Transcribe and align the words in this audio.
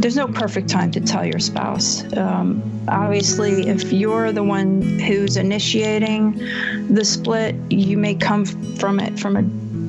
There's 0.00 0.16
no 0.16 0.26
perfect 0.28 0.68
time 0.68 0.90
to 0.92 1.00
tell 1.00 1.24
your 1.24 1.38
spouse. 1.38 2.04
Um, 2.16 2.62
obviously, 2.88 3.68
if 3.68 3.92
you're 3.92 4.32
the 4.32 4.42
one 4.42 4.82
who's 4.98 5.36
initiating 5.36 6.38
the 6.88 7.04
split, 7.04 7.54
you 7.70 7.96
may 7.98 8.14
come 8.14 8.44
from 8.44 9.00
it 9.00 9.18
from 9.18 9.36
a 9.36 9.44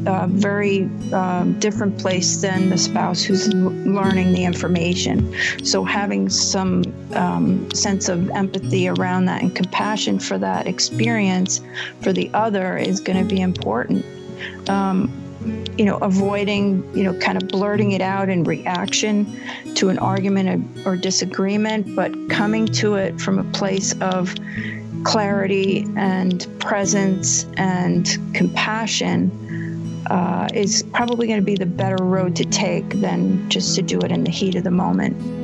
uh, 0.08 0.26
very 0.28 0.90
um, 1.14 1.60
different 1.60 1.98
place 2.00 2.42
than 2.42 2.72
the 2.72 2.78
spouse 2.78 3.22
who's 3.22 3.48
l- 3.54 3.70
learning 3.70 4.34
the 4.34 4.44
information. 4.44 5.34
So, 5.64 5.84
having 5.84 6.28
some 6.30 6.84
um, 7.14 7.70
sense 7.72 8.10
of 8.10 8.30
empathy 8.32 8.88
around 8.88 9.26
that 9.26 9.44
and 9.44 9.56
compassion 9.56 10.18
for 10.18 10.40
that 10.40 10.66
experience 10.66 11.62
for 12.02 12.12
the 12.14 12.32
other 12.34 12.78
is 12.78 13.00
going 13.00 13.20
to 13.20 13.36
be 13.36 13.42
important. 13.42 14.04
Um, 14.68 15.21
you 15.78 15.86
know, 15.86 15.98
avoiding, 15.98 16.88
you 16.96 17.04
know, 17.04 17.18
kind 17.20 17.42
of 17.42 17.48
blurting 17.48 17.92
it 17.92 18.02
out 18.02 18.30
in 18.30 18.44
reaction 18.44 19.40
to 19.76 19.90
an 19.90 19.98
argument 19.98 20.86
or, 20.86 20.96
disagreement, 20.96 21.96
but 21.96 22.14
coming 22.30 22.68
to 22.68 22.96
it 22.96 23.20
from 23.20 23.40
a 23.40 23.44
place 23.52 23.94
of 24.02 24.36
clarity 25.04 25.86
and 25.96 26.46
presence 26.60 27.46
and 27.58 28.18
compassion 28.34 29.32
uh, 30.10 30.48
is 30.54 30.84
probably 30.94 31.26
going 31.28 31.40
to 31.40 31.46
be 31.46 31.56
the 31.56 31.66
better 31.66 32.04
road 32.04 32.36
to 32.36 32.46
take 32.46 32.88
than 33.00 33.50
just 33.50 33.76
to 33.76 33.82
do 33.82 34.00
it 34.00 34.12
in 34.12 34.24
the 34.24 34.32
heat 34.32 34.56
of 34.56 34.64
the 34.64 34.72
moment. 34.72 35.41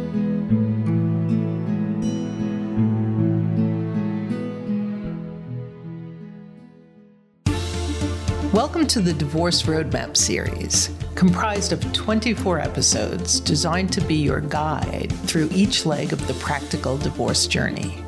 Welcome 8.57 8.87
to 8.87 9.01
the 9.01 9.13
Divorce 9.13 9.61
Roadmap 9.61 10.17
series, 10.17 10.89
comprised 11.13 11.73
of 11.73 11.93
24 11.93 12.57
episodes 12.57 13.39
designed 13.39 13.93
to 13.93 14.01
be 14.01 14.15
your 14.15 14.41
guide 14.41 15.13
through 15.27 15.49
each 15.51 15.85
leg 15.85 16.11
of 16.11 16.25
the 16.25 16.33
practical 16.33 16.97
divorce 16.97 17.45
journey 17.45 18.03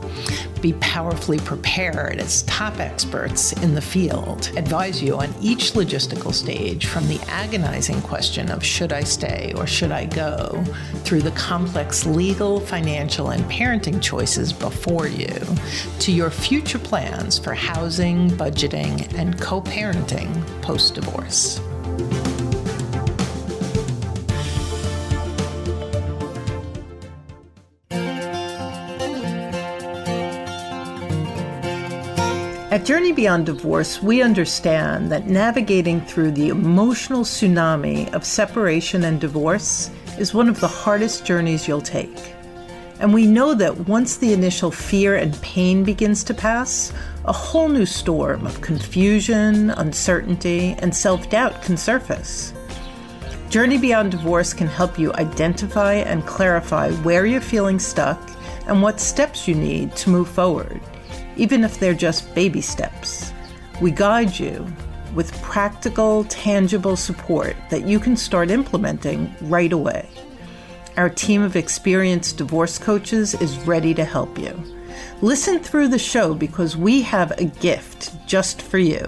be 0.61 0.73
powerfully 0.73 1.39
prepared 1.39 2.19
as 2.19 2.43
top 2.43 2.79
experts 2.79 3.53
in 3.63 3.73
the 3.73 3.81
field, 3.81 4.51
advise 4.57 5.01
you 5.01 5.15
on 5.15 5.33
each 5.41 5.73
logistical 5.73 6.33
stage 6.33 6.85
from 6.85 7.07
the 7.07 7.19
agonizing 7.27 8.01
question 8.01 8.51
of 8.51 8.63
should 8.63 8.91
I 8.91 9.03
stay 9.03 9.53
or 9.55 9.65
should 9.65 9.91
I 9.91 10.05
go, 10.05 10.63
through 11.03 11.21
the 11.21 11.31
complex 11.31 12.05
legal, 12.05 12.59
financial, 12.59 13.29
and 13.29 13.43
parenting 13.45 14.01
choices 14.01 14.51
before 14.51 15.07
you, 15.07 15.39
to 15.99 16.11
your 16.11 16.29
future 16.29 16.79
plans 16.79 17.37
for 17.39 17.53
housing, 17.53 18.29
budgeting, 18.31 19.13
and 19.17 19.39
co 19.39 19.61
parenting 19.61 20.29
post 20.61 20.95
divorce. 20.95 21.61
At 32.71 32.85
Journey 32.85 33.13
Beyond 33.13 33.47
Divorce, 33.47 33.99
we 34.03 34.21
understand 34.21 35.11
that 35.11 35.25
navigating 35.25 36.01
through 36.01 36.33
the 36.33 36.49
emotional 36.49 37.23
tsunami 37.23 38.13
of 38.13 38.23
separation 38.23 39.05
and 39.05 39.19
divorce 39.19 39.89
is 40.19 40.35
one 40.35 40.47
of 40.47 40.59
the 40.59 40.67
hardest 40.67 41.25
journeys 41.25 41.67
you'll 41.67 41.81
take. 41.81 42.35
And 42.99 43.11
we 43.11 43.25
know 43.25 43.55
that 43.55 43.87
once 43.87 44.17
the 44.17 44.33
initial 44.33 44.69
fear 44.69 45.15
and 45.15 45.41
pain 45.41 45.83
begins 45.83 46.23
to 46.25 46.35
pass, 46.35 46.93
a 47.25 47.33
whole 47.33 47.69
new 47.69 47.87
storm 47.87 48.45
of 48.45 48.61
confusion, 48.61 49.71
uncertainty, 49.71 50.75
and 50.77 50.95
self 50.95 51.27
doubt 51.27 51.63
can 51.63 51.75
surface. 51.75 52.53
Journey 53.49 53.79
Beyond 53.79 54.11
Divorce 54.11 54.53
can 54.53 54.67
help 54.67 54.99
you 54.99 55.11
identify 55.13 55.95
and 55.95 56.23
clarify 56.27 56.91
where 57.01 57.25
you're 57.25 57.41
feeling 57.41 57.79
stuck 57.79 58.29
and 58.67 58.83
what 58.83 58.99
steps 58.99 59.47
you 59.47 59.55
need 59.55 59.95
to 59.95 60.11
move 60.11 60.29
forward 60.29 60.79
even 61.39 61.63
if 61.63 61.79
they're 61.79 61.93
just 61.93 62.33
baby 62.35 62.61
steps. 62.61 63.33
We 63.81 63.91
guide 63.91 64.37
you 64.37 64.67
with 65.15 65.41
practical, 65.41 66.25
tangible 66.25 66.95
support 66.95 67.55
that 67.69 67.87
you 67.87 67.99
can 67.99 68.15
start 68.15 68.51
implementing 68.51 69.33
right 69.41 69.71
away. 69.71 70.07
Our 70.97 71.09
team 71.09 71.41
of 71.41 71.55
experienced 71.55 72.37
divorce 72.37 72.77
coaches 72.77 73.33
is 73.35 73.57
ready 73.59 73.93
to 73.93 74.03
help 74.03 74.37
you. 74.37 74.61
Listen 75.21 75.59
through 75.59 75.87
the 75.87 75.99
show 75.99 76.33
because 76.33 76.75
we 76.75 77.01
have 77.03 77.31
a 77.31 77.45
gift 77.45 78.11
just 78.27 78.61
for 78.61 78.77
you. 78.77 79.05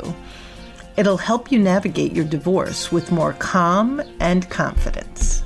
It'll 0.98 1.18
help 1.18 1.52
you 1.52 1.59
navigate 1.59 2.13
your 2.13 2.25
divorce 2.25 2.92
with 2.92 3.12
more 3.12 3.34
calm 3.34 4.02
and 4.19 4.50
confidence. 4.50 5.41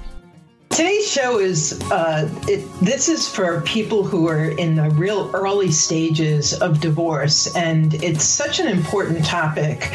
Today's 0.76 1.10
show 1.10 1.40
is 1.40 1.82
uh, 1.90 2.30
it, 2.50 2.70
this 2.82 3.08
is 3.08 3.30
for 3.30 3.62
people 3.62 4.04
who 4.04 4.28
are 4.28 4.50
in 4.50 4.76
the 4.76 4.90
real 4.90 5.32
early 5.34 5.72
stages 5.72 6.54
of 6.54 6.82
divorce, 6.82 7.56
and 7.56 7.94
it's 8.04 8.26
such 8.26 8.60
an 8.60 8.68
important 8.68 9.24
topic. 9.24 9.90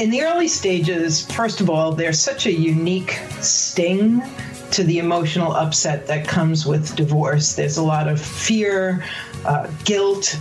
In 0.00 0.10
the 0.10 0.22
early 0.22 0.48
stages, 0.48 1.24
first 1.24 1.60
of 1.60 1.70
all, 1.70 1.92
there's 1.92 2.18
such 2.18 2.46
a 2.46 2.52
unique 2.52 3.20
sting 3.42 4.24
to 4.72 4.82
the 4.82 4.98
emotional 4.98 5.52
upset 5.52 6.08
that 6.08 6.26
comes 6.26 6.66
with 6.66 6.96
divorce. 6.96 7.54
There's 7.54 7.76
a 7.76 7.84
lot 7.84 8.08
of 8.08 8.20
fear, 8.20 9.04
uh, 9.44 9.70
guilt, 9.84 10.36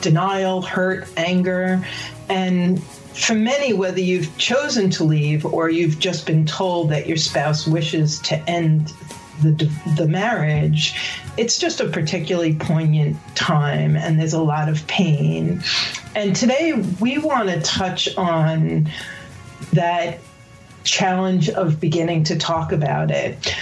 denial, 0.00 0.62
hurt, 0.62 1.06
anger, 1.18 1.86
and 2.30 2.82
for 2.82 3.34
many, 3.34 3.74
whether 3.74 4.00
you've 4.00 4.34
chosen 4.38 4.88
to 4.88 5.04
leave 5.04 5.44
or 5.44 5.68
you've 5.68 5.98
just 5.98 6.26
been 6.26 6.46
told 6.46 6.88
that 6.88 7.06
your 7.06 7.18
spouse 7.18 7.66
wishes 7.66 8.18
to 8.20 8.36
end 8.48 8.90
the 9.42 9.70
the 9.96 10.06
marriage, 10.06 10.94
it's 11.36 11.58
just 11.58 11.80
a 11.80 11.88
particularly 11.88 12.54
poignant 12.54 13.16
time, 13.34 13.96
and 13.96 14.18
there's 14.18 14.34
a 14.34 14.42
lot 14.42 14.68
of 14.68 14.86
pain. 14.86 15.62
And 16.14 16.34
today 16.34 16.72
we 17.00 17.18
want 17.18 17.48
to 17.48 17.60
touch 17.60 18.14
on 18.16 18.88
that 19.72 20.20
challenge 20.84 21.48
of 21.50 21.80
beginning 21.80 22.24
to 22.24 22.36
talk 22.36 22.70
about 22.70 23.10
it 23.10 23.54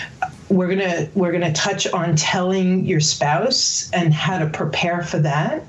we're 0.52 0.68
gonna 0.68 1.08
we're 1.14 1.32
gonna 1.32 1.52
touch 1.52 1.86
on 1.88 2.14
telling 2.14 2.84
your 2.84 3.00
spouse 3.00 3.90
and 3.92 4.12
how 4.12 4.38
to 4.38 4.46
prepare 4.48 5.02
for 5.02 5.18
that 5.18 5.64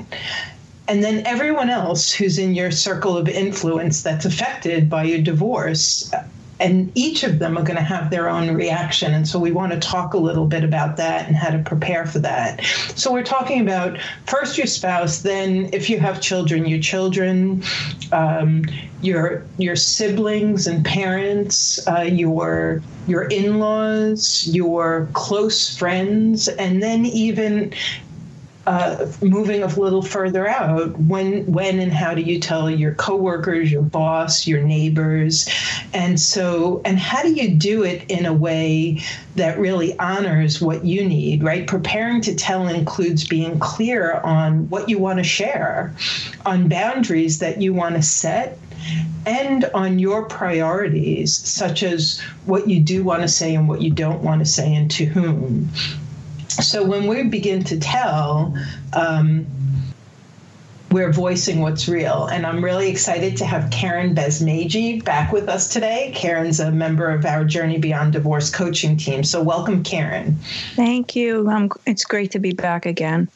and 0.88 1.04
then 1.04 1.26
everyone 1.26 1.70
else 1.70 2.12
who's 2.12 2.38
in 2.38 2.54
your 2.54 2.70
circle 2.70 3.16
of 3.16 3.30
influence 3.30 4.04
that's 4.04 4.26
affected 4.26 4.90
by 4.90 5.04
your 5.04 5.22
divorce 5.22 6.12
and 6.64 6.92
each 6.96 7.24
of 7.24 7.40
them 7.40 7.58
are 7.58 7.64
going 7.64 7.78
to 7.78 7.84
have 7.84 8.10
their 8.10 8.30
own 8.30 8.54
reaction. 8.56 9.14
And 9.14 9.28
so 9.28 9.38
we 9.38 9.52
want 9.52 9.74
to 9.74 9.80
talk 9.80 10.14
a 10.14 10.18
little 10.18 10.48
bit 10.48 10.64
about 10.64 10.96
that 10.98 11.28
and 11.28 11.36
how 11.36 11.50
to 11.50 11.60
prepare 11.60 12.06
for 12.06 12.20
that. 12.20 12.64
So 12.96 13.12
we're 13.12 13.24
talking 13.24 13.62
about 13.62 14.00
first 14.26 14.58
your 14.58 14.68
spouse, 14.68 15.22
then 15.22 15.70
if 15.74 15.90
you 15.90 16.00
have 16.00 16.22
children, 16.22 16.66
your 16.66 16.80
children, 16.80 17.64
um, 18.14 18.64
your 19.02 19.46
your 19.58 19.76
siblings 19.76 20.66
and 20.66 20.86
parents, 20.86 21.86
uh, 21.88 22.02
your 22.02 22.82
your 23.08 23.24
in-laws, 23.24 24.48
your 24.48 25.10
close 25.12 25.78
friends, 25.78 26.48
and 26.48 26.82
then 26.82 27.06
even 27.06 27.74
uh, 28.66 29.06
moving 29.22 29.62
a 29.62 29.68
little 29.68 30.02
further 30.02 30.48
out, 30.48 30.98
when 30.98 31.46
when 31.52 31.80
and 31.80 31.92
how 31.92 32.14
do 32.14 32.22
you 32.22 32.40
tell 32.40 32.70
your 32.70 32.96
coworkers, 32.96 33.72
your 33.72 33.82
boss, 33.82 34.48
your 34.48 34.62
neighbors, 34.62 35.50
and 35.94 36.20
so 36.20 36.82
and 36.86 36.98
how 36.98 37.22
do 37.22 37.34
you 37.34 37.56
do 37.56 37.84
it 37.84 38.10
in 38.10 38.26
a 38.26 38.34
way 38.34 39.02
that 39.36 39.60
really 39.60 39.98
honors 40.00 40.62
what 40.62 40.86
you 40.86 41.04
need? 41.04 41.44
Right, 41.44 41.68
preparing 41.68 42.22
to 42.22 42.36
tell 42.36 42.68
includes 42.68 43.28
being 43.28 43.60
clear 43.60 44.14
on 44.24 44.70
what 44.70 44.88
you 44.88 44.98
want 44.98 45.20
to 45.20 45.24
share, 45.24 45.94
on 46.46 46.70
boundaries 46.70 47.40
that 47.40 47.62
you 47.62 47.74
want 47.74 47.96
to 47.96 48.02
set, 48.02 48.58
and 49.26 49.66
on 49.74 50.00
your 50.00 50.24
priorities, 50.26 51.36
such 51.36 51.84
as 51.84 52.22
what 52.46 52.70
you 52.70 52.80
do 52.80 53.04
want 53.04 53.24
to 53.24 53.28
say 53.28 53.56
and 53.56 53.68
what 53.68 53.82
you 53.82 53.92
don't 53.92 54.24
want 54.24 54.40
to 54.40 54.46
say, 54.46 54.74
and 54.74 54.90
to 54.92 55.04
whom 55.06 55.70
so 56.62 56.84
when 56.84 57.08
we 57.08 57.24
begin 57.24 57.64
to 57.66 57.80
tell, 57.80 58.56
um, 58.94 59.46
we're 60.94 61.12
voicing 61.12 61.60
what's 61.62 61.88
real. 61.88 62.28
And 62.28 62.46
I'm 62.46 62.64
really 62.64 62.90
excited 62.90 63.38
to 63.38 63.46
have 63.46 63.72
Karen 63.72 64.14
Besmeji 64.14 65.04
back 65.04 65.32
with 65.34 65.50
us 65.50 65.68
today. 65.68 66.12
Karen's 66.16 66.60
a 66.60 66.72
member 66.72 67.10
of 67.10 67.26
our 67.26 67.44
Journey 67.44 67.80
Beyond 67.80 68.14
Divorce 68.14 68.52
coaching 68.52 68.96
team. 68.96 69.24
So 69.24 69.42
welcome, 69.42 69.84
Karen. 69.84 70.38
Thank 70.76 71.16
you. 71.16 71.50
Um, 71.50 71.72
it's 71.88 72.06
great 72.06 72.32
to 72.32 72.40
be 72.40 72.54
back 72.54 72.86
again. 72.86 73.28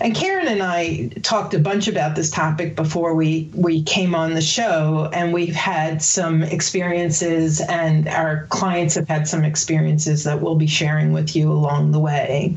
And 0.00 0.14
Karen 0.14 0.48
and 0.48 0.62
I 0.62 1.08
talked 1.22 1.54
a 1.54 1.58
bunch 1.58 1.88
about 1.88 2.16
this 2.16 2.30
topic 2.30 2.74
before 2.74 3.14
we, 3.14 3.50
we 3.54 3.82
came 3.82 4.14
on 4.14 4.34
the 4.34 4.40
show, 4.40 5.10
and 5.12 5.32
we've 5.32 5.54
had 5.54 6.02
some 6.02 6.42
experiences, 6.42 7.60
and 7.60 8.08
our 8.08 8.46
clients 8.46 8.94
have 8.94 9.08
had 9.08 9.28
some 9.28 9.44
experiences 9.44 10.24
that 10.24 10.40
we'll 10.40 10.56
be 10.56 10.66
sharing 10.66 11.12
with 11.12 11.36
you 11.36 11.52
along 11.52 11.92
the 11.92 12.00
way. 12.00 12.56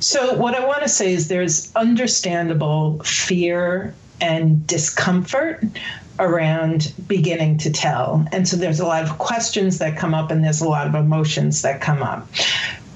So, 0.00 0.36
what 0.36 0.54
I 0.54 0.66
want 0.66 0.82
to 0.82 0.88
say 0.88 1.14
is 1.14 1.28
there's 1.28 1.74
understandable 1.74 2.98
fear 3.00 3.94
and 4.20 4.66
discomfort 4.66 5.64
around 6.18 6.92
beginning 7.06 7.58
to 7.58 7.70
tell. 7.70 8.26
And 8.32 8.48
so 8.48 8.56
there's 8.56 8.80
a 8.80 8.86
lot 8.86 9.02
of 9.02 9.18
questions 9.18 9.78
that 9.78 9.98
come 9.98 10.14
up 10.14 10.30
and 10.30 10.42
there's 10.42 10.62
a 10.62 10.68
lot 10.68 10.86
of 10.86 10.94
emotions 10.94 11.60
that 11.62 11.82
come 11.82 12.02
up 12.02 12.26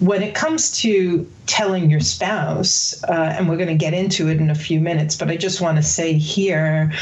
when 0.01 0.23
it 0.23 0.35
comes 0.35 0.71
to 0.81 1.31
telling 1.47 1.91
your 1.91 2.01
spouse, 2.01 3.03
uh, 3.05 3.35
and 3.37 3.49
we're 3.49 3.57
going 3.57 3.69
to 3.69 3.75
get 3.75 3.93
into 3.93 4.29
it 4.29 4.39
in 4.39 4.51
a 4.51 4.55
few 4.55 4.81
minutes, 4.81 5.17
but 5.17 5.29
I 5.29 5.37
just 5.37 5.61
want 5.61 5.77
to 5.77 5.83
say 5.83 6.15
here, 6.15 6.93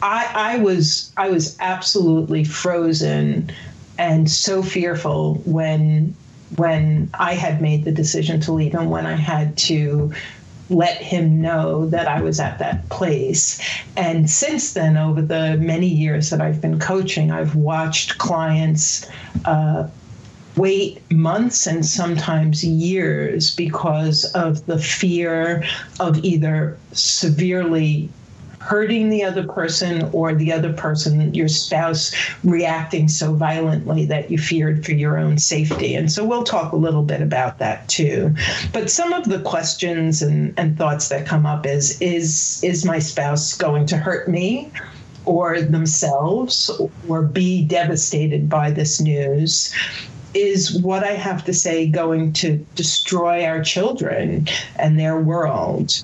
I, 0.00 0.30
I 0.34 0.58
was 0.58 1.12
I 1.16 1.30
was 1.30 1.56
absolutely 1.60 2.44
frozen 2.44 3.50
and 3.98 4.30
so 4.30 4.62
fearful 4.62 5.36
when 5.44 6.14
when 6.56 7.10
I 7.14 7.34
had 7.34 7.60
made 7.60 7.84
the 7.84 7.92
decision 7.92 8.38
to 8.40 8.52
leave 8.52 8.74
and 8.74 8.90
when 8.90 9.06
I 9.06 9.14
had 9.14 9.56
to 9.58 10.12
let 10.70 10.98
him 10.98 11.42
know 11.42 11.86
that 11.86 12.06
I 12.06 12.22
was 12.22 12.38
at 12.38 12.58
that 12.58 12.88
place. 12.90 13.60
And 13.96 14.30
since 14.30 14.72
then, 14.72 14.96
over 14.96 15.20
the 15.20 15.56
many 15.58 15.88
years 15.88 16.30
that 16.30 16.40
I've 16.40 16.60
been 16.60 16.78
coaching, 16.78 17.30
I've 17.30 17.54
watched 17.54 18.18
clients 18.18 19.08
uh, 19.44 19.88
wait 20.56 21.00
months 21.10 21.66
and 21.66 21.84
sometimes 21.84 22.64
years 22.64 23.54
because 23.54 24.24
of 24.32 24.64
the 24.66 24.78
fear 24.78 25.64
of 26.00 26.18
either 26.24 26.78
severely 26.92 28.08
hurting 28.64 29.10
the 29.10 29.22
other 29.22 29.46
person 29.46 30.08
or 30.12 30.34
the 30.34 30.50
other 30.50 30.72
person, 30.72 31.34
your 31.34 31.48
spouse, 31.48 32.14
reacting 32.44 33.08
so 33.08 33.34
violently 33.34 34.06
that 34.06 34.30
you 34.30 34.38
feared 34.38 34.86
for 34.86 34.92
your 34.92 35.18
own 35.18 35.36
safety. 35.36 35.94
And 35.94 36.10
so 36.10 36.24
we'll 36.24 36.44
talk 36.44 36.72
a 36.72 36.76
little 36.76 37.02
bit 37.02 37.20
about 37.20 37.58
that 37.58 37.86
too. 37.88 38.34
But 38.72 38.90
some 38.90 39.12
of 39.12 39.28
the 39.28 39.40
questions 39.40 40.22
and, 40.22 40.58
and 40.58 40.78
thoughts 40.78 41.08
that 41.08 41.26
come 41.26 41.44
up 41.44 41.66
is 41.66 42.00
is 42.00 42.62
is 42.64 42.86
my 42.86 42.98
spouse 42.98 43.54
going 43.54 43.84
to 43.86 43.98
hurt 43.98 44.28
me? 44.28 44.72
Or 45.26 45.62
themselves, 45.62 46.70
or 47.08 47.22
be 47.22 47.64
devastated 47.64 48.46
by 48.46 48.70
this 48.70 49.00
news 49.00 49.74
is 50.34 50.80
what 50.82 51.04
I 51.04 51.12
have 51.12 51.44
to 51.44 51.54
say 51.54 51.86
going 51.86 52.32
to 52.34 52.56
destroy 52.74 53.44
our 53.44 53.62
children 53.62 54.48
and 54.76 54.98
their 54.98 55.18
world. 55.18 56.02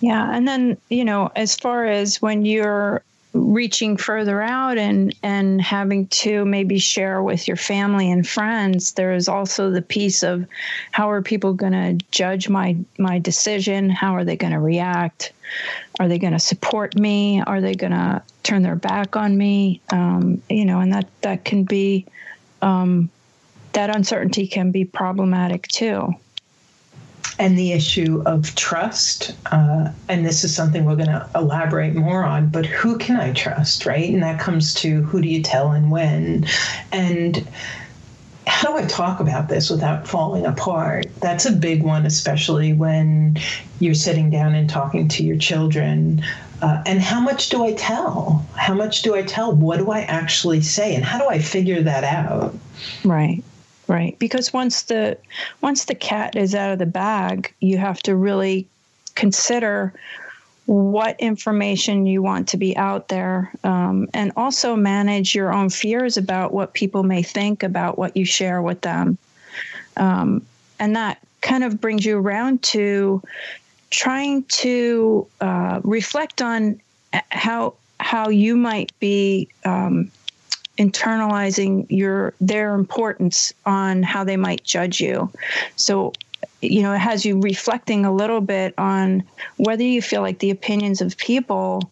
Yeah, 0.00 0.34
and 0.34 0.48
then 0.48 0.78
you 0.88 1.04
know, 1.04 1.30
as 1.36 1.56
far 1.56 1.84
as 1.84 2.22
when 2.22 2.44
you're 2.44 3.02
reaching 3.32 3.96
further 3.96 4.42
out 4.42 4.76
and 4.76 5.14
and 5.22 5.60
having 5.60 6.06
to 6.08 6.44
maybe 6.44 6.78
share 6.78 7.22
with 7.22 7.46
your 7.46 7.56
family 7.56 8.10
and 8.10 8.26
friends 8.26 8.94
there 8.94 9.12
is 9.12 9.28
also 9.28 9.70
the 9.70 9.82
piece 9.82 10.24
of 10.24 10.44
how 10.90 11.08
are 11.08 11.22
people 11.22 11.52
going 11.52 11.72
to 11.72 12.04
judge 12.10 12.48
my 12.48 12.76
my 12.98 13.18
decision? 13.18 13.88
How 13.88 14.16
are 14.16 14.24
they 14.24 14.36
going 14.36 14.52
to 14.52 14.58
react? 14.58 15.32
Are 15.98 16.08
they 16.08 16.18
going 16.18 16.32
to 16.32 16.40
support 16.40 16.96
me? 16.96 17.42
Are 17.42 17.60
they 17.60 17.74
going 17.74 17.92
to 17.92 18.22
turn 18.42 18.62
their 18.62 18.76
back 18.76 19.16
on 19.16 19.36
me? 19.36 19.80
Um, 19.92 20.42
you 20.48 20.64
know 20.64 20.80
and 20.80 20.92
that 20.92 21.08
that 21.20 21.44
can 21.44 21.64
be 21.64 22.06
um, 22.62 23.10
that 23.72 23.94
uncertainty 23.94 24.46
can 24.46 24.70
be 24.70 24.84
problematic 24.84 25.68
too. 25.68 26.14
And 27.38 27.58
the 27.58 27.72
issue 27.72 28.22
of 28.26 28.54
trust, 28.54 29.34
uh, 29.46 29.90
and 30.08 30.26
this 30.26 30.44
is 30.44 30.54
something 30.54 30.84
we're 30.84 30.96
going 30.96 31.08
to 31.08 31.26
elaborate 31.34 31.94
more 31.94 32.22
on, 32.22 32.50
but 32.50 32.66
who 32.66 32.98
can 32.98 33.16
I 33.16 33.32
trust, 33.32 33.86
right? 33.86 34.12
And 34.12 34.22
that 34.22 34.38
comes 34.38 34.74
to 34.74 35.02
who 35.02 35.22
do 35.22 35.28
you 35.28 35.42
tell 35.42 35.72
and 35.72 35.90
when? 35.90 36.46
And 36.92 37.48
how 38.46 38.72
do 38.72 38.84
I 38.84 38.86
talk 38.86 39.20
about 39.20 39.48
this 39.48 39.70
without 39.70 40.06
falling 40.06 40.44
apart? 40.44 41.06
That's 41.20 41.46
a 41.46 41.52
big 41.52 41.82
one, 41.82 42.04
especially 42.04 42.74
when 42.74 43.38
you're 43.78 43.94
sitting 43.94 44.28
down 44.28 44.54
and 44.54 44.68
talking 44.68 45.08
to 45.08 45.24
your 45.24 45.38
children. 45.38 46.22
Uh, 46.60 46.82
and 46.84 47.00
how 47.00 47.20
much 47.20 47.48
do 47.48 47.64
I 47.64 47.72
tell? 47.72 48.46
How 48.54 48.74
much 48.74 49.00
do 49.00 49.14
I 49.14 49.22
tell? 49.22 49.52
What 49.52 49.78
do 49.78 49.90
I 49.90 50.00
actually 50.00 50.60
say? 50.60 50.94
And 50.94 51.04
how 51.04 51.18
do 51.18 51.26
I 51.26 51.38
figure 51.38 51.82
that 51.82 52.04
out? 52.04 52.54
Right. 53.02 53.42
Right, 53.90 54.16
because 54.20 54.52
once 54.52 54.82
the 54.82 55.18
once 55.62 55.86
the 55.86 55.96
cat 55.96 56.36
is 56.36 56.54
out 56.54 56.70
of 56.70 56.78
the 56.78 56.86
bag, 56.86 57.52
you 57.58 57.76
have 57.78 58.00
to 58.04 58.14
really 58.14 58.68
consider 59.16 59.92
what 60.66 61.18
information 61.18 62.06
you 62.06 62.22
want 62.22 62.46
to 62.50 62.56
be 62.56 62.76
out 62.76 63.08
there, 63.08 63.50
um, 63.64 64.08
and 64.14 64.30
also 64.36 64.76
manage 64.76 65.34
your 65.34 65.52
own 65.52 65.70
fears 65.70 66.16
about 66.16 66.54
what 66.54 66.72
people 66.72 67.02
may 67.02 67.24
think 67.24 67.64
about 67.64 67.98
what 67.98 68.16
you 68.16 68.24
share 68.24 68.62
with 68.62 68.80
them. 68.82 69.18
Um, 69.96 70.46
and 70.78 70.94
that 70.94 71.18
kind 71.40 71.64
of 71.64 71.80
brings 71.80 72.04
you 72.04 72.16
around 72.16 72.62
to 72.62 73.20
trying 73.90 74.44
to 74.44 75.26
uh, 75.40 75.80
reflect 75.82 76.40
on 76.40 76.80
how 77.30 77.74
how 77.98 78.28
you 78.28 78.56
might 78.56 78.92
be 79.00 79.48
um, 79.64 80.12
internalizing 80.80 81.86
your 81.90 82.32
their 82.40 82.74
importance 82.74 83.52
on 83.66 84.02
how 84.02 84.24
they 84.24 84.38
might 84.38 84.64
judge 84.64 84.98
you. 84.98 85.30
So 85.76 86.14
you 86.62 86.82
know, 86.82 86.92
it 86.92 86.98
has 86.98 87.24
you 87.24 87.40
reflecting 87.40 88.04
a 88.04 88.12
little 88.12 88.40
bit 88.40 88.74
on 88.78 89.22
whether 89.56 89.82
you 89.82 90.02
feel 90.02 90.22
like 90.22 90.38
the 90.38 90.50
opinions 90.50 91.00
of 91.00 91.16
people 91.16 91.90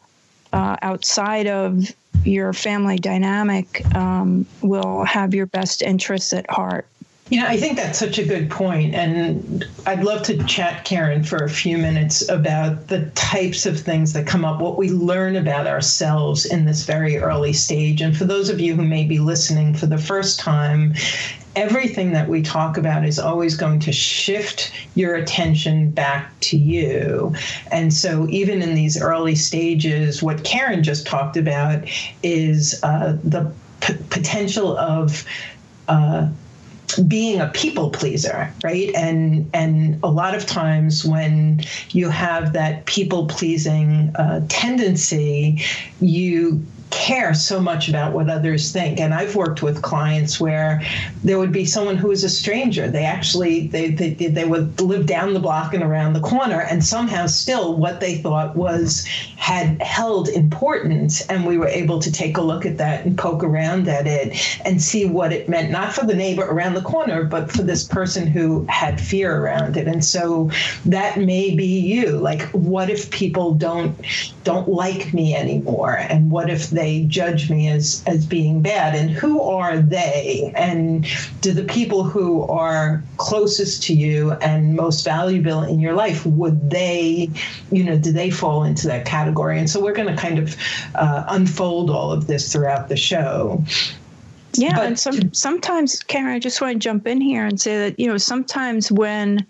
uh, 0.53 0.77
outside 0.83 1.47
of 1.47 1.95
your 2.25 2.53
family 2.53 2.99
dynamic 2.99 3.85
um, 3.95 4.47
will 4.63 5.05
have 5.05 5.35
your 5.35 5.47
best 5.47 5.83
interests 5.83 6.33
at 6.33 6.51
heart. 6.51 6.87
You 7.31 7.41
know, 7.41 7.47
I 7.47 7.59
think 7.59 7.77
that's 7.77 7.99
such 7.99 8.19
a 8.19 8.25
good 8.25 8.51
point, 8.51 8.95
and 8.95 9.67
I'd 9.85 10.03
love 10.03 10.23
to 10.25 10.43
chat, 10.45 10.87
Karen, 10.87 11.23
for 11.23 11.37
a 11.37 11.51
few 11.51 11.77
minutes 11.77 12.27
about 12.27 12.89
the 12.89 13.05
types 13.11 13.67
of 13.67 13.79
things 13.79 14.15
that 14.15 14.27
come 14.27 14.47
up, 14.47 14.63
what 14.63 14.79
we 14.79 14.89
learn 14.89 15.37
about 15.37 15.67
ourselves 15.67 16.47
in 16.47 16.65
this 16.65 16.87
very 16.87 17.19
early 17.19 17.53
stage. 17.53 18.01
And 18.01 18.17
for 18.17 18.25
those 18.25 18.49
of 18.49 18.61
you 18.61 18.75
who 18.75 18.83
may 18.83 19.05
be 19.05 19.19
listening 19.19 19.75
for 19.75 19.85
the 19.85 19.99
first 19.99 20.41
time, 20.41 20.95
everything 21.55 22.13
that 22.13 22.31
we 22.31 22.41
talk 22.41 22.79
about 22.79 23.05
is 23.05 23.19
always 23.19 23.57
going 23.57 23.81
to 23.81 23.93
shift 23.93 24.73
your 24.95 25.15
attention 25.15 25.91
back 25.91 26.33
to 26.41 26.57
you. 26.57 27.35
And 27.71 27.93
so, 27.93 28.27
even 28.31 28.63
in 28.63 28.75
these 28.75 28.99
early 28.99 29.35
stages, 29.35 30.23
what 30.23 30.45
Karen 30.45 30.83
just 30.83 31.07
talked 31.07 31.37
about 31.37 31.87
is 32.23 32.81
uh, 32.83 33.19
the 33.23 33.53
p- 33.83 33.99
potential 34.09 34.79
of 34.79 35.27
uh, 35.89 36.29
being 37.07 37.41
a 37.41 37.49
people 37.49 37.91
pleaser 37.91 38.53
right? 38.65 38.91
And 38.95 39.49
and 39.55 39.99
a 40.03 40.09
lot 40.09 40.35
of 40.35 40.47
times 40.47 41.05
when 41.05 41.63
you 41.91 42.09
have 42.09 42.53
that 42.53 42.87
people 42.87 43.27
pleasing 43.27 44.13
uh, 44.17 44.45
tendency 44.49 45.63
you 46.01 46.65
care 46.91 47.35
so 47.35 47.61
much 47.61 47.89
about 47.89 48.13
what 48.13 48.29
others 48.29 48.73
think. 48.73 49.01
And 49.01 49.15
i've 49.15 49.35
worked 49.37 49.63
with 49.63 49.83
clients 49.83 50.41
where 50.41 50.83
there 51.25 51.39
would 51.39 51.53
be 51.53 51.65
someone 51.65 51.97
who 51.97 52.09
was 52.09 52.25
a 52.25 52.29
stranger. 52.29 52.89
They 52.89 53.05
actually 53.05 53.69
they, 53.69 53.91
they 53.91 54.11
they 54.15 54.45
would 54.45 54.81
live 54.81 55.07
down 55.07 55.35
the 55.35 55.41
block 55.41 55.75
and 55.75 55.83
around 55.83 56.13
the 56.13 56.21
corner 56.21 56.61
and 56.61 56.85
somehow 56.85 57.27
still 57.27 57.77
what 57.77 58.01
they 58.01 58.17
thought 58.17 58.57
was 58.57 59.07
had 59.37 59.81
held 59.83 60.29
importance 60.29 61.27
and 61.29 61.47
we 61.47 61.59
were 61.59 61.69
able 61.69 61.99
to 62.01 62.13
take 62.13 62.37
a 62.37 62.43
look 62.43 62.67
at 62.67 62.79
that 62.79 63.05
and 63.05 63.17
poke 63.17 63.43
around 63.43 63.89
at 63.89 64.07
it 64.07 64.61
and 64.65 64.83
see 64.83 65.07
what 65.07 65.33
it 65.33 65.49
meant 65.49 65.71
not 65.71 65.93
for 65.93 66.05
the 66.05 66.15
neighbor 66.15 66.43
around 66.43 66.75
the 66.75 66.83
corner 66.83 67.25
but 67.25 67.51
for 67.51 67.63
this 67.63 67.85
person 67.85 68.27
who 68.27 68.65
had 68.69 69.01
fear 69.01 69.43
around 69.43 69.77
it. 69.77 69.87
And 69.87 70.05
so 70.05 70.51
that 70.85 71.19
may 71.19 71.55
be 71.55 71.81
you. 71.81 72.19
Like 72.19 72.43
what 72.51 72.91
if 72.91 73.11
people 73.11 73.55
don't 73.55 73.97
don't 74.49 74.67
like 74.67 75.13
me 75.13 75.37
anymore 75.37 75.95
and 75.95 76.31
what 76.31 76.49
if 76.49 76.71
they 76.71 77.03
judge 77.03 77.51
me 77.51 77.69
as 77.69 78.03
as 78.07 78.25
being 78.25 78.63
bad? 78.63 78.95
And 78.95 79.11
who 79.11 79.43
are 79.43 79.77
they? 79.77 80.51
And 80.57 81.07
do 81.43 81.53
the 81.53 81.65
people 81.65 82.03
who 82.03 82.45
are 82.45 83.03
closest 83.19 83.83
to 83.83 83.93
you 83.93 84.33
and 84.41 84.75
most 84.75 85.05
valuable 85.05 85.65
in 85.65 85.81
your 85.81 85.93
life 85.93 86.25
would 86.25 86.71
they 86.71 87.29
you 87.71 87.85
know 87.85 87.99
do 87.99 88.11
they 88.11 88.31
fall 88.31 88.65
into 88.65 88.87
that 88.87 89.05
category? 89.05 89.59
And 89.59 89.69
so 89.69 89.83
we're 89.83 89.93
going 89.93 90.09
to 90.09 90.17
kind 90.17 90.39
of 90.39 90.57
uh, 90.95 91.25
unfold 91.29 91.91
all 91.91 92.11
of 92.11 92.27
this 92.27 92.51
throughout 92.51 92.89
the 92.89 92.97
show. 92.97 93.63
Yeah, 94.55 94.77
but 94.77 94.87
and 94.87 94.99
some, 94.99 95.35
sometimes, 95.35 96.03
Karen, 96.03 96.33
I 96.33 96.39
just 96.39 96.63
want 96.63 96.73
to 96.73 96.79
jump 96.79 97.07
in 97.07 97.21
here 97.21 97.45
and 97.45 97.61
say 97.61 97.77
that 97.77 98.01
you 98.01 98.07
know 98.07 98.17
sometimes 98.17 98.91
when 98.91 99.45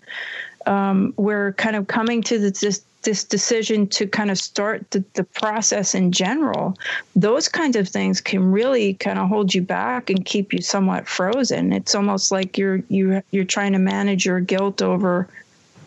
um, 0.65 1.13
we're 1.15 1.53
kind 1.53 1.77
of 1.77 1.87
coming 1.87 2.21
to 2.23 2.37
the, 2.37 2.51
this 2.51 2.83
this 3.01 3.23
decision 3.23 3.87
to 3.87 4.07
kind 4.07 4.29
of 4.29 4.37
start 4.37 4.89
the, 4.91 5.03
the 5.13 5.23
process 5.23 5.95
in 5.95 6.11
general, 6.11 6.77
those 7.15 7.47
kinds 7.47 7.75
of 7.75 7.87
things 7.87 8.21
can 8.21 8.51
really 8.51 8.93
kind 8.95 9.19
of 9.19 9.29
hold 9.29 9.53
you 9.53 9.61
back 9.61 10.09
and 10.09 10.25
keep 10.25 10.53
you 10.53 10.61
somewhat 10.61 11.07
frozen. 11.07 11.71
It's 11.71 11.95
almost 11.95 12.31
like 12.31 12.57
you're 12.57 12.83
you 12.89 13.21
you're 13.31 13.45
trying 13.45 13.73
to 13.73 13.79
manage 13.79 14.25
your 14.25 14.39
guilt 14.39 14.81
over 14.81 15.27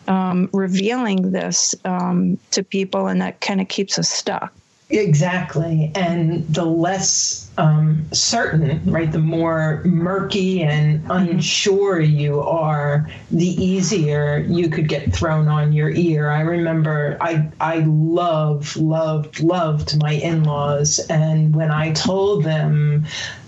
um, 0.07 0.49
revealing 0.53 1.31
this 1.31 1.75
um, 1.85 2.37
to 2.51 2.63
people, 2.63 3.07
and 3.07 3.21
that 3.21 3.41
kind 3.41 3.61
of 3.61 3.67
keeps 3.67 3.97
us 3.97 4.09
stuck. 4.09 4.53
Exactly. 4.93 5.91
And 5.95 6.47
the 6.47 6.65
less 6.65 7.49
um, 7.57 8.05
certain, 8.11 8.81
right, 8.85 9.11
the 9.11 9.17
more 9.17 9.81
murky 9.85 10.61
and 10.61 10.99
mm-hmm. 10.99 11.11
unsure 11.11 11.99
you 11.99 12.39
are, 12.39 13.09
the 13.31 13.47
easier 13.47 14.45
you 14.47 14.69
could 14.69 14.87
get 14.87 15.11
thrown 15.11 15.47
on 15.47 15.73
your 15.73 15.89
ear. 15.89 16.29
I 16.29 16.41
remember 16.41 17.17
I, 17.19 17.49
I 17.59 17.79
loved, 17.87 18.77
loved, 18.77 19.39
loved 19.39 19.99
my 19.99 20.11
in 20.11 20.43
laws. 20.43 20.99
And 21.09 21.55
when 21.55 21.71
I 21.71 21.91
told 21.93 22.43
them, 22.43 23.05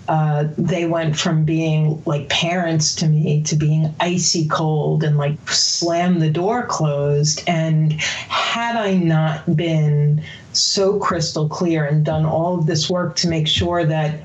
uh, 0.08 0.48
they 0.56 0.86
went 0.86 1.16
from 1.16 1.44
being 1.44 2.00
like 2.06 2.28
parents 2.28 2.94
to 2.96 3.08
me 3.08 3.42
to 3.42 3.56
being 3.56 3.92
icy 3.98 4.46
cold 4.48 5.02
and 5.02 5.18
like 5.18 5.50
slam 5.50 6.20
the 6.20 6.30
door 6.30 6.64
closed. 6.66 7.42
And 7.48 7.92
had 7.92 8.76
I 8.76 8.94
not 8.94 9.56
been 9.56 10.22
so 10.56 10.98
crystal 10.98 11.48
clear 11.48 11.84
and 11.84 12.04
done 12.04 12.24
all 12.24 12.58
of 12.58 12.66
this 12.66 12.90
work 12.90 13.16
to 13.16 13.28
make 13.28 13.46
sure 13.46 13.84
that 13.84 14.20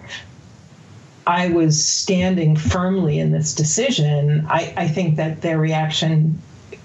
I 1.28 1.50
was 1.50 1.84
standing 1.84 2.56
firmly 2.56 3.20
in 3.20 3.32
this 3.32 3.54
decision, 3.54 4.46
I, 4.50 4.74
I 4.76 4.88
think 4.88 5.18
that 5.18 5.42
their 5.42 5.58
reaction 5.58 6.42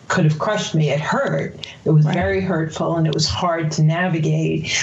could 0.08 0.24
have 0.24 0.38
crushed 0.38 0.74
me. 0.74 0.90
It 0.90 1.00
hurt. 1.00 1.66
It 1.84 1.90
was 1.90 2.04
right. 2.04 2.14
very 2.14 2.40
hurtful 2.40 2.96
and 2.96 3.06
it 3.06 3.14
was 3.14 3.28
hard 3.28 3.72
to 3.72 3.82
navigate. 3.82 4.76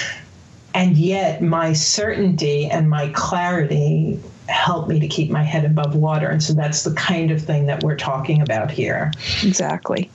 And 0.74 0.96
yet, 0.96 1.40
my 1.40 1.72
certainty 1.72 2.66
and 2.66 2.90
my 2.90 3.08
clarity 3.10 4.18
helped 4.48 4.88
me 4.88 4.98
to 5.00 5.08
keep 5.08 5.30
my 5.30 5.42
head 5.42 5.64
above 5.64 5.94
water. 5.94 6.28
And 6.28 6.42
so 6.42 6.52
that's 6.52 6.82
the 6.82 6.92
kind 6.94 7.30
of 7.30 7.40
thing 7.40 7.66
that 7.66 7.82
we're 7.82 7.96
talking 7.96 8.42
about 8.42 8.70
here. 8.70 9.12
Exactly. 9.42 10.10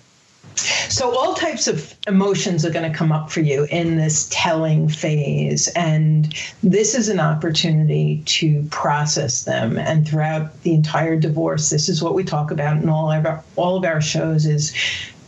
So, 0.90 1.18
all 1.18 1.34
types 1.34 1.68
of 1.68 1.96
emotions 2.08 2.66
are 2.66 2.72
going 2.72 2.90
to 2.90 2.98
come 2.98 3.12
up 3.12 3.32
for 3.32 3.42
you 3.42 3.66
in 3.66 3.96
this 3.96 4.28
telling 4.32 4.90
phase. 4.90 5.68
And 5.70 6.34
this 6.64 6.96
is 6.96 7.10
an 7.10 7.20
opportunity 7.20 8.24
to 8.26 8.64
process 8.72 9.44
them. 9.44 9.78
And 9.78 10.08
throughout 10.08 10.62
the 10.64 10.74
entire 10.74 11.16
divorce, 11.16 11.70
this 11.70 11.90
is 11.90 12.04
what 12.04 12.14
we 12.14 12.24
talk 12.24 12.52
about 12.52 12.78
in 12.78 12.90
all 12.90 13.12
of 13.12 13.26
our, 13.26 13.44
all 13.56 13.78
of 13.78 13.86
our 13.86 14.02
shows 14.02 14.46
is 14.46 14.74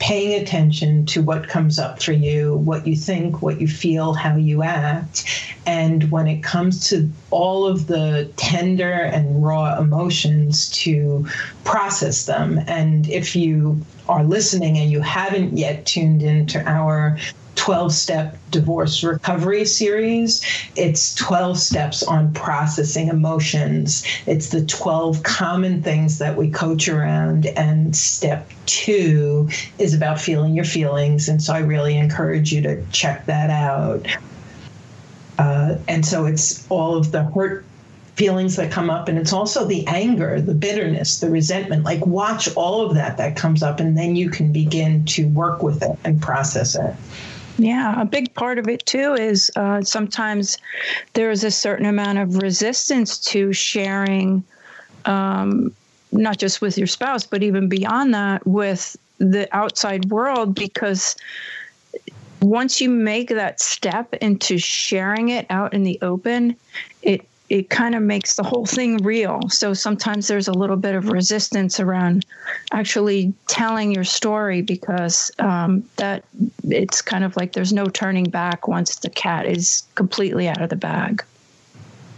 paying 0.01 0.41
attention 0.41 1.05
to 1.05 1.21
what 1.21 1.47
comes 1.47 1.77
up 1.77 2.01
for 2.01 2.11
you, 2.11 2.55
what 2.55 2.87
you 2.87 2.95
think, 2.95 3.43
what 3.43 3.61
you 3.61 3.67
feel, 3.67 4.13
how 4.13 4.35
you 4.35 4.63
act. 4.63 5.23
And 5.67 6.09
when 6.09 6.27
it 6.27 6.41
comes 6.41 6.89
to 6.89 7.07
all 7.29 7.67
of 7.67 7.85
the 7.85 8.27
tender 8.35 8.91
and 8.91 9.43
raw 9.43 9.77
emotions, 9.77 10.71
to 10.79 11.27
process 11.65 12.25
them. 12.25 12.59
And 12.65 13.07
if 13.09 13.35
you 13.35 13.79
are 14.09 14.23
listening 14.23 14.75
and 14.79 14.91
you 14.91 15.01
haven't 15.01 15.55
yet 15.55 15.85
tuned 15.85 16.23
into 16.23 16.59
our 16.67 17.19
12 17.55 17.93
step 17.93 18.37
divorce 18.49 19.03
recovery 19.03 19.65
series. 19.65 20.43
It's 20.75 21.13
12 21.15 21.57
steps 21.59 22.03
on 22.03 22.33
processing 22.33 23.07
emotions. 23.07 24.03
It's 24.25 24.49
the 24.49 24.65
12 24.65 25.23
common 25.23 25.83
things 25.83 26.17
that 26.19 26.37
we 26.37 26.49
coach 26.49 26.87
around. 26.87 27.45
And 27.47 27.95
step 27.95 28.49
two 28.65 29.49
is 29.77 29.93
about 29.93 30.19
feeling 30.19 30.53
your 30.53 30.65
feelings. 30.65 31.29
And 31.29 31.41
so 31.41 31.53
I 31.53 31.59
really 31.59 31.97
encourage 31.97 32.51
you 32.51 32.61
to 32.61 32.83
check 32.91 33.25
that 33.27 33.49
out. 33.49 34.07
Uh, 35.37 35.77
and 35.87 36.05
so 36.05 36.25
it's 36.25 36.69
all 36.69 36.95
of 36.95 37.11
the 37.11 37.23
hurt 37.23 37.65
feelings 38.15 38.55
that 38.57 38.71
come 38.71 38.89
up 38.89 39.07
and 39.07 39.17
it's 39.17 39.31
also 39.31 39.65
the 39.65 39.87
anger 39.87 40.41
the 40.41 40.53
bitterness 40.53 41.21
the 41.21 41.29
resentment 41.29 41.83
like 41.83 42.05
watch 42.05 42.53
all 42.55 42.85
of 42.85 42.93
that 42.93 43.17
that 43.17 43.37
comes 43.37 43.63
up 43.63 43.79
and 43.79 43.97
then 43.97 44.15
you 44.15 44.29
can 44.29 44.51
begin 44.51 45.03
to 45.05 45.27
work 45.29 45.63
with 45.63 45.81
it 45.81 45.97
and 46.03 46.21
process 46.21 46.75
it 46.75 46.93
yeah, 47.63 48.01
a 48.01 48.05
big 48.05 48.33
part 48.33 48.57
of 48.57 48.67
it 48.67 48.85
too 48.85 49.13
is 49.13 49.51
uh, 49.55 49.81
sometimes 49.81 50.57
there's 51.13 51.43
a 51.43 51.51
certain 51.51 51.85
amount 51.85 52.17
of 52.17 52.41
resistance 52.41 53.17
to 53.19 53.53
sharing, 53.53 54.43
um, 55.05 55.73
not 56.11 56.37
just 56.37 56.61
with 56.61 56.77
your 56.77 56.87
spouse, 56.87 57.25
but 57.25 57.43
even 57.43 57.69
beyond 57.69 58.13
that 58.13 58.45
with 58.47 58.97
the 59.19 59.47
outside 59.55 60.05
world 60.05 60.55
because 60.55 61.15
once 62.41 62.81
you 62.81 62.89
make 62.89 63.29
that 63.29 63.61
step 63.61 64.13
into 64.15 64.57
sharing 64.57 65.29
it 65.29 65.45
out 65.51 65.73
in 65.73 65.83
the 65.83 65.99
open, 66.01 66.55
it 67.51 67.69
kind 67.69 67.95
of 67.95 68.01
makes 68.01 68.37
the 68.37 68.43
whole 68.43 68.65
thing 68.65 68.95
real. 69.03 69.41
So 69.49 69.73
sometimes 69.73 70.29
there's 70.29 70.47
a 70.47 70.53
little 70.53 70.77
bit 70.77 70.95
of 70.95 71.09
resistance 71.09 71.81
around 71.81 72.25
actually 72.71 73.33
telling 73.47 73.91
your 73.91 74.05
story 74.05 74.61
because 74.61 75.29
um, 75.37 75.83
that 75.97 76.23
it's 76.63 77.01
kind 77.01 77.25
of 77.25 77.35
like 77.35 77.51
there's 77.51 77.73
no 77.73 77.87
turning 77.87 78.23
back 78.23 78.69
once 78.69 78.95
the 78.95 79.09
cat 79.09 79.45
is 79.45 79.83
completely 79.95 80.47
out 80.47 80.61
of 80.61 80.69
the 80.69 80.77
bag. 80.77 81.25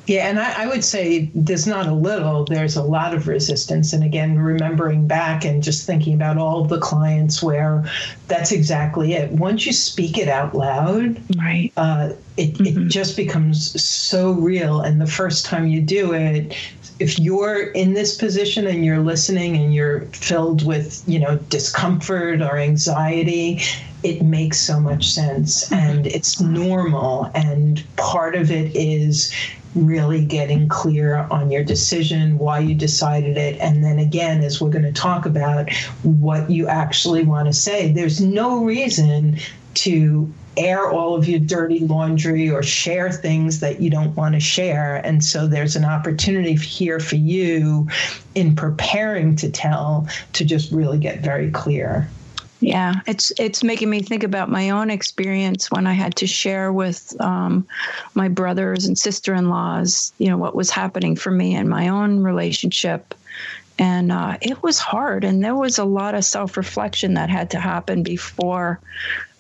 Yeah, 0.06 0.28
and 0.28 0.40
I, 0.40 0.64
I, 0.64 0.68
would 0.68 0.84
say 0.84 1.32
there's 1.34 1.66
not 1.66 1.88
a 1.88 1.94
little, 1.94 2.44
there's 2.44 2.76
a 2.76 2.84
lot 2.84 3.14
of 3.14 3.28
resistance. 3.28 3.94
And 3.94 4.04
again, 4.04 4.38
remembering 4.38 5.08
back 5.08 5.46
and 5.46 5.64
just 5.64 5.88
thinking 5.88 6.14
about 6.14 6.38
all 6.38 6.66
the 6.66 6.80
clients 6.80 7.42
where 7.42 7.90
that's 8.28 8.52
exactly 8.52 9.14
it. 9.14 9.32
Once 9.32 9.66
you 9.66 9.72
speak 9.72 10.18
it 10.18 10.28
out 10.28 10.54
loud, 10.54 11.22
right, 11.38 11.72
uh, 11.78 12.12
it, 12.36 12.56
mm-hmm. 12.56 12.86
it 12.86 12.90
just 12.90 13.16
becomes 13.16 13.82
so 13.82 14.34
real. 14.34 14.82
And 14.82 15.00
the 15.00 15.08
first 15.08 15.46
time 15.46 15.68
you 15.68 15.80
do 15.80 16.14
it, 16.14 16.54
if 17.00 17.18
you're 17.18 17.68
in 17.72 17.94
this 17.94 18.18
position 18.18 18.68
and 18.68 18.84
you're 18.84 19.00
listening 19.00 19.56
and 19.56 19.74
you're 19.74 20.02
filled 20.08 20.66
with, 20.66 21.02
you 21.08 21.20
know, 21.20 21.38
discomfort 21.50 22.42
or 22.42 22.58
anxiety, 22.58 23.62
it 24.04 24.22
makes 24.22 24.60
so 24.60 24.80
much 24.80 25.10
sense 25.12 25.72
and 25.72 26.06
it's 26.08 26.40
normal. 26.40 27.32
And 27.34 27.84
part 27.96 28.36
of 28.36 28.52
it 28.52 28.76
is 28.76 29.34
really 29.76 30.24
getting 30.24 30.68
clear 30.68 31.28
on 31.32 31.50
your 31.50 31.64
decision, 31.64 32.38
why 32.38 32.60
you 32.60 32.76
decided 32.76 33.38
it, 33.38 33.60
and 33.60 33.84
then 33.84 33.98
again, 34.00 34.42
as 34.42 34.62
we're 34.62 34.70
going 34.70 34.84
to 34.84 34.94
talk 34.94 35.26
about, 35.26 35.72
what 36.04 36.50
you 36.50 36.68
actually 36.68 37.24
want 37.24 37.48
to 37.48 37.54
say. 37.54 37.92
There's 37.92 38.22
no 38.22 38.64
reason 38.64 39.40
to 39.76 40.32
air 40.56 40.92
all 40.92 41.16
of 41.16 41.28
your 41.28 41.40
dirty 41.40 41.80
laundry 41.80 42.50
or 42.50 42.62
share 42.62 43.12
things 43.12 43.60
that 43.62 43.82
you 43.82 43.90
don't 43.90 44.16
want 44.16 44.36
to 44.36 44.40
share. 44.40 44.98
And 44.98 45.24
so 45.24 45.48
there's 45.48 45.76
an 45.76 45.86
opportunity 45.86 46.54
here 46.54 47.00
for 47.00 47.16
you 47.16 47.88
in 48.36 48.56
preparing 48.56 49.36
to 49.38 49.50
tell 49.50 50.08
to 50.34 50.46
just 50.46 50.72
really 50.72 51.00
get 51.00 51.22
very 51.22 51.50
clear. 51.50 52.08
Yeah, 52.64 53.02
it's 53.06 53.34
it's 53.38 53.62
making 53.62 53.90
me 53.90 54.02
think 54.02 54.24
about 54.24 54.50
my 54.50 54.70
own 54.70 54.90
experience 54.90 55.70
when 55.70 55.86
I 55.86 55.92
had 55.92 56.16
to 56.16 56.28
share 56.28 56.72
with 56.72 57.14
um, 57.20 57.68
my 58.14 58.30
brothers 58.30 58.86
and 58.86 58.98
sister-in-laws, 58.98 60.14
you 60.18 60.30
know, 60.30 60.38
what 60.38 60.56
was 60.56 60.70
happening 60.70 61.18
for 61.18 61.30
me 61.30 61.56
in 61.56 61.68
my 61.68 61.90
own 61.90 62.24
relationship, 62.24 63.14
and 63.78 64.14
uh, 64.14 64.38
it 64.42 64.64
was 64.64 64.80
hard. 64.80 65.26
And 65.26 65.44
there 65.44 65.56
was 65.56 65.78
a 65.78 65.84
lot 65.84 66.16
of 66.16 66.24
self-reflection 66.24 67.16
that 67.16 67.30
had 67.30 67.50
to 67.52 67.60
happen 67.60 68.02
before 68.02 68.80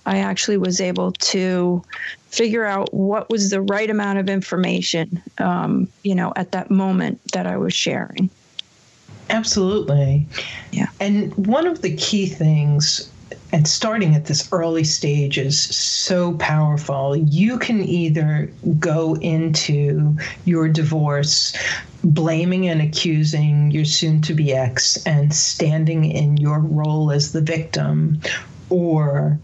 I 0.06 0.18
actually 0.18 0.58
was 0.58 0.82
able 0.82 1.14
to 1.14 1.82
figure 2.28 2.66
out 2.66 2.94
what 2.94 3.30
was 3.30 3.52
the 3.52 3.62
right 3.62 3.90
amount 3.90 4.20
of 4.20 4.28
information, 4.28 5.22
um, 5.38 5.88
you 6.04 6.14
know, 6.14 6.34
at 6.36 6.52
that 6.52 6.70
moment 6.70 7.22
that 7.32 7.48
I 7.48 7.56
was 7.56 7.74
sharing. 7.74 8.30
Absolutely. 9.30 10.28
Yeah. 10.74 10.88
And 11.00 11.34
one 11.48 11.68
of 11.68 11.82
the 11.82 11.96
key 11.96 12.26
things 12.26 13.10
and 13.54 13.68
starting 13.68 14.16
at 14.16 14.26
this 14.26 14.52
early 14.52 14.84
stage 14.84 15.38
is 15.38 15.62
so 15.62 16.34
powerful. 16.34 17.16
You 17.16 17.60
can 17.60 17.84
either 17.84 18.52
go 18.80 19.14
into 19.18 20.18
your 20.44 20.68
divorce 20.68 21.56
blaming 22.04 22.68
and 22.68 22.82
accusing 22.82 23.70
your 23.70 23.86
soon 23.86 24.22
to 24.24 24.34
be 24.34 24.54
ex 24.54 24.98
and 25.06 25.34
standing 25.34 26.04
in 26.04 26.36
your 26.38 26.60
role 26.60 27.12
as 27.12 27.32
the 27.32 27.42
victim, 27.42 28.20
or 28.72 29.40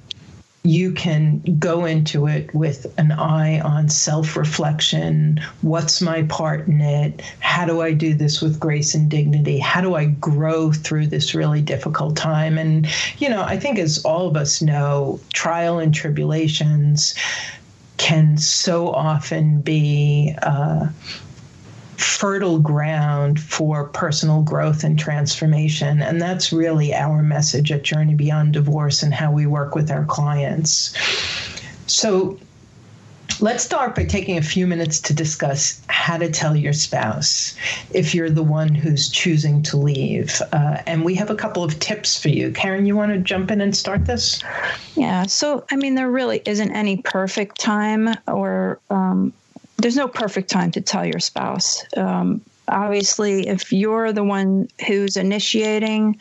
you 0.63 0.91
can 0.91 1.39
go 1.57 1.85
into 1.85 2.27
it 2.27 2.53
with 2.53 2.85
an 2.97 3.13
eye 3.13 3.61
on 3.61 3.87
self 3.87 4.35
reflection. 4.35 5.39
What's 5.61 6.01
my 6.01 6.23
part 6.23 6.67
in 6.67 6.81
it? 6.81 7.21
How 7.39 7.65
do 7.65 7.81
I 7.81 7.93
do 7.93 8.13
this 8.13 8.41
with 8.41 8.59
grace 8.59 8.93
and 8.93 9.09
dignity? 9.09 9.57
How 9.59 9.79
do 9.81 9.95
I 9.95 10.05
grow 10.05 10.71
through 10.71 11.07
this 11.07 11.33
really 11.33 11.61
difficult 11.61 12.17
time? 12.17 12.57
And, 12.57 12.87
you 13.19 13.29
know, 13.29 13.41
I 13.41 13.57
think 13.57 13.79
as 13.79 14.03
all 14.03 14.27
of 14.27 14.35
us 14.35 14.61
know, 14.61 15.19
trial 15.33 15.79
and 15.79 15.93
tribulations 15.93 17.15
can 17.97 18.37
so 18.37 18.89
often 18.89 19.61
be. 19.61 20.35
Uh, 20.41 20.87
fertile 21.99 22.59
ground 22.59 23.39
for 23.39 23.85
personal 23.85 24.41
growth 24.41 24.83
and 24.83 24.97
transformation. 24.97 26.01
And 26.01 26.21
that's 26.21 26.51
really 26.51 26.93
our 26.93 27.21
message 27.21 27.71
at 27.71 27.83
Journey 27.83 28.15
Beyond 28.15 28.53
Divorce 28.53 29.03
and 29.03 29.13
how 29.13 29.31
we 29.31 29.45
work 29.45 29.75
with 29.75 29.91
our 29.91 30.05
clients. 30.05 30.93
So, 31.87 32.39
Let's 33.41 33.63
start 33.63 33.95
by 33.95 34.03
taking 34.03 34.37
a 34.37 34.41
few 34.41 34.67
minutes 34.67 34.99
to 35.01 35.13
discuss 35.13 35.81
how 35.87 36.17
to 36.17 36.29
tell 36.29 36.57
your 36.57 36.73
spouse 36.73 37.55
if 37.91 38.13
you're 38.13 38.29
the 38.29 38.43
one 38.43 38.75
who's 38.75 39.07
choosing 39.07 39.63
to 39.63 39.77
leave. 39.77 40.41
Uh, 40.51 40.81
and 40.85 41.05
we 41.05 41.15
have 41.15 41.29
a 41.29 41.35
couple 41.35 41.63
of 41.63 41.79
tips 41.79 42.21
for 42.21 42.27
you. 42.27 42.51
Karen, 42.51 42.85
you 42.85 42.97
want 42.97 43.13
to 43.13 43.17
jump 43.17 43.49
in 43.49 43.61
and 43.61 43.73
start 43.77 44.05
this? 44.05 44.43
Yeah. 44.95 45.25
So, 45.25 45.63
I 45.71 45.77
mean, 45.77 45.95
there 45.95 46.11
really 46.11 46.41
isn't 46.45 46.71
any 46.73 46.97
perfect 46.97 47.61
time 47.61 48.09
or 48.27 48.81
um, 48.89 49.31
there's 49.79 49.95
no 49.95 50.07
perfect 50.07 50.49
time 50.49 50.71
to 50.71 50.81
tell 50.81 51.05
your 51.05 51.19
spouse. 51.19 51.83
Um, 51.95 52.41
obviously, 52.67 53.47
if 53.47 53.71
you're 53.71 54.11
the 54.11 54.23
one 54.23 54.67
who's 54.87 55.17
initiating 55.17 56.19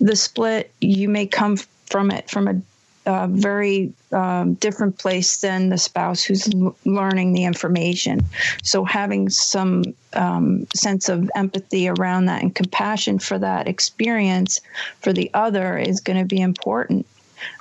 the 0.00 0.16
split, 0.16 0.72
you 0.80 1.08
may 1.08 1.26
come 1.26 1.56
from 1.86 2.10
it 2.10 2.30
from 2.30 2.48
a 2.48 3.26
very 3.28 3.92
um, 4.12 4.54
different 4.54 4.98
place 4.98 5.40
than 5.40 5.68
the 5.68 5.78
spouse 5.78 6.22
who's 6.22 6.52
l- 6.54 6.76
learning 6.84 7.32
the 7.32 7.44
information. 7.44 8.20
So, 8.62 8.84
having 8.84 9.30
some 9.30 9.84
um, 10.12 10.66
sense 10.74 11.08
of 11.08 11.30
empathy 11.34 11.88
around 11.88 12.26
that 12.26 12.42
and 12.42 12.54
compassion 12.54 13.18
for 13.18 13.38
that 13.38 13.66
experience 13.66 14.60
for 15.00 15.12
the 15.12 15.30
other 15.34 15.78
is 15.78 16.00
going 16.00 16.18
to 16.18 16.24
be 16.24 16.40
important. 16.40 17.06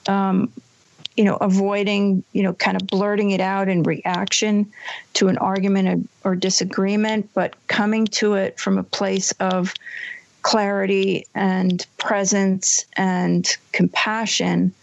Um, 0.07 0.51
you 1.19 1.25
know, 1.25 1.35
avoiding, 1.41 2.23
you 2.31 2.41
know, 2.41 2.53
kind 2.53 2.79
of 2.79 2.87
blurting 2.87 3.31
it 3.31 3.41
out 3.41 3.67
in 3.67 3.83
reaction 3.83 4.65
to 5.15 5.27
an 5.27 5.37
argument 5.37 6.07
or, 6.23 6.31
or 6.31 6.33
disagreement, 6.33 7.29
but 7.33 7.55
coming 7.67 8.07
to 8.07 8.35
it 8.35 8.57
from 8.57 8.77
a 8.77 8.83
place 8.83 9.33
of 9.41 9.73
clarity 10.43 11.27
and 11.35 11.85
presence 11.97 12.85
and 12.95 13.57
compassion 13.73 14.73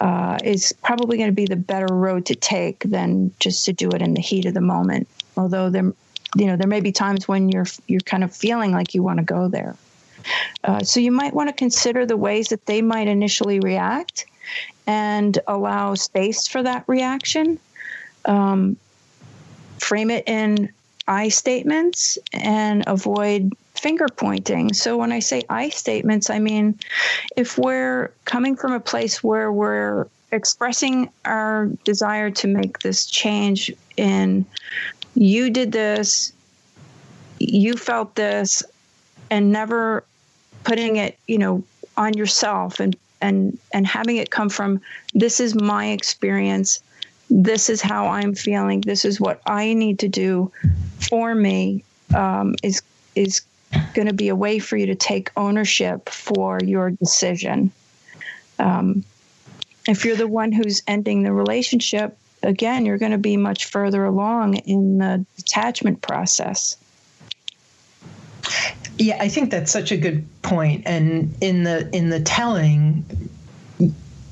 uh, 0.00 0.38
is 0.42 0.74
probably 0.82 1.16
going 1.16 1.30
to 1.30 1.36
be 1.36 1.46
the 1.46 1.54
better 1.54 1.94
road 1.94 2.26
to 2.26 2.34
take 2.34 2.80
than 2.80 3.32
just 3.38 3.64
to 3.66 3.72
do 3.72 3.88
it 3.90 4.02
in 4.02 4.14
the 4.14 4.20
heat 4.20 4.46
of 4.46 4.54
the 4.54 4.60
moment. 4.60 5.06
Although 5.36 5.70
there, 5.70 5.92
you 6.34 6.46
know, 6.46 6.56
there 6.56 6.66
may 6.66 6.80
be 6.80 6.90
times 6.90 7.28
when 7.28 7.48
you're 7.48 7.66
you're 7.86 8.00
kind 8.00 8.24
of 8.24 8.34
feeling 8.34 8.72
like 8.72 8.92
you 8.92 9.04
want 9.04 9.18
to 9.18 9.24
go 9.24 9.46
there. 9.46 9.76
Uh, 10.64 10.82
so 10.82 10.98
you 10.98 11.12
might 11.12 11.32
want 11.32 11.48
to 11.48 11.54
consider 11.54 12.04
the 12.04 12.16
ways 12.16 12.48
that 12.48 12.66
they 12.66 12.82
might 12.82 13.06
initially 13.06 13.60
react 13.60 14.26
and 14.86 15.38
allow 15.46 15.94
space 15.94 16.46
for 16.46 16.62
that 16.62 16.84
reaction. 16.86 17.58
Um, 18.24 18.76
frame 19.78 20.10
it 20.10 20.24
in 20.26 20.70
I 21.08 21.28
statements 21.28 22.18
and 22.32 22.84
avoid 22.86 23.52
finger 23.74 24.06
pointing. 24.08 24.72
So 24.74 24.96
when 24.96 25.10
I 25.10 25.20
say 25.20 25.42
I 25.48 25.70
statements, 25.70 26.30
I 26.30 26.38
mean 26.38 26.78
if 27.36 27.58
we're 27.58 28.12
coming 28.26 28.56
from 28.56 28.72
a 28.72 28.80
place 28.80 29.24
where 29.24 29.50
we're 29.50 30.06
expressing 30.32 31.10
our 31.24 31.66
desire 31.84 32.30
to 32.30 32.46
make 32.46 32.80
this 32.80 33.06
change 33.06 33.72
in 33.96 34.44
you 35.14 35.50
did 35.50 35.72
this, 35.72 36.32
you 37.38 37.74
felt 37.74 38.14
this, 38.14 38.62
and 39.30 39.50
never 39.50 40.04
putting 40.64 40.96
it, 40.96 41.18
you 41.26 41.38
know, 41.38 41.64
on 41.96 42.14
yourself 42.14 42.80
and 42.80 42.96
and 43.20 43.58
and 43.72 43.86
having 43.86 44.16
it 44.16 44.30
come 44.30 44.48
from 44.48 44.80
this 45.14 45.40
is 45.40 45.54
my 45.54 45.88
experience. 45.88 46.80
This 47.28 47.70
is 47.70 47.80
how 47.80 48.06
i'm 48.08 48.34
feeling. 48.34 48.80
This 48.80 49.04
is 49.04 49.20
what 49.20 49.40
i 49.46 49.72
need 49.72 49.98
to 50.00 50.08
do 50.08 50.50
for 51.08 51.34
me 51.34 51.84
um, 52.14 52.54
is 52.62 52.82
is 53.14 53.42
going 53.94 54.08
to 54.08 54.14
be 54.14 54.28
a 54.28 54.36
way 54.36 54.58
for 54.58 54.76
you 54.76 54.86
to 54.86 54.94
take 54.94 55.30
ownership 55.36 56.08
for 56.08 56.58
your 56.62 56.90
decision. 56.90 57.70
Um, 58.58 59.04
if 59.88 60.04
you're 60.04 60.16
the 60.16 60.28
one 60.28 60.52
who's 60.52 60.82
ending 60.86 61.22
the 61.22 61.32
relationship 61.32 62.16
again 62.42 62.86
you're 62.86 62.98
going 62.98 63.12
to 63.12 63.18
be 63.18 63.36
much 63.36 63.66
further 63.66 64.04
along 64.04 64.56
in 64.56 64.98
the 64.98 65.24
detachment 65.36 66.00
process 66.02 66.76
yeah, 69.00 69.16
I 69.18 69.28
think 69.28 69.50
that's 69.50 69.72
such 69.72 69.90
a 69.90 69.96
good 69.96 70.24
point. 70.42 70.82
And 70.84 71.34
in 71.40 71.64
the 71.64 71.88
in 71.96 72.10
the 72.10 72.20
telling, 72.20 73.04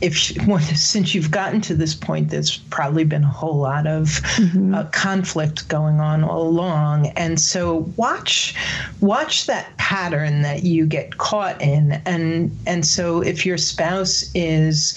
if 0.03 0.15
she, 0.15 0.35
since 0.75 1.15
you've 1.15 1.31
gotten 1.31 1.63
to 1.63 1.75
this 1.75 1.95
point, 1.95 2.29
there's 2.29 2.59
probably 2.59 3.05
been 3.05 3.25
a 3.25 3.31
whole 3.31 3.57
lot 3.57 3.87
of 3.87 4.09
mm-hmm. 4.37 4.75
uh, 4.75 4.85
conflict 4.85 5.69
going 5.69 6.01
on 6.01 6.23
all 6.23 6.43
along, 6.47 7.07
and 7.09 7.41
so 7.41 7.91
watch 7.97 8.55
watch 9.01 9.47
that 9.47 9.75
pattern 9.79 10.43
that 10.43 10.65
you 10.65 10.85
get 10.85 11.17
caught 11.17 11.61
in, 11.63 11.93
and 12.05 12.57
and 12.67 12.87
so 12.87 13.23
if 13.23 13.47
your 13.47 13.57
spouse 13.57 14.31
is 14.35 14.95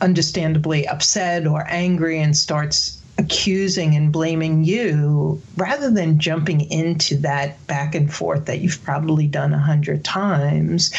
understandably 0.00 0.86
upset 0.88 1.46
or 1.46 1.66
angry 1.68 2.20
and 2.20 2.36
starts 2.36 2.97
accusing 3.18 3.96
and 3.96 4.12
blaming 4.12 4.64
you 4.64 5.42
rather 5.56 5.90
than 5.90 6.18
jumping 6.18 6.60
into 6.70 7.16
that 7.16 7.66
back 7.66 7.94
and 7.94 8.12
forth 8.14 8.46
that 8.46 8.60
you've 8.60 8.82
probably 8.84 9.26
done 9.26 9.52
a 9.52 9.58
hundred 9.58 10.04
times 10.04 10.92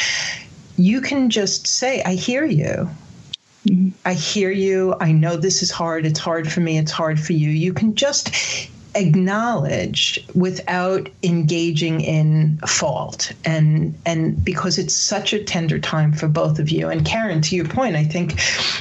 you 0.76 1.00
can 1.00 1.30
just 1.30 1.66
say 1.66 2.02
i 2.04 2.14
hear 2.14 2.44
you. 2.44 2.88
Mm-hmm. 3.66 3.90
i 4.06 4.14
hear 4.14 4.50
you. 4.50 4.94
I 5.00 5.12
know 5.12 5.36
this 5.36 5.62
is 5.62 5.70
hard. 5.70 6.06
It's 6.06 6.18
hard 6.18 6.50
for 6.50 6.60
me. 6.60 6.78
It's 6.78 6.90
hard 6.90 7.20
for 7.20 7.34
you. 7.34 7.50
You 7.50 7.74
can 7.74 7.94
just 7.94 8.34
acknowledge 8.94 10.24
without 10.34 11.08
engaging 11.22 12.00
in 12.00 12.58
fault. 12.66 13.32
And 13.44 13.98
and 14.04 14.42
because 14.44 14.78
it's 14.78 14.94
such 14.94 15.32
a 15.32 15.42
tender 15.42 15.78
time 15.78 16.12
for 16.12 16.28
both 16.28 16.58
of 16.58 16.70
you. 16.70 16.88
And 16.88 17.04
Karen 17.04 17.42
to 17.42 17.56
your 17.56 17.66
point 17.66 17.96
I 17.96 18.04
think 18.04 18.34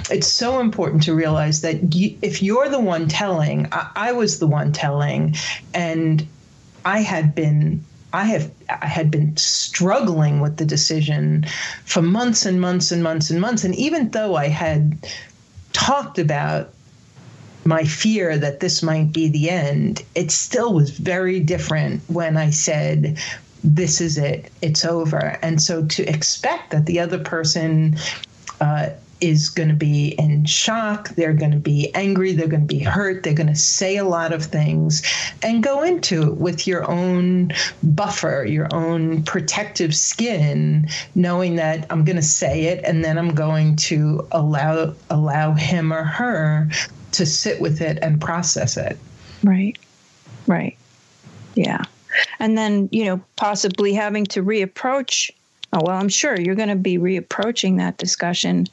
it's 0.09 0.27
so 0.27 0.59
important 0.59 1.03
to 1.03 1.13
realize 1.13 1.61
that 1.61 1.93
you, 1.93 2.17
if 2.21 2.41
you're 2.41 2.69
the 2.69 2.79
one 2.79 3.07
telling 3.07 3.67
I, 3.71 3.91
I 3.95 4.11
was 4.13 4.39
the 4.39 4.47
one 4.47 4.71
telling 4.71 5.35
and 5.73 6.25
I 6.85 6.99
had 6.99 7.35
been 7.35 7.83
I 8.11 8.25
have 8.25 8.51
I 8.69 8.87
had 8.87 9.11
been 9.11 9.37
struggling 9.37 10.39
with 10.39 10.57
the 10.57 10.65
decision 10.65 11.45
for 11.85 12.01
months 12.01 12.45
and 12.45 12.59
months 12.59 12.91
and 12.91 13.03
months 13.03 13.29
and 13.29 13.39
months. 13.39 13.63
And 13.63 13.75
even 13.75 14.09
though 14.09 14.35
I 14.35 14.47
had 14.47 14.97
talked 15.73 16.17
about 16.17 16.73
my 17.69 17.83
fear 17.83 18.35
that 18.35 18.59
this 18.59 18.81
might 18.81 19.13
be 19.13 19.29
the 19.29 19.47
end, 19.47 20.03
it 20.15 20.31
still 20.31 20.73
was 20.73 20.89
very 20.89 21.39
different 21.39 22.01
when 22.07 22.35
I 22.35 22.49
said, 22.49 23.19
this 23.63 24.01
is 24.01 24.17
it, 24.17 24.51
it's 24.63 24.83
over. 24.83 25.37
And 25.43 25.61
so 25.61 25.85
to 25.85 26.03
expect 26.03 26.71
that 26.71 26.87
the 26.87 26.99
other 26.99 27.19
person 27.19 27.95
uh, 28.59 28.89
is 29.21 29.49
going 29.49 29.69
to 29.69 29.75
be 29.75 30.15
in 30.17 30.45
shock, 30.45 31.09
they're 31.09 31.33
going 31.33 31.51
to 31.51 31.57
be 31.57 31.93
angry, 31.93 32.31
they're 32.31 32.47
going 32.47 32.67
to 32.67 32.73
be 32.73 32.79
hurt, 32.79 33.21
they're 33.21 33.33
going 33.33 33.47
to 33.47 33.55
say 33.55 33.97
a 33.97 34.03
lot 34.03 34.33
of 34.33 34.45
things, 34.45 35.03
and 35.43 35.61
go 35.61 35.83
into 35.83 36.23
it 36.23 36.37
with 36.37 36.65
your 36.65 36.89
own 36.89 37.51
buffer, 37.83 38.45
your 38.49 38.67
own 38.73 39.21
protective 39.23 39.93
skin, 39.93 40.89
knowing 41.13 41.57
that 41.57 41.85
I'm 41.91 42.03
going 42.03 42.15
to 42.15 42.23
say 42.23 42.63
it 42.63 42.83
and 42.83 43.03
then 43.03 43.19
I'm 43.19 43.35
going 43.35 43.75
to 43.75 44.27
allow 44.31 44.95
allow 45.11 45.53
him 45.53 45.93
or 45.93 46.03
her 46.03 46.67
to 47.19 47.25
sit 47.25 47.61
with 47.61 47.81
it 47.81 47.99
and 48.01 48.19
process 48.19 48.75
it. 48.75 48.97
Right. 49.43 49.77
Right. 50.47 50.77
Yeah. 51.55 51.83
And 52.39 52.57
then, 52.57 52.89
you 52.91 53.05
know, 53.05 53.21
possibly 53.35 53.93
having 53.93 54.25
to 54.27 54.43
reapproach. 54.43 55.31
Oh, 55.71 55.81
well, 55.83 55.95
I'm 55.95 56.09
sure 56.09 56.39
you're 56.39 56.55
going 56.55 56.69
to 56.69 56.75
be 56.75 56.97
reapproaching 56.97 57.77
that 57.77 57.97
discussion 57.97 58.67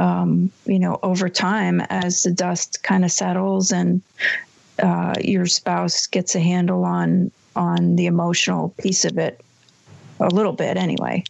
um, 0.00 0.50
you 0.64 0.78
know, 0.78 0.98
over 1.02 1.28
time 1.28 1.82
as 1.90 2.22
the 2.22 2.30
dust 2.30 2.82
kind 2.82 3.04
of 3.04 3.12
settles 3.12 3.70
and 3.70 4.00
uh, 4.82 5.14
your 5.20 5.46
spouse 5.46 6.06
gets 6.06 6.34
a 6.34 6.40
handle 6.40 6.84
on 6.84 7.30
on 7.54 7.96
the 7.96 8.06
emotional 8.06 8.70
piece 8.78 9.04
of 9.04 9.18
it 9.18 9.40
a 10.20 10.28
little 10.28 10.52
bit 10.52 10.76
anyway. 10.76 11.22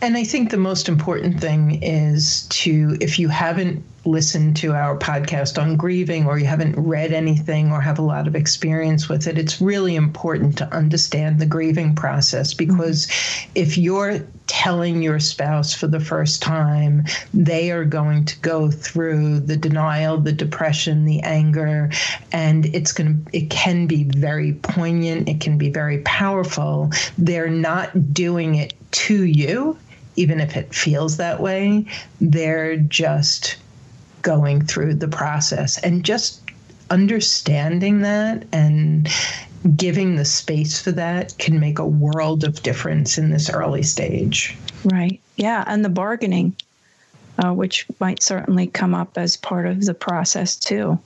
And 0.00 0.16
I 0.16 0.24
think 0.24 0.50
the 0.50 0.56
most 0.56 0.88
important 0.88 1.40
thing 1.40 1.82
is 1.82 2.46
to, 2.50 2.96
if 3.00 3.18
you 3.18 3.28
haven't 3.28 3.82
listened 4.06 4.56
to 4.56 4.72
our 4.74 4.96
podcast 4.98 5.60
on 5.60 5.76
grieving 5.76 6.26
or 6.26 6.38
you 6.38 6.46
haven't 6.46 6.74
read 6.76 7.12
anything 7.12 7.70
or 7.72 7.80
have 7.80 7.98
a 7.98 8.02
lot 8.02 8.26
of 8.26 8.36
experience 8.36 9.08
with 9.08 9.26
it, 9.26 9.38
it's 9.38 9.60
really 9.60 9.96
important 9.96 10.56
to 10.58 10.74
understand 10.74 11.38
the 11.38 11.46
grieving 11.46 11.94
process 11.94 12.54
because 12.54 13.06
mm-hmm. 13.06 13.50
if 13.54 13.76
you're 13.76 14.20
telling 14.46 15.02
your 15.02 15.18
spouse 15.18 15.74
for 15.74 15.86
the 15.88 16.00
first 16.00 16.42
time, 16.42 17.04
they 17.34 17.70
are 17.70 17.84
going 17.84 18.24
to 18.24 18.38
go 18.40 18.70
through 18.70 19.40
the 19.40 19.56
denial, 19.56 20.18
the 20.18 20.32
depression, 20.32 21.04
the 21.04 21.20
anger, 21.20 21.90
and 22.32 22.66
it's 22.66 22.92
going 22.92 23.24
to, 23.24 23.36
it 23.36 23.50
can 23.50 23.86
be 23.86 24.04
very 24.04 24.52
poignant, 24.52 25.28
it 25.28 25.40
can 25.40 25.58
be 25.58 25.70
very 25.70 25.98
powerful. 26.02 26.90
They're 27.18 27.50
not 27.50 28.14
doing 28.14 28.54
it 28.54 28.74
to 28.92 29.24
you 29.24 29.76
even 30.16 30.40
if 30.40 30.56
it 30.56 30.74
feels 30.74 31.18
that 31.18 31.40
way, 31.40 31.84
they're 32.20 32.76
just 32.76 33.56
going 34.26 34.60
through 34.60 34.92
the 34.92 35.06
process 35.06 35.78
and 35.78 36.04
just 36.04 36.42
understanding 36.90 38.00
that 38.00 38.44
and 38.52 39.08
giving 39.76 40.16
the 40.16 40.24
space 40.24 40.82
for 40.82 40.90
that 40.90 41.38
can 41.38 41.60
make 41.60 41.78
a 41.78 41.86
world 41.86 42.42
of 42.42 42.60
difference 42.64 43.18
in 43.18 43.30
this 43.30 43.48
early 43.48 43.84
stage. 43.84 44.56
Right. 44.84 45.20
Yeah. 45.36 45.62
And 45.68 45.84
the 45.84 45.88
bargaining, 45.88 46.56
uh, 47.38 47.52
which 47.52 47.86
might 48.00 48.20
certainly 48.20 48.66
come 48.66 48.96
up 48.96 49.16
as 49.16 49.36
part 49.36 49.64
of 49.64 49.84
the 49.84 49.94
process 49.94 50.56
too. 50.56 50.98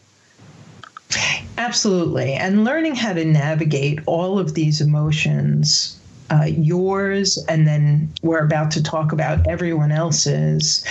Absolutely. 1.58 2.32
And 2.32 2.64
learning 2.64 2.94
how 2.94 3.12
to 3.12 3.24
navigate 3.26 4.00
all 4.06 4.38
of 4.38 4.54
these 4.54 4.80
emotions 4.80 5.99
uh, 6.30 6.44
yours, 6.44 7.38
and 7.48 7.66
then 7.66 8.12
we're 8.22 8.44
about 8.44 8.70
to 8.72 8.82
talk 8.82 9.12
about 9.12 9.46
everyone 9.48 9.92
else's, 9.92 10.84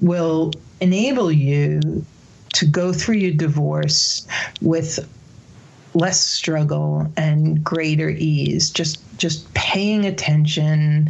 will 0.00 0.52
enable 0.80 1.32
you 1.32 2.04
to 2.54 2.66
go 2.66 2.92
through 2.92 3.16
your 3.16 3.32
divorce 3.32 4.26
with 4.60 4.98
less 5.94 6.24
struggle 6.24 7.10
and 7.16 7.62
greater 7.64 8.10
ease. 8.10 8.70
Just 8.70 9.00
just 9.18 9.52
paying 9.54 10.04
attention 10.04 11.08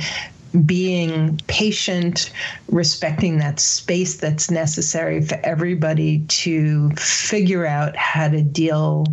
being 0.66 1.40
patient 1.46 2.30
respecting 2.68 3.38
that 3.38 3.58
space 3.58 4.16
that's 4.16 4.50
necessary 4.50 5.22
for 5.22 5.40
everybody 5.44 6.18
to 6.28 6.90
figure 6.90 7.64
out 7.64 7.96
how 7.96 8.28
to 8.28 8.42
deal 8.42 9.06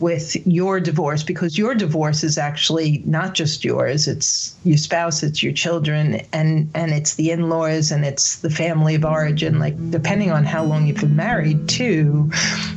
with 0.00 0.36
your 0.46 0.80
divorce 0.80 1.22
because 1.22 1.58
your 1.58 1.74
divorce 1.74 2.22
is 2.22 2.38
actually 2.38 3.02
not 3.04 3.34
just 3.34 3.64
yours 3.64 4.06
it's 4.06 4.54
your 4.64 4.76
spouse 4.76 5.22
it's 5.22 5.42
your 5.42 5.52
children 5.52 6.20
and 6.32 6.70
and 6.74 6.92
it's 6.92 7.14
the 7.14 7.30
in-laws 7.30 7.90
and 7.90 8.04
it's 8.04 8.36
the 8.36 8.50
family 8.50 8.94
of 8.94 9.04
origin. 9.04 9.58
Like 9.58 9.90
depending 9.90 10.30
on 10.30 10.44
how 10.44 10.64
long 10.64 10.86
you've 10.86 11.00
been 11.00 11.16
married 11.16 11.68
too 11.68 12.30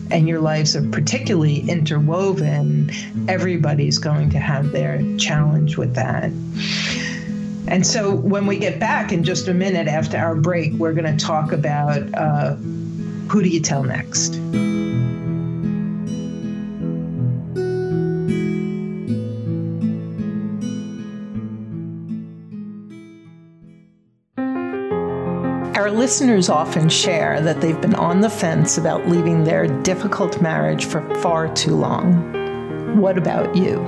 and 0.10 0.28
your 0.28 0.40
lives 0.40 0.76
are 0.76 0.88
particularly 0.90 1.70
interwoven 1.70 2.92
everybody's 3.28 3.98
going 3.98 4.30
to 4.32 4.40
have 4.40 4.72
their 4.72 5.02
challenge 5.18 5.78
with 5.78 5.96
that. 5.96 6.32
And 7.68 7.86
so 7.86 8.14
when 8.14 8.48
we 8.48 8.58
get 8.58 8.80
back 8.80 9.12
in 9.12 9.24
just 9.24 9.48
a 9.48 9.54
minute 9.54 9.88
after 9.88 10.18
our 10.18 10.36
break 10.36 10.74
we're 10.74 10.94
going 10.94 11.18
to 11.18 11.26
talk 11.26 11.52
about 11.52 12.02
uh, 12.14 12.56
who 13.30 13.42
do 13.42 13.50
you 13.50 13.62
tell 13.62 13.84
next 13.84 14.40
Our 25.76 25.90
listeners 25.90 26.50
often 26.50 26.90
share 26.90 27.40
that 27.40 27.62
they've 27.62 27.80
been 27.80 27.96
on 27.96 28.20
the 28.20 28.30
fence 28.30 28.78
about 28.78 29.08
leaving 29.08 29.46
their 29.46 29.68
difficult 29.84 30.42
marriage 30.42 30.84
for 30.84 31.02
far 31.22 31.48
too 31.54 31.78
long. 31.78 33.00
What 33.00 33.18
about 33.18 33.56
you? 33.56 33.80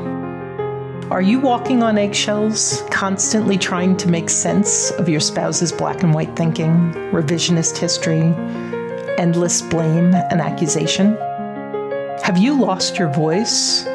Are 1.11 1.21
you 1.21 1.41
walking 1.41 1.83
on 1.83 1.97
eggshells, 1.97 2.85
constantly 2.89 3.57
trying 3.57 3.97
to 3.97 4.07
make 4.07 4.29
sense 4.29 4.91
of 4.91 5.09
your 5.09 5.19
spouse's 5.19 5.73
black 5.73 6.03
and 6.03 6.13
white 6.13 6.33
thinking, 6.37 6.93
revisionist 7.11 7.77
history, 7.77 8.33
endless 9.17 9.61
blame 9.61 10.15
and 10.15 10.39
accusation? 10.39 11.17
Have 12.23 12.37
you 12.37 12.57
lost 12.57 12.97
your 12.97 13.09
voice, 13.09 13.85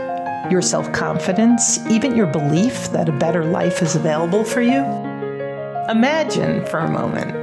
your 0.50 0.60
self 0.60 0.92
confidence, 0.92 1.78
even 1.88 2.14
your 2.14 2.26
belief 2.26 2.90
that 2.92 3.08
a 3.08 3.12
better 3.12 3.46
life 3.46 3.80
is 3.80 3.96
available 3.96 4.44
for 4.44 4.60
you? 4.60 4.84
Imagine 5.88 6.66
for 6.66 6.80
a 6.80 6.90
moment 6.90 7.37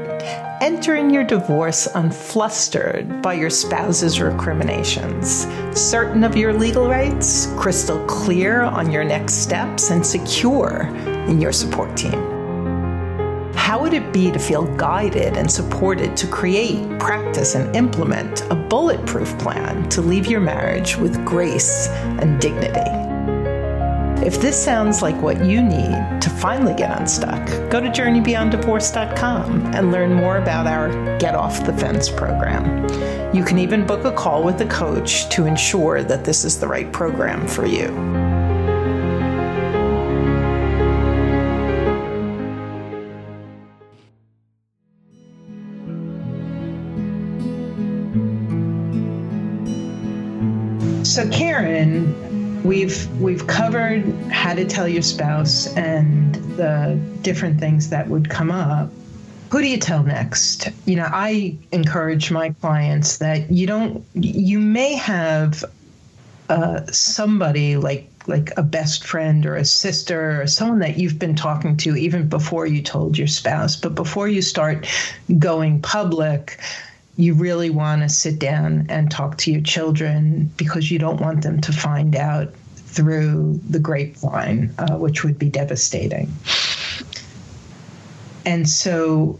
entering 0.66 1.12
your 1.12 1.24
divorce 1.24 1.88
unflustered 1.94 3.22
by 3.22 3.36
your 3.36 3.52
spouse's 3.52 4.20
recriminations, 4.20 5.46
certain 5.80 6.24
of 6.24 6.36
your 6.36 6.52
legal 6.52 6.90
rights, 6.90 7.54
crystal 7.56 8.04
clear 8.08 8.64
on 8.64 8.92
your 8.92 9.04
next 9.04 9.44
steps, 9.44 9.92
and 9.92 10.04
secure 10.04 10.88
in 11.28 11.40
your 11.40 11.52
support 11.52 11.96
team. 11.96 12.20
How 13.54 13.80
would 13.80 13.94
it 13.94 14.12
be 14.12 14.32
to 14.32 14.40
feel 14.40 14.66
guided 14.76 15.38
and 15.38 15.52
supported 15.52 16.18
to 16.18 16.26
create, 16.26 16.98
practice, 16.98 17.54
and 17.54 17.76
implement 17.76 18.42
a 18.50 18.56
bulletproof 18.56 19.38
plan 19.38 19.88
to 19.90 20.02
leave 20.02 20.26
your 20.26 20.42
marriage 20.42 20.98
with 20.98 21.24
grace 21.24 21.90
and 21.90 22.42
dignity? 22.42 23.05
If 24.24 24.42
this 24.42 24.62
sounds 24.62 25.02
like 25.02 25.22
what 25.22 25.44
you 25.46 25.62
need 25.62 26.22
to 26.22 26.30
finally 26.30 26.74
get 26.74 27.00
unstuck, 27.00 27.46
go 27.70 27.80
to 27.80 27.90
JourneyBeyondDivorce.com 27.90 29.76
and 29.76 29.92
learn 29.92 30.14
more 30.14 30.38
about 30.38 30.68
our 30.68 31.18
Get 31.20 31.36
Off 31.36 31.66
the 31.66 31.74
Fence 31.74 32.10
program. 32.10 32.84
You 33.36 33.44
can 33.44 33.60
even 33.60 33.86
book 33.86 34.06
a 34.06 34.12
call 34.12 34.44
with 34.44 34.62
a 34.62 34.66
coach 34.66 35.30
to 35.30 35.46
ensure 35.46 36.02
that 36.04 36.24
this 36.24 36.46
is 36.46 36.60
the 36.60 36.68
right 36.68 36.92
program 36.92 37.48
for 37.48 37.66
you. 37.66 37.88
So, 51.06 51.30
Karen, 51.30 52.25
we've 52.66 53.10
we've 53.22 53.46
covered 53.48 54.04
how 54.32 54.54
to 54.54 54.66
tell 54.66 54.88
your 54.88 55.02
spouse 55.02 55.74
and 55.76 56.36
the 56.58 57.00
different 57.22 57.60
things 57.60 57.90
that 57.90 58.08
would 58.08 58.30
come 58.30 58.52
up. 58.52 58.90
Who 59.52 59.62
do 59.62 59.68
you 59.68 59.78
tell 59.78 60.04
next? 60.04 60.70
You 60.86 60.98
know 60.98 61.08
i 61.12 61.56
encourage 61.72 62.32
my 62.32 62.50
clients 62.62 63.18
that 63.18 63.52
you 63.52 63.68
don't 63.68 64.04
you 64.14 64.60
may 64.60 64.96
have 64.96 65.64
uh, 66.50 66.86
somebody 66.92 67.78
like 67.78 68.10
like 68.28 68.52
a 68.58 68.64
best 68.64 69.06
friend 69.06 69.46
or 69.46 69.56
a 69.56 69.66
sister 69.66 70.42
or 70.42 70.48
someone 70.48 70.80
that 70.80 70.98
you've 70.98 71.20
been 71.20 71.36
talking 71.36 71.78
to 71.78 71.96
even 71.96 72.28
before 72.28 72.66
you 72.66 72.82
told 72.82 73.18
your 73.18 73.28
spouse 73.28 73.76
but 73.76 73.94
before 73.96 74.28
you 74.28 74.42
start 74.42 74.88
going 75.40 75.80
public 75.82 76.60
you 77.18 77.34
really 77.34 77.70
want 77.70 78.02
to 78.02 78.10
sit 78.10 78.40
down 78.40 78.88
and 78.90 79.10
talk 79.10 79.38
to 79.38 79.52
your 79.52 79.62
children 79.62 80.52
because 80.58 80.92
you 80.92 81.00
don't 81.00 81.22
want 81.22 81.44
them 81.44 81.62
to 81.62 81.72
find 81.72 82.16
out 82.16 82.54
through 82.76 83.60
the 83.70 83.80
grapevine, 83.80 84.74
uh, 84.78 84.96
which 84.98 85.24
would 85.24 85.40
be 85.40 85.50
devastating. 85.50 86.32
And 88.46 88.68
so 88.70 89.40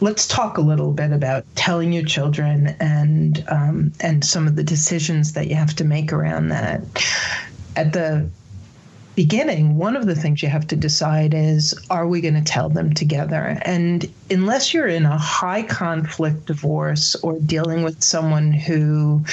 let's 0.00 0.26
talk 0.26 0.58
a 0.58 0.60
little 0.60 0.92
bit 0.92 1.12
about 1.12 1.44
telling 1.56 1.92
your 1.92 2.04
children 2.04 2.76
and 2.80 3.44
um, 3.48 3.92
and 4.00 4.24
some 4.24 4.46
of 4.46 4.56
the 4.56 4.64
decisions 4.64 5.32
that 5.32 5.48
you 5.48 5.56
have 5.56 5.74
to 5.76 5.84
make 5.84 6.12
around 6.12 6.48
that. 6.48 6.80
At 7.76 7.92
the 7.92 8.28
beginning, 9.18 9.76
one 9.76 9.96
of 9.96 10.06
the 10.06 10.14
things 10.14 10.44
you 10.44 10.48
have 10.48 10.64
to 10.64 10.76
decide 10.76 11.34
is 11.34 11.74
are 11.90 12.06
we 12.06 12.20
going 12.20 12.34
to 12.34 12.40
tell 12.40 12.68
them 12.68 12.94
together? 12.94 13.58
And 13.62 14.08
unless 14.30 14.72
you're 14.72 14.86
in 14.86 15.06
a 15.06 15.18
high 15.18 15.64
conflict 15.64 16.46
divorce 16.46 17.16
or 17.16 17.36
dealing 17.40 17.82
with 17.82 18.00
someone 18.00 18.52
who 18.52 19.24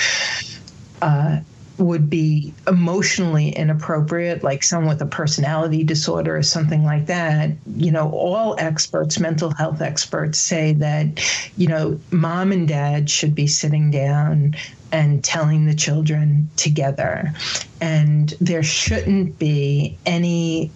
uh, 1.03 1.37
would 1.77 2.09
be 2.09 2.51
emotionally 2.65 3.49
inappropriate, 3.49 4.43
like 4.43 4.63
someone 4.63 4.89
with 4.89 5.03
a 5.03 5.05
personality 5.05 5.83
disorder 5.83 6.35
or 6.35 6.41
something 6.41 6.83
like 6.83 7.05
that, 7.05 7.51
you 7.75 7.91
know, 7.91 8.09
all 8.09 8.55
experts, 8.57 9.19
mental 9.19 9.53
health 9.53 9.81
experts 9.81 10.39
say 10.39 10.73
that, 10.73 11.23
you 11.57 11.67
know, 11.67 11.99
mom 12.09 12.51
and 12.51 12.67
dad 12.67 13.07
should 13.07 13.35
be 13.35 13.45
sitting 13.45 13.91
down 13.91 14.55
and 14.95 15.25
telling 15.25 15.65
the 15.65 15.75
children 15.75 16.49
together. 16.55 17.33
And 17.81 18.33
there 18.39 18.63
shouldn't 18.63 19.37
be 19.37 19.97
any 20.05 20.71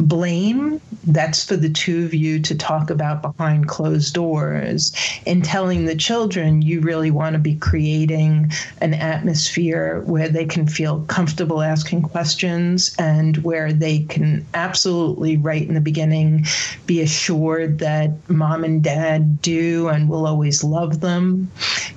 blame 0.00 0.80
that's 1.04 1.44
for 1.44 1.56
the 1.56 1.68
two 1.68 2.04
of 2.04 2.14
you 2.14 2.40
to 2.40 2.54
talk 2.54 2.90
about 2.90 3.22
behind 3.22 3.68
closed 3.68 4.14
doors 4.14 4.92
and 5.26 5.44
telling 5.44 5.84
the 5.84 5.94
children 5.94 6.62
you 6.62 6.80
really 6.80 7.10
want 7.10 7.34
to 7.34 7.38
be 7.38 7.54
creating 7.56 8.50
an 8.80 8.94
atmosphere 8.94 10.02
where 10.06 10.28
they 10.28 10.44
can 10.44 10.66
feel 10.66 11.02
comfortable 11.02 11.62
asking 11.62 12.02
questions 12.02 12.94
and 12.98 13.38
where 13.38 13.72
they 13.72 14.00
can 14.00 14.44
absolutely 14.54 15.36
right 15.36 15.68
in 15.68 15.74
the 15.74 15.80
beginning 15.80 16.46
be 16.86 17.00
assured 17.00 17.78
that 17.78 18.10
mom 18.28 18.64
and 18.64 18.82
dad 18.82 19.40
do 19.42 19.88
and 19.88 20.08
will 20.08 20.26
always 20.26 20.64
love 20.64 21.00
them 21.00 21.50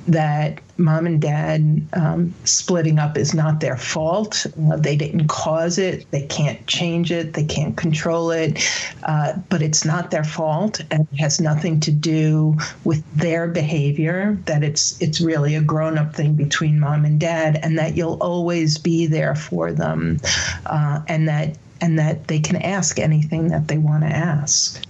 that 0.07 0.59
mom 0.77 1.05
and 1.05 1.21
dad 1.21 1.81
um, 1.93 2.33
splitting 2.45 2.99
up 2.99 3.17
is 3.17 3.33
not 3.33 3.59
their 3.59 3.77
fault. 3.77 4.45
Uh, 4.71 4.75
they 4.77 4.95
didn't 4.95 5.27
cause 5.27 5.77
it. 5.77 6.09
They 6.11 6.25
can't 6.27 6.65
change 6.67 7.11
it. 7.11 7.33
They 7.33 7.45
can't 7.45 7.77
control 7.77 8.31
it. 8.31 8.63
Uh, 9.03 9.33
but 9.49 9.61
it's 9.61 9.85
not 9.85 10.11
their 10.11 10.23
fault, 10.23 10.81
and 10.91 11.07
it 11.11 11.17
has 11.17 11.39
nothing 11.39 11.79
to 11.81 11.91
do 11.91 12.57
with 12.83 13.03
their 13.15 13.47
behavior. 13.47 14.37
That 14.45 14.63
it's 14.63 14.99
it's 15.01 15.21
really 15.21 15.55
a 15.55 15.61
grown 15.61 15.97
up 15.97 16.15
thing 16.15 16.33
between 16.33 16.79
mom 16.79 17.05
and 17.05 17.19
dad, 17.19 17.59
and 17.61 17.77
that 17.77 17.95
you'll 17.95 18.21
always 18.21 18.77
be 18.77 19.05
there 19.05 19.35
for 19.35 19.71
them, 19.71 20.19
uh, 20.65 21.01
and 21.07 21.27
that 21.27 21.57
and 21.81 21.99
that 21.99 22.27
they 22.27 22.39
can 22.39 22.55
ask 22.57 22.97
anything 22.99 23.49
that 23.49 23.67
they 23.67 23.77
want 23.77 24.03
to 24.03 24.09
ask. 24.09 24.83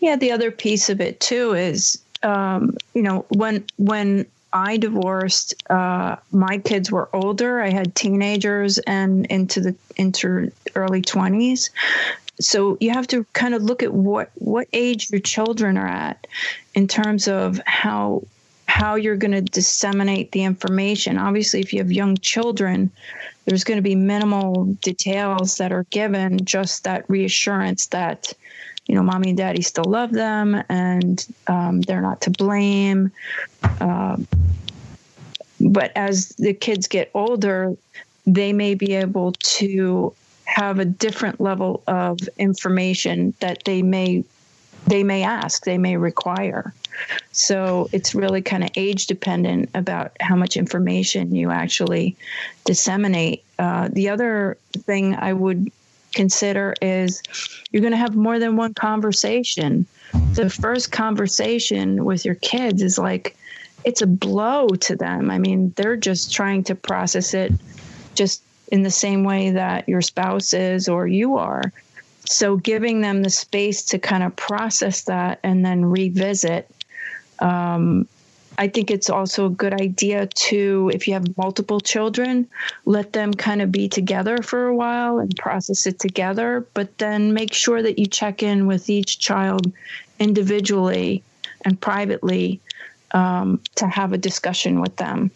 Yeah, 0.00 0.16
the 0.16 0.32
other 0.32 0.50
piece 0.50 0.90
of 0.90 1.00
it 1.00 1.18
too 1.20 1.54
is 1.54 1.98
um, 2.22 2.76
you 2.94 3.02
know 3.02 3.24
when 3.30 3.64
when 3.78 4.26
I 4.56 4.78
divorced, 4.78 5.54
uh, 5.70 6.16
my 6.32 6.58
kids 6.58 6.90
were 6.90 7.08
older. 7.12 7.60
I 7.60 7.70
had 7.70 7.94
teenagers 7.94 8.78
and 8.78 9.26
into 9.26 9.60
the 9.60 9.74
into 9.96 10.50
early 10.74 11.02
twenties. 11.02 11.70
So 12.40 12.78
you 12.80 12.90
have 12.90 13.06
to 13.08 13.24
kind 13.34 13.54
of 13.54 13.62
look 13.62 13.82
at 13.82 13.92
what 13.92 14.30
what 14.36 14.68
age 14.72 15.10
your 15.10 15.20
children 15.20 15.76
are 15.76 15.86
at 15.86 16.26
in 16.74 16.88
terms 16.88 17.28
of 17.28 17.60
how 17.66 18.22
how 18.66 18.94
you're 18.96 19.16
going 19.16 19.32
to 19.32 19.42
disseminate 19.42 20.32
the 20.32 20.42
information. 20.42 21.18
Obviously, 21.18 21.60
if 21.60 21.72
you 21.72 21.78
have 21.80 21.92
young 21.92 22.16
children, 22.16 22.90
there's 23.44 23.64
going 23.64 23.78
to 23.78 23.82
be 23.82 23.94
minimal 23.94 24.64
details 24.82 25.58
that 25.58 25.72
are 25.72 25.84
given, 25.90 26.44
just 26.44 26.84
that 26.84 27.08
reassurance 27.08 27.86
that 27.88 28.32
you 28.86 28.94
know, 28.94 29.02
mommy 29.02 29.30
and 29.30 29.38
daddy 29.38 29.62
still 29.62 29.84
love 29.84 30.12
them 30.12 30.62
and 30.68 31.26
um, 31.46 31.80
they're 31.82 32.00
not 32.00 32.20
to 32.22 32.30
blame. 32.30 33.10
Um, 33.80 34.26
but 35.60 35.92
as 35.96 36.28
the 36.30 36.54
kids 36.54 36.86
get 36.86 37.10
older, 37.14 37.76
they 38.26 38.52
may 38.52 38.74
be 38.74 38.94
able 38.94 39.32
to 39.32 40.12
have 40.44 40.78
a 40.78 40.84
different 40.84 41.40
level 41.40 41.82
of 41.86 42.20
information 42.38 43.34
that 43.40 43.64
they 43.64 43.82
may 43.82 44.24
they 44.86 45.02
may 45.02 45.24
ask, 45.24 45.64
they 45.64 45.78
may 45.78 45.96
require. 45.96 46.72
So 47.32 47.88
it's 47.92 48.14
really 48.14 48.40
kind 48.40 48.62
of 48.62 48.70
age 48.76 49.08
dependent 49.08 49.68
about 49.74 50.12
how 50.20 50.36
much 50.36 50.56
information 50.56 51.34
you 51.34 51.50
actually 51.50 52.16
disseminate. 52.64 53.42
Uh, 53.58 53.88
the 53.90 54.08
other 54.08 54.56
thing 54.72 55.16
I 55.16 55.32
would 55.32 55.72
consider 56.16 56.74
is 56.82 57.22
you're 57.70 57.82
going 57.82 57.92
to 57.92 57.98
have 57.98 58.16
more 58.16 58.40
than 58.40 58.56
one 58.56 58.74
conversation. 58.74 59.86
The 60.32 60.50
first 60.50 60.90
conversation 60.90 62.04
with 62.04 62.24
your 62.24 62.34
kids 62.36 62.82
is 62.82 62.98
like, 62.98 63.36
it's 63.84 64.02
a 64.02 64.06
blow 64.06 64.66
to 64.68 64.96
them. 64.96 65.30
I 65.30 65.38
mean, 65.38 65.72
they're 65.76 65.96
just 65.96 66.32
trying 66.32 66.64
to 66.64 66.74
process 66.74 67.34
it 67.34 67.52
just 68.14 68.42
in 68.72 68.82
the 68.82 68.90
same 68.90 69.22
way 69.22 69.50
that 69.50 69.88
your 69.88 70.02
spouse 70.02 70.52
is 70.52 70.88
or 70.88 71.06
you 71.06 71.36
are. 71.36 71.72
So, 72.24 72.56
giving 72.56 73.02
them 73.02 73.22
the 73.22 73.30
space 73.30 73.84
to 73.84 74.00
kind 74.00 74.24
of 74.24 74.34
process 74.34 75.04
that 75.04 75.38
and 75.44 75.64
then 75.64 75.84
revisit 75.84 76.68
um, 77.38 78.08
I 78.58 78.68
think 78.68 78.90
it's 78.90 79.10
also 79.10 79.46
a 79.46 79.50
good 79.50 79.74
idea 79.74 80.26
to, 80.26 80.90
if 80.94 81.06
you 81.06 81.14
have 81.14 81.36
multiple 81.36 81.80
children, 81.80 82.48
let 82.84 83.12
them 83.12 83.34
kind 83.34 83.60
of 83.60 83.70
be 83.70 83.88
together 83.88 84.38
for 84.38 84.66
a 84.66 84.74
while 84.74 85.18
and 85.18 85.36
process 85.36 85.86
it 85.86 85.98
together, 85.98 86.66
but 86.74 86.96
then 86.98 87.34
make 87.34 87.52
sure 87.52 87.82
that 87.82 87.98
you 87.98 88.06
check 88.06 88.42
in 88.42 88.66
with 88.66 88.88
each 88.88 89.18
child 89.18 89.72
individually 90.18 91.22
and 91.64 91.80
privately 91.80 92.60
um, 93.12 93.60
to 93.74 93.86
have 93.86 94.12
a 94.12 94.18
discussion 94.18 94.80
with 94.80 94.96
them. 94.96 95.30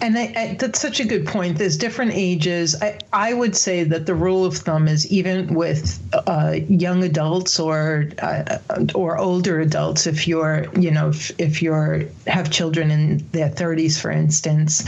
And 0.00 0.18
I, 0.18 0.32
I, 0.36 0.56
that's 0.58 0.80
such 0.80 1.00
a 1.00 1.04
good 1.04 1.26
point. 1.26 1.58
There's 1.58 1.76
different 1.76 2.12
ages. 2.14 2.80
I, 2.80 2.98
I 3.12 3.32
would 3.32 3.56
say 3.56 3.84
that 3.84 4.06
the 4.06 4.14
rule 4.14 4.44
of 4.44 4.56
thumb 4.56 4.88
is 4.88 5.10
even 5.10 5.54
with 5.54 6.00
uh, 6.26 6.56
young 6.68 7.04
adults 7.04 7.58
or 7.58 8.08
uh, 8.20 8.58
or 8.94 9.18
older 9.18 9.60
adults, 9.60 10.06
if 10.06 10.28
you're 10.28 10.66
you 10.78 10.90
know 10.90 11.08
if, 11.08 11.32
if 11.40 11.62
you're 11.62 12.02
have 12.26 12.50
children 12.50 12.90
in 12.90 13.26
their 13.32 13.48
30s, 13.48 14.00
for 14.00 14.10
instance, 14.10 14.84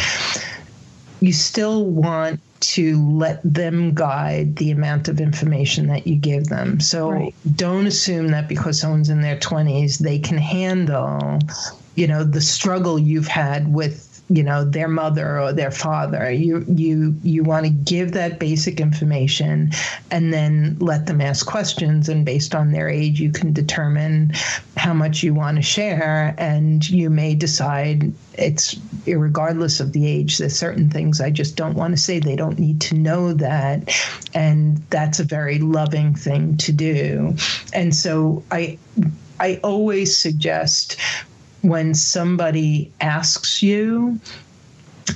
you 1.20 1.32
still 1.32 1.86
want 1.86 2.40
to 2.58 3.00
let 3.10 3.40
them 3.44 3.94
guide 3.94 4.56
the 4.56 4.70
amount 4.70 5.08
of 5.08 5.20
information 5.20 5.86
that 5.86 6.06
you 6.06 6.16
give 6.16 6.46
them. 6.46 6.80
So 6.80 7.10
right. 7.10 7.34
don't 7.54 7.86
assume 7.86 8.28
that 8.28 8.48
because 8.48 8.80
someone's 8.80 9.10
in 9.10 9.20
their 9.20 9.36
20s, 9.36 9.98
they 9.98 10.18
can 10.18 10.38
handle 10.38 11.38
you 11.96 12.06
know 12.06 12.22
the 12.22 12.40
struggle 12.40 12.98
you've 12.98 13.26
had 13.26 13.72
with 13.72 14.05
you 14.28 14.42
know 14.42 14.64
their 14.64 14.88
mother 14.88 15.40
or 15.40 15.52
their 15.52 15.70
father. 15.70 16.30
You 16.30 16.64
you 16.68 17.14
you 17.22 17.44
want 17.44 17.64
to 17.66 17.70
give 17.70 18.12
that 18.12 18.38
basic 18.38 18.80
information 18.80 19.70
and 20.10 20.32
then 20.32 20.76
let 20.80 21.06
them 21.06 21.20
ask 21.20 21.46
questions. 21.46 22.08
And 22.08 22.24
based 22.24 22.54
on 22.54 22.72
their 22.72 22.88
age 22.88 23.20
you 23.20 23.30
can 23.30 23.52
determine 23.52 24.32
how 24.76 24.92
much 24.92 25.22
you 25.22 25.32
want 25.34 25.56
to 25.56 25.62
share. 25.62 26.34
And 26.38 26.88
you 26.88 27.08
may 27.08 27.34
decide 27.34 28.12
it's 28.34 28.76
regardless 29.06 29.80
of 29.80 29.92
the 29.92 30.06
age 30.06 30.36
there's 30.36 30.58
certain 30.58 30.90
things 30.90 31.22
i 31.22 31.30
just 31.30 31.56
don't 31.56 31.74
want 31.74 31.94
to 31.94 32.00
say. 32.00 32.18
They 32.18 32.36
don't 32.36 32.58
need 32.58 32.80
to 32.82 32.94
know 32.94 33.32
that. 33.34 33.90
And 34.34 34.78
that's 34.90 35.20
a 35.20 35.24
very 35.24 35.58
loving 35.58 36.14
thing 36.14 36.56
to 36.58 36.72
do. 36.72 37.36
And 37.72 37.94
so 37.94 38.42
i 38.50 38.78
I 39.38 39.60
always 39.62 40.16
suggest 40.16 40.96
when 41.66 41.94
somebody 41.94 42.92
asks 43.00 43.62
you 43.62 44.20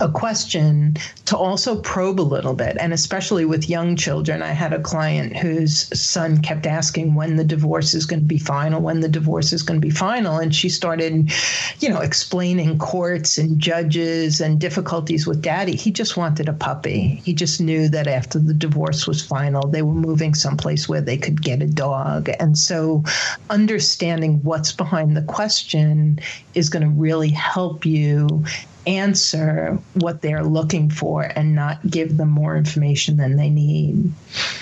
a 0.00 0.11
question 0.11 0.96
to 1.26 1.37
also 1.37 1.81
probe 1.81 2.20
a 2.20 2.22
little 2.22 2.55
bit. 2.55 2.76
And 2.79 2.92
especially 2.92 3.44
with 3.44 3.68
young 3.68 3.96
children, 3.96 4.42
I 4.42 4.53
had 4.53 4.72
a 4.72 4.81
client 4.81 5.37
whose 5.37 5.98
son 5.98 6.40
kept 6.42 6.66
asking 6.66 7.14
when 7.14 7.37
the 7.37 7.44
divorce 7.44 7.94
is 7.94 8.07
going 8.07 8.20
to 8.20 8.26
be 8.26 8.38
final, 8.38 8.81
when 8.81 9.00
the 9.00 9.09
divorce 9.09 9.53
is 9.53 9.62
going 9.62 9.81
to 9.81 9.87
be 9.87 9.92
final. 9.92 10.38
And 10.38 10.55
she 10.55 10.68
started, 10.68 11.33
you 11.81 11.88
know, 11.88 12.00
explaining 12.00 12.79
courts 12.79 13.38
and 13.38 13.59
judges 13.59 14.40
and 14.40 14.61
difficulties 14.61 15.26
with 15.26 15.42
daddy. 15.42 15.76
He 15.76 15.90
just 15.90 16.16
wanted 16.16 16.48
a 16.48 16.53
puppy. 16.53 17.20
He 17.24 17.33
just 17.33 17.61
knew 17.61 17.88
that 17.88 18.07
after 18.07 18.38
the 18.38 18.55
divorce 18.55 19.07
was 19.07 19.24
final, 19.24 19.66
they 19.68 19.83
were 19.83 19.94
moving 19.94 20.35
someplace 20.35 20.88
where 20.88 21.00
they 21.00 21.16
could 21.16 21.42
get 21.42 21.62
a 21.62 21.66
dog. 21.66 22.31
And 22.38 22.57
so 22.57 23.05
understanding 23.48 24.42
what's 24.42 24.72
behind 24.72 25.16
the 25.16 25.22
question 25.22 26.18
is 26.55 26.68
going 26.68 26.83
to 26.83 26.88
really 26.88 27.31
help 27.31 27.85
you 27.85 28.44
answer 28.87 29.79
what 29.95 30.23
they're 30.23 30.45
looking 30.45 30.90
for 30.90 31.23
and 31.23 31.55
not 31.55 31.79
give 31.88 32.16
them 32.16 32.31
more 32.31 32.57
information 32.57 33.16
than 33.16 33.37
they 33.37 33.51
need. 33.51 34.12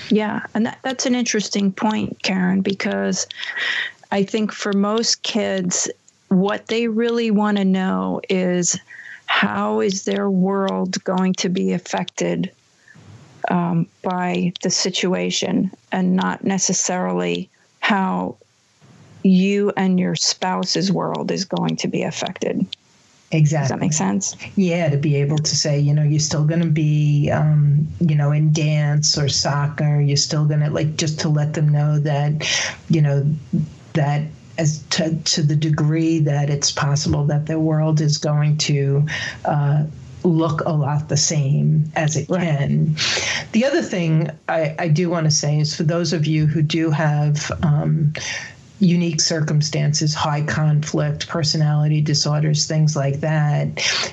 Yeah, 0.09 0.45
and 0.53 0.65
that, 0.65 0.79
that's 0.83 1.05
an 1.05 1.15
interesting 1.15 1.71
point, 1.71 2.21
Karen, 2.23 2.61
because 2.61 3.27
I 4.11 4.23
think 4.23 4.51
for 4.51 4.73
most 4.73 5.23
kids, 5.23 5.89
what 6.29 6.67
they 6.67 6.87
really 6.87 7.31
want 7.31 7.57
to 7.57 7.65
know 7.65 8.21
is 8.29 8.77
how 9.25 9.79
is 9.79 10.03
their 10.03 10.29
world 10.29 11.03
going 11.03 11.33
to 11.33 11.49
be 11.49 11.71
affected 11.71 12.51
um, 13.49 13.87
by 14.01 14.51
the 14.63 14.69
situation 14.69 15.71
and 15.91 16.15
not 16.15 16.43
necessarily 16.43 17.49
how 17.79 18.35
you 19.23 19.71
and 19.75 19.99
your 19.99 20.15
spouse's 20.15 20.91
world 20.91 21.31
is 21.31 21.45
going 21.45 21.75
to 21.77 21.87
be 21.87 22.03
affected. 22.03 22.65
Exactly. 23.31 23.63
Does 23.63 23.69
that 23.69 23.79
make 23.79 23.93
sense? 23.93 24.35
Yeah, 24.55 24.89
to 24.89 24.97
be 24.97 25.15
able 25.15 25.37
to 25.37 25.55
say, 25.55 25.79
you 25.79 25.93
know, 25.93 26.03
you're 26.03 26.19
still 26.19 26.45
going 26.45 26.61
to 26.61 26.67
be, 26.67 27.29
um, 27.29 27.87
you 27.99 28.15
know, 28.15 28.31
in 28.31 28.51
dance 28.51 29.17
or 29.17 29.29
soccer. 29.29 30.01
You're 30.01 30.17
still 30.17 30.45
going 30.45 30.61
to, 30.61 30.69
like, 30.71 30.95
just 30.95 31.19
to 31.21 31.29
let 31.29 31.53
them 31.53 31.69
know 31.69 31.99
that, 31.99 32.47
you 32.89 33.01
know, 33.01 33.23
that 33.93 34.23
as 34.57 34.83
to, 34.89 35.15
to 35.23 35.43
the 35.43 35.55
degree 35.55 36.19
that 36.19 36.49
it's 36.49 36.71
possible 36.71 37.23
that 37.25 37.45
the 37.45 37.59
world 37.59 38.01
is 38.01 38.17
going 38.17 38.57
to 38.57 39.05
uh, 39.45 39.85
look 40.23 40.61
a 40.61 40.71
lot 40.71 41.07
the 41.07 41.17
same 41.17 41.89
as 41.95 42.17
it 42.17 42.29
right. 42.29 42.41
can. 42.41 42.95
The 43.53 43.63
other 43.63 43.81
thing 43.81 44.29
I, 44.49 44.75
I 44.77 44.87
do 44.89 45.09
want 45.09 45.25
to 45.25 45.31
say 45.31 45.59
is 45.59 45.75
for 45.75 45.83
those 45.83 46.13
of 46.13 46.25
you 46.25 46.45
who 46.45 46.61
do 46.61 46.89
have 46.89 47.51
um, 47.63 48.13
unique 48.79 49.21
circumstances, 49.21 50.13
high 50.13 50.41
conflict, 50.41 51.27
personality 51.27 52.01
disorders, 52.01 52.65
things 52.65 52.95
like 52.95 53.19
that, 53.19 53.67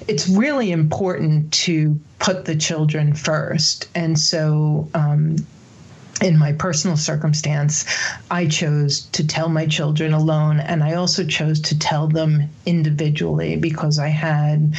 it's 0.09 0.29
really 0.29 0.73
important 0.73 1.53
to 1.53 1.99
put 2.19 2.45
the 2.45 2.57
children 2.57 3.15
first. 3.15 3.89
And 3.95 4.19
so, 4.19 4.89
um, 4.95 5.37
in 6.23 6.39
my 6.39 6.53
personal 6.53 6.97
circumstance, 6.97 7.85
I 8.31 8.47
chose 8.47 9.03
to 9.13 9.27
tell 9.27 9.51
my 9.51 9.67
children 9.67 10.15
alone, 10.15 10.61
and 10.61 10.83
I 10.83 10.95
also 10.95 11.25
chose 11.25 11.61
to 11.61 11.79
tell 11.79 12.09
them 12.09 12.49
individually 12.65 13.57
because 13.57 13.99
I 13.99 14.09
had 14.09 14.75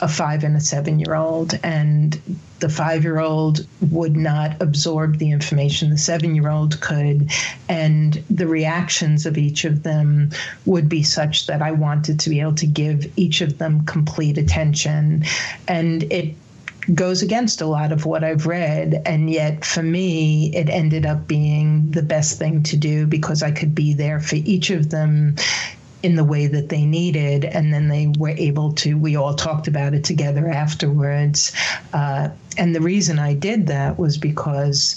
a 0.00 0.08
five 0.08 0.44
and 0.44 0.56
a 0.56 0.60
seven 0.60 0.98
year 0.98 1.14
old, 1.14 1.58
and 1.62 2.20
the 2.60 2.68
five 2.68 3.04
year 3.04 3.18
old 3.18 3.66
would 3.90 4.16
not 4.16 4.60
absorb 4.60 5.18
the 5.18 5.30
information 5.30 5.90
the 5.90 5.98
seven 5.98 6.34
year 6.34 6.48
old 6.48 6.80
could, 6.80 7.30
and 7.68 8.22
the 8.30 8.46
reactions 8.46 9.26
of 9.26 9.38
each 9.38 9.64
of 9.64 9.82
them 9.82 10.30
would 10.66 10.88
be 10.88 11.02
such 11.02 11.46
that 11.46 11.62
I 11.62 11.70
wanted 11.72 12.20
to 12.20 12.30
be 12.30 12.40
able 12.40 12.54
to 12.56 12.66
give 12.66 13.10
each 13.16 13.40
of 13.40 13.58
them 13.58 13.84
complete 13.84 14.38
attention. 14.38 15.24
And 15.68 16.04
it 16.12 16.34
goes 16.92 17.22
against 17.22 17.60
a 17.60 17.66
lot 17.66 17.92
of 17.92 18.04
what 18.04 18.22
I've 18.24 18.46
read. 18.46 19.02
And 19.06 19.30
yet, 19.30 19.64
for 19.64 19.82
me, 19.82 20.54
it 20.54 20.68
ended 20.68 21.06
up 21.06 21.26
being 21.26 21.90
the 21.90 22.02
best 22.02 22.38
thing 22.38 22.62
to 22.64 22.76
do 22.76 23.06
because 23.06 23.42
I 23.42 23.52
could 23.52 23.74
be 23.74 23.94
there 23.94 24.20
for 24.20 24.36
each 24.36 24.70
of 24.70 24.90
them 24.90 25.36
in 26.04 26.16
the 26.16 26.24
way 26.24 26.46
that 26.46 26.68
they 26.68 26.84
needed. 26.84 27.46
And 27.46 27.72
then 27.72 27.88
they 27.88 28.12
were 28.18 28.28
able 28.28 28.74
to, 28.74 28.98
we 28.98 29.16
all 29.16 29.34
talked 29.34 29.66
about 29.66 29.94
it 29.94 30.04
together 30.04 30.50
afterwards. 30.50 31.52
Uh, 31.94 32.28
and 32.58 32.74
the 32.74 32.82
reason 32.82 33.18
I 33.18 33.32
did 33.32 33.66
that 33.68 33.98
was 33.98 34.18
because 34.18 34.96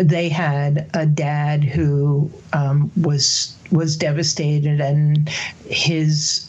they 0.00 0.30
had 0.30 0.88
a 0.94 1.04
dad 1.04 1.62
who 1.62 2.30
um, 2.54 2.90
was 2.96 3.54
was 3.70 3.98
devastated 3.98 4.80
and 4.80 5.28
his 5.68 6.47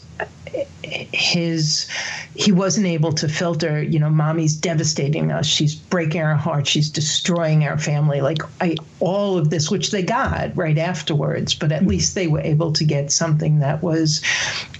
his 0.82 1.88
he 2.34 2.50
wasn't 2.50 2.86
able 2.86 3.12
to 3.12 3.28
filter 3.28 3.82
you 3.82 3.98
know 3.98 4.10
mommy's 4.10 4.56
devastating 4.56 5.30
us. 5.30 5.46
She's 5.46 5.74
breaking 5.74 6.22
our 6.22 6.34
heart. 6.34 6.66
She's 6.66 6.90
destroying 6.90 7.64
our 7.64 7.78
family. 7.78 8.20
Like 8.20 8.42
I, 8.60 8.76
all 8.98 9.38
of 9.38 9.50
this 9.50 9.70
which 9.70 9.90
they 9.90 10.02
got 10.02 10.56
right 10.56 10.78
afterwards 10.78 11.54
but 11.54 11.72
at 11.72 11.86
least 11.86 12.14
they 12.14 12.26
were 12.26 12.40
able 12.40 12.72
to 12.72 12.84
get 12.84 13.12
something 13.12 13.60
that 13.60 13.82
was 13.82 14.22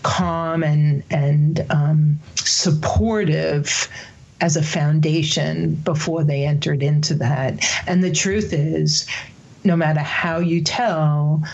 calm 0.03 0.63
and 0.63 1.03
and 1.11 1.65
um, 1.71 2.19
supportive 2.37 3.89
as 4.41 4.57
a 4.57 4.63
foundation 4.63 5.75
before 5.75 6.25
they 6.25 6.45
entered 6.45 6.83
into 6.83 7.15
that. 7.15 7.63
And 7.87 8.03
the 8.03 8.11
truth 8.11 8.53
is 8.53 9.07
no 9.65 9.77
matter 9.77 10.01
how 10.01 10.39
you 10.39 10.63
tell 10.63 11.45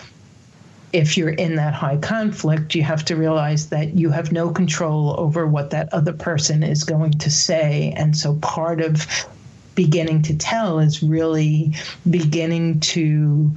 if 0.96 1.18
you're 1.18 1.28
in 1.28 1.56
that 1.56 1.74
high 1.74 1.98
conflict, 1.98 2.74
you 2.74 2.82
have 2.82 3.04
to 3.04 3.16
realize 3.16 3.68
that 3.68 3.94
you 3.94 4.09
have 4.09 4.32
no 4.32 4.50
control 4.50 5.14
over 5.18 5.46
what 5.46 5.68
that 5.68 5.92
other 5.92 6.14
person 6.14 6.62
is 6.62 6.85
going 6.85 7.12
to 7.12 7.30
say. 7.30 7.92
And 7.98 8.16
so 8.16 8.37
part 8.37 8.80
of 8.80 9.06
beginning 9.74 10.22
to 10.22 10.38
tell 10.38 10.78
is 10.78 11.02
really 11.02 11.74
beginning 12.09 12.80
to 12.80 13.50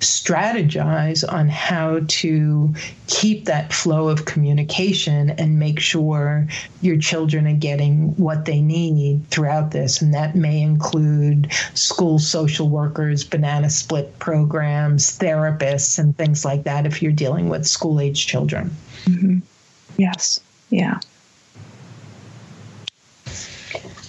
strategize 0.00 1.24
on 1.30 1.48
how 1.48 2.00
to 2.08 2.74
keep 3.06 3.44
that 3.46 3.72
flow 3.72 4.08
of 4.08 4.24
communication 4.24 5.30
and 5.30 5.58
make 5.58 5.80
sure 5.80 6.46
your 6.80 6.98
children 6.98 7.46
are 7.46 7.56
getting 7.56 8.14
what 8.16 8.44
they 8.44 8.60
need 8.60 9.26
throughout 9.30 9.70
this. 9.70 10.00
And 10.00 10.14
that 10.14 10.34
may 10.34 10.60
include 10.60 11.52
school 11.74 12.18
social 12.18 12.68
workers, 12.68 13.24
banana 13.24 13.70
split 13.70 14.18
programs, 14.18 15.18
therapists, 15.18 15.98
and 15.98 16.16
things 16.16 16.44
like 16.44 16.64
that 16.64 16.86
if 16.86 17.02
you're 17.02 17.12
dealing 17.12 17.48
with 17.48 17.66
school 17.66 18.00
age 18.00 18.26
children. 18.26 18.74
Mm-hmm. 19.04 19.38
Yes. 19.96 20.40
Yeah. 20.70 21.00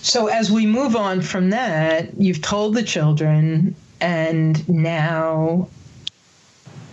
So, 0.02 0.28
as 0.28 0.50
we 0.50 0.66
move 0.66 0.96
on 0.96 1.22
from 1.22 1.50
that, 1.52 2.10
you've 2.18 2.42
told 2.42 2.74
the 2.74 2.84
children, 2.84 3.76
and 4.02 4.68
now 4.68 5.68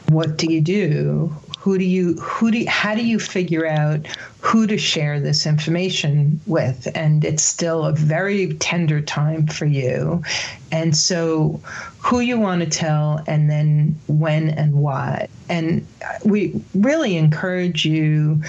what 0.08 0.36
do 0.36 0.50
you 0.52 0.60
do? 0.60 1.34
Who 1.58 1.78
do 1.78 1.84
you 1.84 2.14
who 2.14 2.52
do 2.52 2.58
you, 2.58 2.68
how 2.68 2.94
do 2.94 3.04
you 3.04 3.18
figure 3.18 3.66
out 3.66 4.06
who 4.40 4.68
to 4.68 4.78
share 4.78 5.18
this 5.18 5.46
information 5.46 6.40
with? 6.46 6.86
And 6.94 7.24
it's 7.24 7.42
still 7.42 7.84
a 7.84 7.92
very 7.92 8.54
tender 8.54 9.00
time 9.00 9.48
for 9.48 9.66
you. 9.66 10.22
And 10.70 10.96
so 10.96 11.60
who 11.98 12.20
you 12.20 12.38
want 12.38 12.62
to 12.62 12.68
tell 12.68 13.20
and 13.26 13.50
then 13.50 13.98
when 14.06 14.50
and 14.50 14.74
why. 14.74 15.26
And 15.48 15.84
we 16.24 16.54
really 16.74 17.16
encourage 17.16 17.84
you 17.84 18.40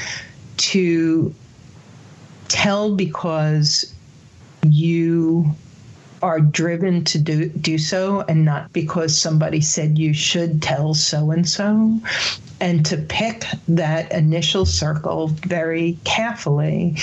to 0.58 1.34
tell 2.50 2.96
because 2.96 3.94
you 4.64 5.56
are 6.22 6.40
driven 6.40 7.04
to 7.04 7.20
do 7.20 7.50
do 7.50 7.78
so 7.78 8.22
and 8.22 8.46
not 8.46 8.72
because 8.74 9.18
somebody 9.18 9.62
said 9.62 9.98
you 9.98 10.14
should 10.14 10.62
tell 10.62 10.94
so 10.94 11.32
and 11.32 11.48
so 11.48 12.00
and 12.60 12.86
to 12.86 12.98
pick 12.98 13.46
that 13.68 14.12
initial 14.12 14.66
circle 14.66 15.28
very 15.28 15.98
carefully 16.04 16.96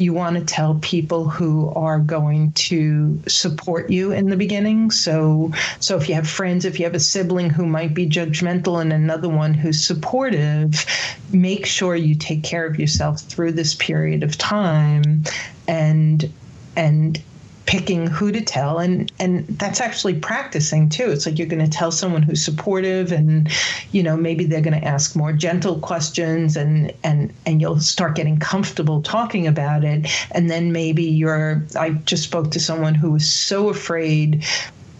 you 0.00 0.14
want 0.14 0.36
to 0.36 0.44
tell 0.44 0.76
people 0.76 1.28
who 1.28 1.68
are 1.76 1.98
going 1.98 2.52
to 2.52 3.20
support 3.28 3.90
you 3.90 4.12
in 4.12 4.30
the 4.30 4.36
beginning. 4.36 4.90
So 4.90 5.52
so 5.78 5.96
if 5.98 6.08
you 6.08 6.14
have 6.14 6.28
friends 6.28 6.64
if 6.64 6.78
you 6.78 6.86
have 6.86 6.94
a 6.94 7.00
sibling 7.00 7.50
who 7.50 7.66
might 7.66 7.92
be 7.92 8.08
judgmental 8.08 8.80
and 8.80 8.92
another 8.92 9.28
one 9.28 9.52
who's 9.52 9.84
supportive 9.84 10.86
make 11.32 11.66
sure 11.66 11.94
you 11.94 12.14
take 12.14 12.42
care 12.42 12.64
of 12.66 12.78
yourself 12.78 13.20
through 13.20 13.52
this 13.52 13.74
period 13.74 14.22
of 14.22 14.38
time 14.38 15.24
and 15.68 16.32
and 16.76 17.22
picking 17.66 18.06
who 18.06 18.32
to 18.32 18.40
tell 18.40 18.78
and 18.78 19.12
and 19.20 19.46
that's 19.46 19.80
actually 19.80 20.14
practicing 20.14 20.88
too. 20.88 21.10
It's 21.10 21.26
like 21.26 21.38
you're 21.38 21.46
going 21.46 21.64
to 21.64 21.70
tell 21.70 21.92
someone 21.92 22.22
who's 22.22 22.44
supportive 22.44 23.12
and 23.12 23.48
you 23.92 24.02
know 24.02 24.16
maybe 24.16 24.44
they're 24.44 24.60
going 24.60 24.80
to 24.80 24.86
ask 24.86 25.14
more 25.14 25.32
gentle 25.32 25.78
questions 25.78 26.56
and 26.56 26.92
and 27.04 27.32
and 27.46 27.60
you'll 27.60 27.80
start 27.80 28.16
getting 28.16 28.38
comfortable 28.38 29.02
talking 29.02 29.46
about 29.46 29.84
it. 29.84 30.06
And 30.32 30.50
then 30.50 30.72
maybe 30.72 31.04
you're 31.04 31.64
i 31.76 31.90
just 31.90 32.24
spoke 32.24 32.50
to 32.52 32.60
someone 32.60 32.94
who 32.94 33.12
was 33.12 33.30
so 33.30 33.68
afraid 33.68 34.44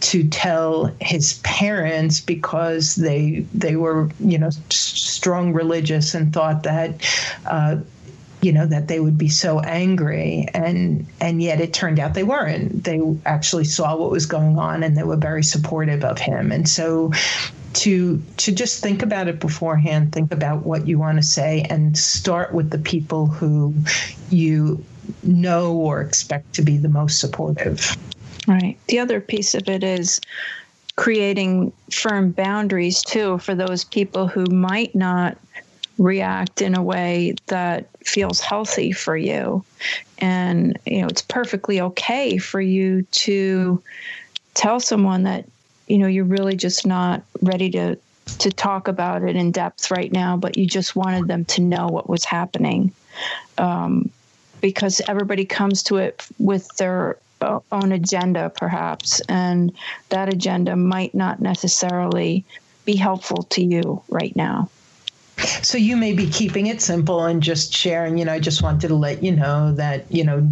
to 0.01 0.27
tell 0.27 0.91
his 0.99 1.39
parents 1.43 2.19
because 2.19 2.95
they 2.95 3.45
they 3.53 3.75
were 3.75 4.09
you 4.19 4.37
know 4.37 4.49
strong 4.69 5.53
religious 5.53 6.15
and 6.15 6.33
thought 6.33 6.63
that 6.63 7.05
uh, 7.45 7.77
you 8.41 8.51
know 8.51 8.65
that 8.65 8.87
they 8.87 8.99
would 8.99 9.17
be 9.17 9.29
so 9.29 9.59
angry. 9.59 10.47
And 10.53 11.05
and 11.19 11.41
yet 11.41 11.61
it 11.61 11.73
turned 11.73 11.99
out 11.99 12.13
they 12.13 12.23
weren't. 12.23 12.83
They 12.83 13.01
actually 13.25 13.65
saw 13.65 13.95
what 13.95 14.11
was 14.11 14.25
going 14.25 14.57
on 14.57 14.83
and 14.83 14.97
they 14.97 15.03
were 15.03 15.17
very 15.17 15.43
supportive 15.43 16.03
of 16.03 16.19
him. 16.19 16.51
And 16.51 16.67
so 16.67 17.11
to 17.73 18.21
to 18.37 18.51
just 18.51 18.81
think 18.81 19.01
about 19.01 19.29
it 19.29 19.39
beforehand 19.39 20.11
think 20.11 20.33
about 20.33 20.65
what 20.65 20.87
you 20.87 20.99
want 20.99 21.17
to 21.17 21.23
say 21.23 21.65
and 21.69 21.97
start 21.97 22.53
with 22.53 22.69
the 22.69 22.77
people 22.77 23.27
who 23.27 23.73
you 24.29 24.83
know 25.23 25.73
or 25.73 26.01
expect 26.01 26.53
to 26.53 26.61
be 26.61 26.77
the 26.77 26.89
most 26.89 27.19
supportive. 27.19 27.95
Right. 28.47 28.77
The 28.87 28.99
other 28.99 29.21
piece 29.21 29.55
of 29.55 29.67
it 29.67 29.83
is 29.83 30.19
creating 30.95 31.71
firm 31.89 32.31
boundaries 32.31 33.01
too 33.03 33.37
for 33.39 33.55
those 33.55 33.83
people 33.83 34.27
who 34.27 34.45
might 34.45 34.93
not 34.93 35.37
react 36.01 36.61
in 36.61 36.75
a 36.75 36.81
way 36.81 37.35
that 37.47 37.87
feels 37.99 38.39
healthy 38.39 38.91
for 38.91 39.15
you. 39.15 39.63
And, 40.17 40.77
you 40.85 41.01
know, 41.01 41.07
it's 41.07 41.21
perfectly 41.21 41.79
okay 41.81 42.37
for 42.37 42.59
you 42.59 43.03
to 43.03 43.81
tell 44.55 44.79
someone 44.79 45.23
that, 45.23 45.45
you 45.87 45.99
know, 45.99 46.07
you're 46.07 46.25
really 46.25 46.55
just 46.55 46.85
not 46.85 47.23
ready 47.41 47.69
to 47.71 47.97
to 48.39 48.49
talk 48.49 48.87
about 48.87 49.23
it 49.23 49.35
in 49.35 49.51
depth 49.51 49.91
right 49.91 50.11
now, 50.11 50.37
but 50.37 50.57
you 50.57 50.65
just 50.65 50.95
wanted 50.95 51.27
them 51.27 51.43
to 51.43 51.61
know 51.61 51.87
what 51.87 52.09
was 52.09 52.23
happening. 52.23 52.91
Um, 53.57 54.09
because 54.61 55.01
everybody 55.07 55.43
comes 55.43 55.83
to 55.83 55.97
it 55.97 56.25
with 56.37 56.67
their 56.77 57.17
own 57.71 57.91
agenda, 57.91 58.51
perhaps, 58.55 59.19
and 59.21 59.71
that 60.09 60.31
agenda 60.31 60.75
might 60.75 61.13
not 61.15 61.41
necessarily 61.41 62.45
be 62.85 62.95
helpful 62.95 63.43
to 63.43 63.63
you 63.63 64.01
right 64.07 64.35
now. 64.35 64.69
So 65.61 65.77
you 65.77 65.95
may 65.95 66.13
be 66.13 66.27
keeping 66.29 66.67
it 66.67 66.81
simple 66.81 67.25
and 67.25 67.41
just 67.41 67.73
sharing, 67.73 68.17
you 68.17 68.25
know, 68.25 68.33
I 68.33 68.39
just 68.39 68.61
wanted 68.61 68.87
to 68.87 68.95
let 68.95 69.23
you 69.23 69.31
know 69.31 69.73
that, 69.73 70.11
you 70.11 70.23
know, 70.23 70.51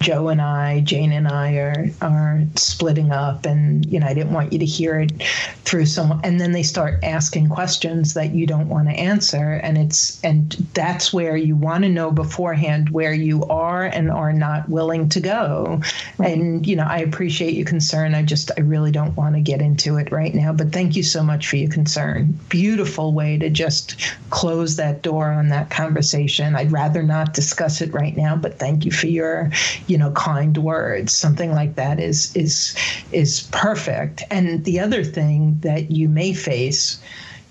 Joe 0.00 0.28
and 0.28 0.40
I, 0.40 0.80
Jane 0.80 1.12
and 1.12 1.26
I 1.26 1.54
are 1.54 1.86
are 2.00 2.42
splitting 2.54 3.10
up, 3.10 3.46
and 3.46 3.84
you 3.86 3.98
know 3.98 4.06
I 4.06 4.14
didn't 4.14 4.32
want 4.32 4.52
you 4.52 4.58
to 4.58 4.64
hear 4.64 5.00
it 5.00 5.22
through 5.64 5.86
someone. 5.86 6.20
And 6.22 6.40
then 6.40 6.52
they 6.52 6.62
start 6.62 7.02
asking 7.02 7.48
questions 7.48 8.14
that 8.14 8.32
you 8.32 8.46
don't 8.46 8.68
want 8.68 8.88
to 8.88 8.94
answer, 8.94 9.54
and 9.54 9.76
it's 9.76 10.22
and 10.22 10.52
that's 10.74 11.12
where 11.12 11.36
you 11.36 11.56
want 11.56 11.84
to 11.84 11.90
know 11.90 12.10
beforehand 12.10 12.90
where 12.90 13.12
you 13.12 13.44
are 13.46 13.86
and 13.86 14.10
are 14.10 14.32
not 14.32 14.68
willing 14.68 15.08
to 15.10 15.20
go. 15.20 15.80
Right. 16.16 16.36
And 16.36 16.66
you 16.66 16.76
know 16.76 16.86
I 16.88 16.98
appreciate 16.98 17.54
your 17.54 17.66
concern. 17.66 18.14
I 18.14 18.22
just 18.22 18.50
I 18.56 18.60
really 18.60 18.92
don't 18.92 19.16
want 19.16 19.34
to 19.34 19.40
get 19.40 19.60
into 19.60 19.96
it 19.96 20.12
right 20.12 20.34
now. 20.34 20.52
But 20.52 20.72
thank 20.72 20.94
you 20.94 21.02
so 21.02 21.22
much 21.22 21.48
for 21.48 21.56
your 21.56 21.70
concern. 21.70 22.38
Beautiful 22.48 23.12
way 23.12 23.36
to 23.38 23.50
just 23.50 23.96
close 24.30 24.76
that 24.76 25.02
door 25.02 25.30
on 25.30 25.48
that 25.48 25.70
conversation. 25.70 26.54
I'd 26.54 26.72
rather 26.72 27.02
not 27.02 27.34
discuss 27.34 27.80
it 27.80 27.92
right 27.92 28.16
now, 28.16 28.36
but 28.36 28.58
thank 28.58 28.84
you 28.84 28.92
for 28.92 29.06
your 29.06 29.50
you 29.88 29.98
know, 29.98 30.12
kind 30.12 30.56
words. 30.58 31.14
Something 31.14 31.52
like 31.52 31.74
that 31.76 31.98
is 31.98 32.34
is 32.36 32.74
is 33.12 33.48
perfect. 33.52 34.22
And 34.30 34.64
the 34.64 34.80
other 34.80 35.02
thing 35.02 35.58
that 35.60 35.90
you 35.90 36.08
may 36.08 36.32
face 36.32 37.00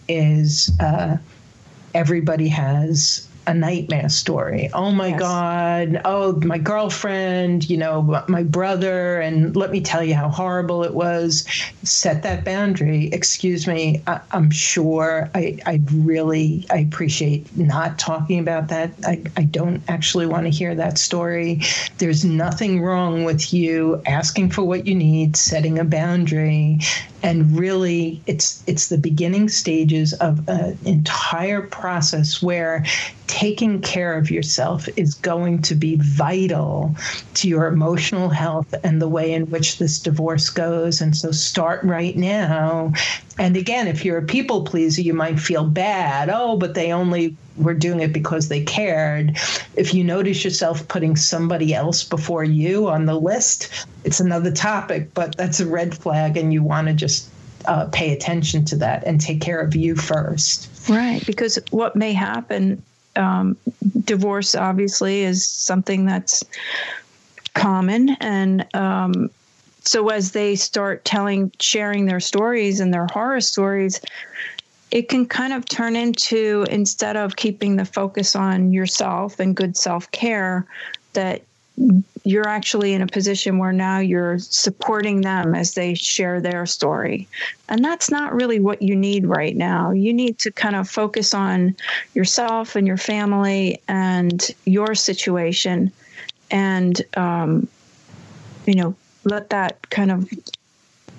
is 0.07 0.71
uh, 0.79 1.17
everybody 1.93 2.47
has 2.47 3.26
a 3.47 3.53
nightmare 3.53 4.09
story. 4.09 4.69
Oh 4.73 4.91
my 4.91 5.07
yes. 5.07 5.19
God. 5.19 6.01
Oh, 6.03 6.33
my 6.43 6.57
girlfriend, 6.57 7.69
you 7.69 7.77
know, 7.77 8.23
my 8.27 8.43
brother. 8.43 9.21
And 9.21 9.55
let 9.55 9.71
me 9.71 9.79
tell 9.79 10.03
you 10.03 10.13
how 10.13 10.27
horrible 10.27 10.83
it 10.83 10.93
was. 10.93 11.47
Set 11.83 12.23
that 12.23 12.43
boundary. 12.43 13.07
Excuse 13.07 13.65
me. 13.65 14.03
I, 14.05 14.19
am 14.31 14.51
sure 14.51 15.29
I, 15.33 15.57
I 15.65 15.81
really, 15.93 16.65
I 16.69 16.79
appreciate 16.79 17.55
not 17.55 17.97
talking 17.97 18.39
about 18.39 18.67
that. 18.67 18.91
I, 19.05 19.23
I 19.37 19.43
don't 19.43 19.81
actually 19.87 20.25
want 20.27 20.43
to 20.43 20.49
hear 20.49 20.75
that 20.75 20.97
story. 20.97 21.61
There's 21.99 22.25
nothing 22.25 22.81
wrong 22.81 23.23
with 23.23 23.53
you 23.53 24.01
asking 24.05 24.49
for 24.49 24.63
what 24.63 24.85
you 24.85 24.93
need, 24.93 25.37
setting 25.37 25.79
a 25.79 25.85
boundary, 25.85 26.79
and 27.23 27.57
really 27.57 28.21
it's 28.27 28.63
it's 28.67 28.89
the 28.89 28.97
beginning 28.97 29.49
stages 29.49 30.13
of 30.13 30.47
an 30.47 30.77
entire 30.85 31.61
process 31.61 32.41
where 32.41 32.85
taking 33.27 33.81
care 33.81 34.17
of 34.17 34.31
yourself 34.31 34.87
is 34.95 35.13
going 35.13 35.61
to 35.61 35.75
be 35.75 35.97
vital 35.97 36.95
to 37.33 37.47
your 37.47 37.67
emotional 37.67 38.29
health 38.29 38.73
and 38.83 39.01
the 39.01 39.07
way 39.07 39.33
in 39.33 39.49
which 39.49 39.77
this 39.77 39.99
divorce 39.99 40.49
goes 40.49 41.01
and 41.01 41.15
so 41.15 41.31
start 41.31 41.83
right 41.83 42.15
now 42.15 42.91
and 43.37 43.55
again 43.55 43.87
if 43.87 44.03
you're 44.03 44.17
a 44.17 44.25
people 44.25 44.63
pleaser 44.63 45.01
you 45.01 45.13
might 45.13 45.39
feel 45.39 45.65
bad 45.65 46.29
oh 46.29 46.57
but 46.57 46.73
they 46.73 46.91
only 46.91 47.35
were 47.57 47.73
doing 47.73 47.99
it 47.99 48.13
because 48.13 48.49
they 48.49 48.63
cared. 48.63 49.37
If 49.75 49.93
you 49.93 50.03
notice 50.03 50.43
yourself 50.43 50.87
putting 50.87 51.15
somebody 51.15 51.73
else 51.73 52.03
before 52.03 52.43
you 52.43 52.87
on 52.87 53.05
the 53.05 53.19
list, 53.19 53.87
it's 54.03 54.19
another 54.19 54.51
topic, 54.51 55.13
but 55.13 55.35
that's 55.37 55.59
a 55.59 55.65
red 55.65 55.97
flag, 55.97 56.37
and 56.37 56.53
you 56.53 56.63
want 56.63 56.87
to 56.87 56.93
just 56.93 57.29
uh, 57.65 57.87
pay 57.91 58.13
attention 58.13 58.65
to 58.65 58.75
that 58.77 59.03
and 59.05 59.19
take 59.19 59.41
care 59.41 59.59
of 59.59 59.75
you 59.75 59.95
first. 59.95 60.69
Right, 60.89 61.25
because 61.25 61.59
what 61.71 61.95
may 61.95 62.13
happen, 62.13 62.81
um, 63.17 63.57
divorce 64.05 64.55
obviously 64.55 65.23
is 65.23 65.45
something 65.45 66.05
that's 66.05 66.43
common, 67.53 68.09
and 68.21 68.65
um, 68.75 69.29
so 69.87 70.09
as 70.09 70.31
they 70.31 70.55
start 70.55 71.05
telling, 71.05 71.51
sharing 71.59 72.05
their 72.05 72.19
stories 72.19 72.79
and 72.79 72.93
their 72.93 73.07
horror 73.07 73.41
stories, 73.41 74.01
it 74.91 75.09
can 75.09 75.25
kind 75.25 75.53
of 75.53 75.65
turn 75.65 75.95
into 75.95 76.65
instead 76.69 77.17
of 77.17 77.35
keeping 77.35 77.75
the 77.75 77.85
focus 77.85 78.35
on 78.35 78.71
yourself 78.71 79.39
and 79.39 79.55
good 79.55 79.75
self 79.75 80.09
care, 80.11 80.65
that 81.13 81.41
you're 82.23 82.47
actually 82.47 82.93
in 82.93 83.01
a 83.01 83.07
position 83.07 83.57
where 83.57 83.71
now 83.71 83.99
you're 83.99 84.39
supporting 84.39 85.21
them 85.21 85.53
as 85.53 85.75
they 85.75 85.93
share 85.93 86.41
their 86.41 86.65
story. 86.65 87.27
And 87.69 87.85
that's 87.85 88.09
not 88.09 88.33
really 88.33 88.59
what 88.59 88.81
you 88.81 88.95
need 88.95 89.25
right 89.27 89.55
now. 89.55 89.91
You 89.91 90.13
need 90.13 90.39
to 90.39 90.51
kind 90.51 90.75
of 90.75 90.89
focus 90.89 91.33
on 91.33 91.75
yourself 92.15 92.75
and 92.75 92.87
your 92.87 92.97
family 92.97 93.81
and 93.87 94.45
your 94.65 94.95
situation 94.95 95.91
and, 96.49 97.01
um, 97.15 97.67
you 98.65 98.75
know, 98.75 98.95
let 99.23 99.49
that 99.51 99.89
kind 99.89 100.11
of 100.11 100.29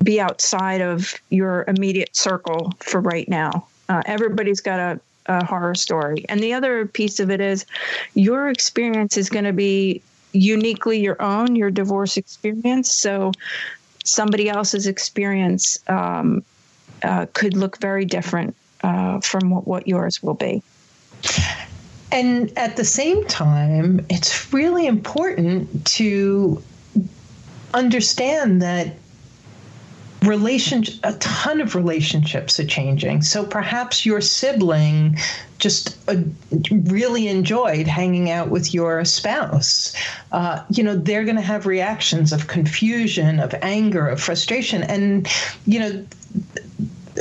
be 0.03 0.21
outside 0.21 0.81
of 0.81 1.15
your 1.31 1.65
immediate 1.69 2.17
circle 2.17 2.73
for 2.81 3.01
right 3.01 3.29
now. 3.29 3.67
Uh, 3.89 4.03
everybody's 4.07 4.61
got 4.61 4.81
a, 4.81 5.01
a 5.27 5.45
horror 5.45 5.75
story. 5.75 6.25
And 6.29 6.41
the 6.41 6.53
other 6.53 6.87
piece 6.87 7.21
of 7.21 7.31
it 7.31 7.41
is 7.41 7.65
your 8.15 8.49
experience 8.49 9.17
is 9.17 9.31
going 9.31 9.45
to 9.45 9.53
be 9.53 10.03
uniquely 10.33 11.01
your 11.01 11.21
own, 11.21 11.57
your 11.57 11.71
divorce 11.71 12.17
experience. 12.17 12.93
So 12.93 13.33
somebody 14.05 14.49
else's 14.49 14.87
experience 14.87 15.79
um, 15.89 16.43
uh, 17.03 17.27
could 17.33 17.57
look 17.57 17.79
very 17.79 18.05
different 18.05 18.57
uh, 18.83 19.21
from 19.21 19.51
what, 19.51 19.67
what 19.67 19.89
yours 19.89 20.23
will 20.23 20.35
be. 20.35 20.63
And 22.11 22.57
at 22.57 22.77
the 22.77 22.85
same 22.85 23.25
time, 23.27 24.05
it's 24.09 24.53
really 24.53 24.87
important 24.87 25.85
to 25.87 26.63
understand 27.75 28.63
that 28.63 28.95
relationship 30.23 30.95
a 31.05 31.13
ton 31.15 31.61
of 31.61 31.75
relationships 31.75 32.59
are 32.59 32.67
changing. 32.67 33.23
So 33.23 33.45
perhaps 33.45 34.05
your 34.05 34.21
sibling 34.21 35.19
just 35.59 35.97
uh, 36.09 36.17
really 36.85 37.27
enjoyed 37.27 37.87
hanging 37.87 38.31
out 38.31 38.49
with 38.49 38.73
your 38.73 39.05
spouse. 39.05 39.95
Uh, 40.33 40.63
you 40.71 40.83
know 40.83 40.95
they're 40.97 41.25
going 41.25 41.37
to 41.37 41.43
have 41.43 41.67
reactions 41.67 42.33
of 42.33 42.47
confusion 42.47 43.41
of 43.41 43.55
anger 43.63 44.09
of 44.09 44.21
frustration. 44.21 44.83
And 44.83 45.29
you 45.67 45.81
know 45.81 46.07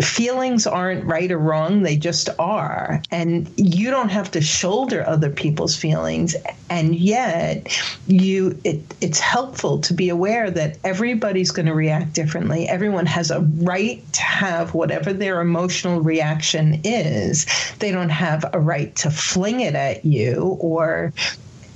feelings 0.02 0.68
aren't 0.68 1.06
right 1.06 1.32
or 1.32 1.38
wrong 1.38 1.82
they 1.82 1.95
just 1.95 2.30
are. 2.39 3.02
And 3.12 3.50
you 3.56 3.89
don't 3.89 4.10
have 4.10 4.32
to 4.32 4.41
shoulder 4.41 5.06
other 5.06 5.30
people's 5.30 5.76
feelings. 5.76 6.36
And 6.70 6.95
yet 6.95 7.68
you 8.08 8.60
it, 8.64 8.82
it's 9.02 9.20
helpful 9.20 9.80
to 9.80 9.93
be 9.93 10.10
aware 10.10 10.52
that 10.52 10.78
everybody's 10.84 11.52
going 11.52 11.66
to 11.66 11.74
react 11.74 12.14
differently. 12.14 12.68
Everyone 12.68 13.06
has 13.06 13.32
a 13.32 13.41
right 13.41 14.02
to 14.14 14.22
have 14.22 14.74
whatever 14.74 15.14
their 15.14 15.41
emotional 15.41 16.02
reaction 16.02 16.82
is. 16.84 17.45
They 17.80 17.91
don't 17.91 18.10
have 18.10 18.45
a 18.54 18.60
right 18.60 18.95
to 18.98 19.12
fling 19.12 19.62
it 19.62 19.76
at 19.76 20.06
you 20.06 20.58
or 20.60 21.14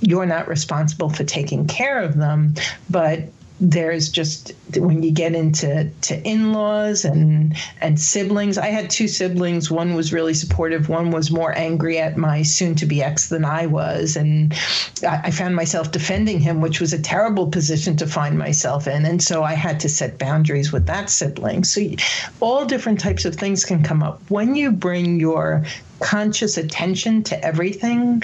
you're 0.00 0.26
not 0.26 0.48
responsible 0.48 1.10
for 1.10 1.24
taking 1.24 1.66
care 1.66 2.02
of 2.02 2.16
them. 2.16 2.54
But 2.90 3.28
there's 3.64 4.08
just 4.08 4.50
when 4.76 5.04
you 5.04 5.12
get 5.12 5.36
into 5.36 5.88
to 6.00 6.20
in-laws 6.26 7.04
and 7.04 7.56
and 7.80 8.00
siblings 8.00 8.58
i 8.58 8.66
had 8.66 8.90
two 8.90 9.06
siblings. 9.06 9.70
One 9.70 9.94
was 9.94 10.12
really 10.12 10.34
supportive. 10.34 10.88
One 10.88 11.12
was 11.12 11.30
more 11.30 11.56
angry 11.56 11.98
at 11.98 12.16
my 12.16 12.42
soon-to-be 12.42 13.04
ex 13.04 13.28
than 13.28 13.44
i 13.44 13.66
was. 13.66 14.16
And 14.16 14.52
I, 15.06 15.20
I 15.24 15.30
found 15.30 15.54
myself 15.54 15.92
defending 15.92 16.40
him 16.40 16.60
which 16.60 16.80
was 16.80 16.92
a 16.92 17.00
terrible 17.00 17.46
position 17.46 17.96
to 17.98 18.06
find 18.06 18.36
myself 18.36 18.88
in. 18.88 19.06
And 19.06 19.22
so 19.22 19.44
i 19.44 19.54
had 19.54 19.78
to 19.80 19.88
set 19.88 20.18
boundaries 20.18 20.72
with 20.72 20.86
that 20.86 21.08
sibling. 21.08 21.62
So 21.62 21.82
all 22.40 22.64
different 22.64 22.98
types 22.98 23.24
of 23.24 23.36
things 23.36 23.64
can 23.64 23.84
come 23.84 24.02
up. 24.02 24.20
When 24.28 24.56
you 24.56 24.72
bring 24.72 25.20
your 25.20 25.64
conscious 26.02 26.56
attention 26.56 27.22
to 27.22 27.44
everything 27.44 28.22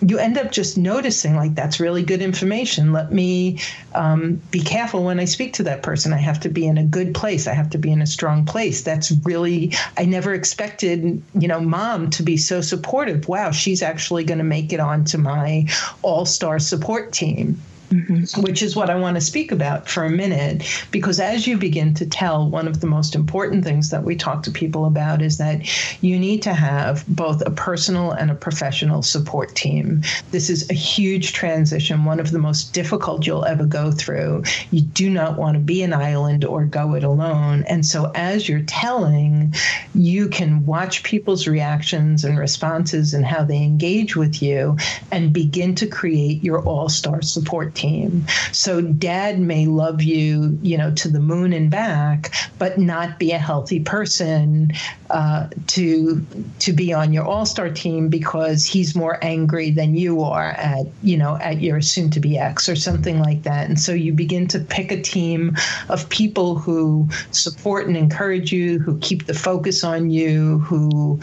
you 0.00 0.18
end 0.18 0.38
up 0.38 0.52
just 0.52 0.78
noticing 0.78 1.34
like 1.34 1.54
that's 1.54 1.80
really 1.80 2.02
good 2.02 2.22
information. 2.22 2.92
Let 2.92 3.12
me 3.12 3.58
um, 3.94 4.40
be 4.50 4.60
careful 4.60 5.02
when 5.04 5.18
i 5.18 5.24
speak 5.24 5.54
to 5.54 5.64
that 5.64 5.82
person. 5.82 6.12
I 6.12 6.18
have 6.18 6.40
to 6.40 6.48
be 6.48 6.66
in 6.66 6.78
a 6.78 6.84
good 6.84 7.14
place. 7.14 7.46
I 7.46 7.54
have 7.54 7.70
to 7.70 7.78
be 7.78 7.90
in 7.90 8.00
a 8.00 8.06
strong 8.06 8.44
place. 8.44 8.82
That's 8.82 9.10
really 9.24 9.72
i 9.96 10.04
never 10.04 10.34
expected 10.34 11.22
you 11.34 11.48
know 11.48 11.60
mom 11.60 12.10
to 12.10 12.22
be 12.22 12.36
so 12.36 12.60
supportive. 12.60 13.28
Wow 13.28 13.50
she's 13.50 13.82
actually 13.82 14.24
going 14.24 14.38
to 14.38 14.44
make 14.44 14.72
it 14.72 14.80
onto 14.80 15.18
my 15.18 15.66
all-star 16.02 16.58
support 16.58 17.12
team 17.12 17.60
Mm-hmm. 17.90 18.42
Which 18.42 18.62
is 18.62 18.76
what 18.76 18.90
I 18.90 18.96
want 18.96 19.14
to 19.16 19.20
speak 19.20 19.50
about 19.50 19.88
for 19.88 20.04
a 20.04 20.10
minute, 20.10 20.62
because 20.90 21.18
as 21.18 21.46
you 21.46 21.56
begin 21.56 21.94
to 21.94 22.06
tell, 22.06 22.46
one 22.46 22.68
of 22.68 22.82
the 22.82 22.86
most 22.86 23.14
important 23.14 23.64
things 23.64 23.88
that 23.88 24.04
we 24.04 24.14
talk 24.14 24.42
to 24.42 24.50
people 24.50 24.84
about 24.84 25.22
is 25.22 25.38
that 25.38 25.62
you 26.02 26.18
need 26.18 26.42
to 26.42 26.52
have 26.52 27.06
both 27.08 27.40
a 27.46 27.50
personal 27.50 28.10
and 28.12 28.30
a 28.30 28.34
professional 28.34 29.00
support 29.00 29.54
team. 29.54 30.02
This 30.32 30.50
is 30.50 30.68
a 30.68 30.74
huge 30.74 31.32
transition, 31.32 32.04
one 32.04 32.20
of 32.20 32.30
the 32.30 32.38
most 32.38 32.74
difficult 32.74 33.26
you'll 33.26 33.46
ever 33.46 33.64
go 33.64 33.90
through. 33.90 34.42
You 34.70 34.82
do 34.82 35.08
not 35.08 35.38
want 35.38 35.54
to 35.54 35.60
be 35.60 35.82
an 35.82 35.94
island 35.94 36.44
or 36.44 36.66
go 36.66 36.94
it 36.94 37.04
alone. 37.04 37.64
And 37.68 37.86
so, 37.86 38.12
as 38.14 38.50
you're 38.50 38.60
telling, 38.66 39.54
you 39.94 40.28
can 40.28 40.66
watch 40.66 41.04
people's 41.04 41.46
reactions 41.46 42.22
and 42.22 42.38
responses 42.38 43.14
and 43.14 43.24
how 43.24 43.44
they 43.44 43.62
engage 43.62 44.14
with 44.14 44.42
you 44.42 44.76
and 45.10 45.32
begin 45.32 45.74
to 45.76 45.86
create 45.86 46.44
your 46.44 46.62
all 46.64 46.90
star 46.90 47.22
support 47.22 47.74
team. 47.78 48.26
So 48.52 48.80
dad 48.80 49.38
may 49.38 49.66
love 49.66 50.02
you, 50.02 50.58
you 50.62 50.76
know, 50.76 50.92
to 50.94 51.08
the 51.08 51.20
moon 51.20 51.52
and 51.52 51.70
back, 51.70 52.32
but 52.58 52.78
not 52.78 53.18
be 53.18 53.32
a 53.32 53.38
healthy 53.38 53.80
person 53.80 54.72
uh, 55.10 55.48
to 55.68 56.26
to 56.58 56.72
be 56.72 56.92
on 56.92 57.12
your 57.12 57.24
all 57.24 57.46
star 57.46 57.70
team 57.70 58.08
because 58.08 58.66
he's 58.66 58.94
more 58.94 59.18
angry 59.22 59.70
than 59.70 59.94
you 59.94 60.22
are 60.22 60.50
at 60.50 60.86
you 61.02 61.16
know 61.16 61.36
at 61.36 61.60
your 61.60 61.80
soon 61.80 62.10
to 62.10 62.20
be 62.20 62.36
ex 62.38 62.68
or 62.68 62.76
something 62.76 63.18
like 63.20 63.42
that. 63.44 63.68
And 63.68 63.80
so 63.80 63.92
you 63.92 64.12
begin 64.12 64.46
to 64.48 64.58
pick 64.58 64.92
a 64.92 65.00
team 65.00 65.56
of 65.88 66.08
people 66.08 66.56
who 66.56 67.08
support 67.30 67.86
and 67.86 67.96
encourage 67.96 68.52
you, 68.52 68.78
who 68.80 68.98
keep 68.98 69.26
the 69.26 69.34
focus 69.34 69.84
on 69.84 70.10
you, 70.10 70.58
who 70.58 71.20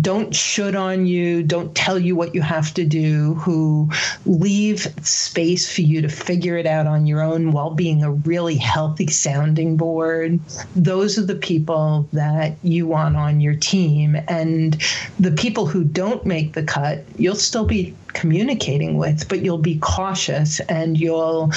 don't 0.00 0.34
should 0.34 0.74
on 0.74 1.06
you, 1.06 1.42
don't 1.42 1.74
tell 1.74 1.98
you 1.98 2.14
what 2.14 2.34
you 2.34 2.42
have 2.42 2.72
to 2.74 2.84
do, 2.84 3.34
who 3.34 3.90
leave 4.24 4.86
space 5.02 5.72
for 5.72 5.82
you 5.82 5.89
to 6.02 6.08
figure 6.08 6.56
it 6.56 6.66
out 6.66 6.86
on 6.86 7.06
your 7.06 7.22
own 7.22 7.52
while 7.52 7.70
being 7.70 8.02
a 8.02 8.12
really 8.12 8.56
healthy 8.56 9.06
sounding 9.06 9.76
board. 9.76 10.38
Those 10.76 11.18
are 11.18 11.24
the 11.24 11.34
people 11.34 12.08
that 12.12 12.56
you 12.62 12.86
want 12.86 13.16
on 13.16 13.40
your 13.40 13.54
team. 13.54 14.16
And 14.28 14.80
the 15.18 15.32
people 15.32 15.66
who 15.66 15.84
don't 15.84 16.24
make 16.24 16.52
the 16.52 16.62
cut, 16.62 17.04
you'll 17.16 17.34
still 17.34 17.64
be 17.64 17.94
communicating 18.08 18.96
with, 18.96 19.28
but 19.28 19.40
you'll 19.40 19.58
be 19.58 19.78
cautious 19.78 20.60
and 20.60 20.98
you'll 20.98 21.52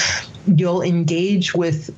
you'll 0.46 0.82
engage 0.82 1.54
with 1.54 1.90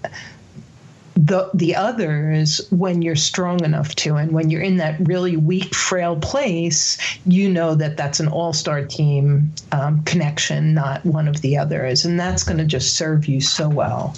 the 1.17 1.51
the 1.55 1.75
others 1.75 2.61
when 2.71 3.01
you're 3.01 3.17
strong 3.17 3.64
enough 3.64 3.95
to 3.95 4.17
and 4.17 4.33
when 4.33 4.51
you're 4.51 4.61
in 4.61 4.77
that 4.77 4.97
really 5.09 5.37
weak 5.37 5.75
frail 5.75 6.17
place 6.17 6.99
you 7.25 7.49
know 7.49 7.75
that 7.75 7.97
that's 7.97 8.21
an 8.21 8.29
all-star 8.29 8.85
team 8.85 9.51
um, 9.73 10.03
connection 10.05 10.75
not 10.75 11.05
one 11.07 11.27
of 11.27 11.41
the 11.41 11.57
others. 11.57 12.05
And 12.05 12.21
that's 12.21 12.45
going 12.45 12.59
to 12.59 12.67
just 12.67 12.97
serve 12.97 13.27
you 13.27 13.41
so 13.41 13.69
well. 13.69 14.14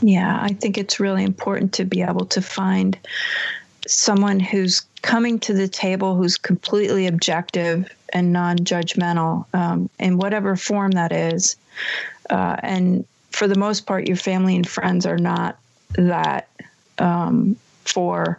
Yeah 0.00 0.38
i 0.40 0.48
think 0.54 0.78
it's 0.78 0.98
really 0.98 1.24
important 1.24 1.74
to 1.74 1.84
be 1.84 2.02
able 2.02 2.24
to 2.26 2.40
find 2.40 2.98
someone 3.86 4.40
who's 4.40 4.82
coming 5.02 5.38
to 5.40 5.52
the 5.52 5.68
table 5.68 6.14
who's 6.14 6.36
completely 6.36 7.06
objective 7.06 7.94
and 8.12 8.32
non-judgmental 8.32 9.44
um, 9.54 9.88
in 9.98 10.18
whatever 10.18 10.56
form 10.56 10.92
that 10.92 11.12
is. 11.12 11.56
Uh, 12.28 12.56
and 12.62 13.04
for 13.30 13.48
the 13.48 13.58
most 13.58 13.86
part 13.86 14.06
your 14.06 14.16
family 14.16 14.56
and 14.56 14.68
friends 14.68 15.06
are 15.06 15.18
not 15.18 15.58
that 15.92 16.48
um, 16.98 17.56
for 17.84 18.38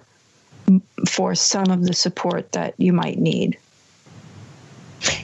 for 1.07 1.35
some 1.35 1.69
of 1.69 1.83
the 1.83 1.93
support 1.93 2.51
that 2.53 2.73
you 2.77 2.93
might 2.93 3.17
need. 3.17 3.57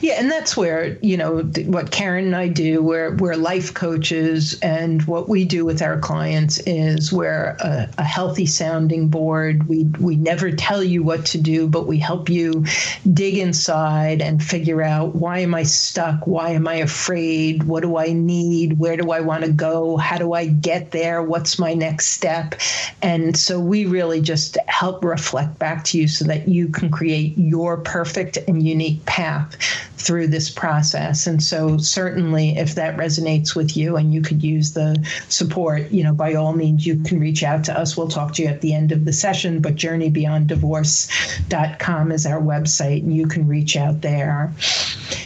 Yeah, 0.02 0.14
and 0.14 0.32
that's 0.32 0.58
where 0.58 0.98
you 1.02 1.18
know 1.18 1.42
what 1.42 1.92
Karen 1.92 2.26
and 2.26 2.36
I 2.36 2.48
do. 2.48 2.82
We're 2.82 3.16
we're 3.16 3.36
life 3.36 3.74
coaches, 3.74 4.60
and 4.62 5.04
what 5.04 5.30
we 5.30 5.46
do 5.46 5.66
with 5.66 5.82
our 5.82 6.00
clients 6.00 6.60
is 6.60 7.12
we're 7.12 7.56
a, 7.60 7.90
a, 7.98 8.04
healthy 8.04 8.46
sounding 8.46 9.10
board. 9.10 9.68
We 9.68 9.84
we 10.00 10.16
never 10.16 10.52
tell 10.52 10.84
you 10.84 11.04
what 11.04 11.26
to 11.28 11.38
do, 11.38 11.68
but 11.68 11.86
we 11.86 12.00
help 12.00 12.30
you 12.30 12.66
dig 13.12 13.38
inside 13.38 14.22
and 14.22 14.44
figure 14.44 14.82
out 14.82 15.16
why 15.16 15.40
am 15.40 15.54
I 15.54 15.64
stuck? 15.64 16.26
Why 16.26 16.52
am 16.52 16.68
I 16.68 16.76
afraid? 16.76 17.64
What 17.64 17.82
do 17.82 17.98
I 17.98 18.14
need? 18.14 18.80
Where 18.80 18.98
do 18.98 19.12
I 19.12 19.22
want 19.22 19.46
to 19.46 19.52
go? 19.52 19.98
How 19.98 20.18
do 20.18 20.34
I 20.34 20.48
get 20.48 20.92
there? 20.92 21.22
What's 21.22 21.60
my 21.60 21.74
next 21.74 22.08
step? 22.08 22.56
And 23.02 23.38
so 23.38 23.60
we 23.60 23.86
really 23.86 24.22
just 24.22 24.58
help 24.68 25.04
reflect 25.04 25.60
back 25.60 25.84
to 25.86 26.00
you 26.00 26.08
so 26.08 26.26
that 26.26 26.48
you 26.48 26.70
can 26.70 26.90
create 26.90 27.38
your 27.38 27.78
perfect 27.78 28.38
and 28.48 28.64
unique 28.64 29.06
path 29.06 29.56
through 29.98 30.28
this 30.28 30.50
process. 30.50 31.28
And 31.28 31.44
so, 31.44 31.78
certainly, 31.78 32.58
if 32.58 32.76
that 32.76 32.96
resonates 32.98 33.56
with 33.56 33.76
you 33.76 33.98
and 33.98 34.14
you 34.14 34.22
could 34.22 34.42
use 34.44 34.72
the 34.74 34.96
support, 35.28 35.92
you 35.92 36.04
know, 36.04 36.14
by 36.14 36.36
all 36.36 36.54
means, 36.54 36.86
you 36.86 37.02
can 37.04 37.20
reach 37.20 37.44
out 37.44 37.66
to 37.66 37.78
us. 37.78 37.98
We'll 37.98 38.08
talk 38.08 38.34
to 38.36 38.44
you 38.44 38.48
at 38.48 38.62
the 38.62 38.74
end 38.74 38.92
of 38.92 39.06
the 39.06 39.14
session, 39.14 39.62
but 39.62 39.76
journeybeyonddivorce.com 39.76 42.12
is 42.12 42.26
our 42.26 42.42
website, 42.42 43.04
and 43.04 43.16
you 43.16 43.28
can 43.28 43.48
reach 43.48 43.76
out 43.76 44.02
there. 44.02 44.52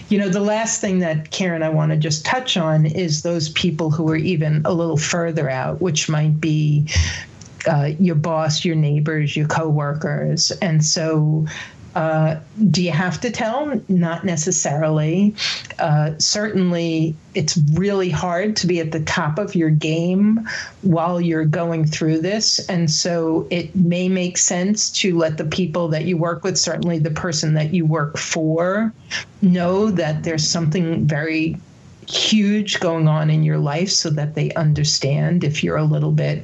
You 0.09 0.17
know, 0.17 0.27
the 0.29 0.41
last 0.41 0.81
thing 0.81 0.99
that 0.99 1.31
Karen, 1.31 1.63
I 1.63 1.69
want 1.69 1.91
to 1.91 1.97
just 1.97 2.25
touch 2.25 2.57
on 2.57 2.85
is 2.85 3.21
those 3.21 3.47
people 3.49 3.91
who 3.91 4.09
are 4.09 4.17
even 4.17 4.61
a 4.65 4.73
little 4.73 4.97
further 4.97 5.49
out, 5.49 5.79
which 5.81 6.09
might 6.09 6.41
be 6.41 6.87
uh, 7.67 7.91
your 7.99 8.15
boss, 8.15 8.65
your 8.65 8.75
neighbors, 8.75 9.35
your 9.35 9.47
coworkers. 9.47 10.51
And 10.61 10.83
so 10.83 11.45
uh, 11.95 12.39
do 12.69 12.83
you 12.83 12.91
have 12.91 13.19
to 13.21 13.29
tell? 13.29 13.81
Not 13.89 14.23
necessarily. 14.23 15.35
Uh, 15.79 16.17
certainly, 16.17 17.15
it's 17.35 17.57
really 17.73 18.09
hard 18.09 18.55
to 18.57 18.67
be 18.67 18.79
at 18.79 18.91
the 18.91 19.01
top 19.01 19.37
of 19.37 19.55
your 19.55 19.69
game 19.69 20.47
while 20.81 21.19
you're 21.19 21.45
going 21.45 21.85
through 21.85 22.19
this. 22.19 22.59
And 22.69 22.89
so 22.89 23.47
it 23.49 23.75
may 23.75 24.07
make 24.07 24.37
sense 24.37 24.89
to 25.01 25.17
let 25.17 25.37
the 25.37 25.45
people 25.45 25.89
that 25.89 26.05
you 26.05 26.17
work 26.17 26.43
with, 26.43 26.57
certainly 26.57 26.99
the 26.99 27.11
person 27.11 27.53
that 27.55 27.73
you 27.73 27.85
work 27.85 28.17
for, 28.17 28.93
know 29.41 29.91
that 29.91 30.23
there's 30.23 30.47
something 30.47 31.05
very 31.05 31.57
huge 32.07 32.79
going 32.79 33.07
on 33.07 33.29
in 33.29 33.43
your 33.43 33.57
life 33.57 33.89
so 33.89 34.09
that 34.09 34.35
they 34.35 34.51
understand 34.53 35.43
if 35.43 35.63
you're 35.63 35.77
a 35.77 35.83
little 35.83 36.11
bit 36.11 36.43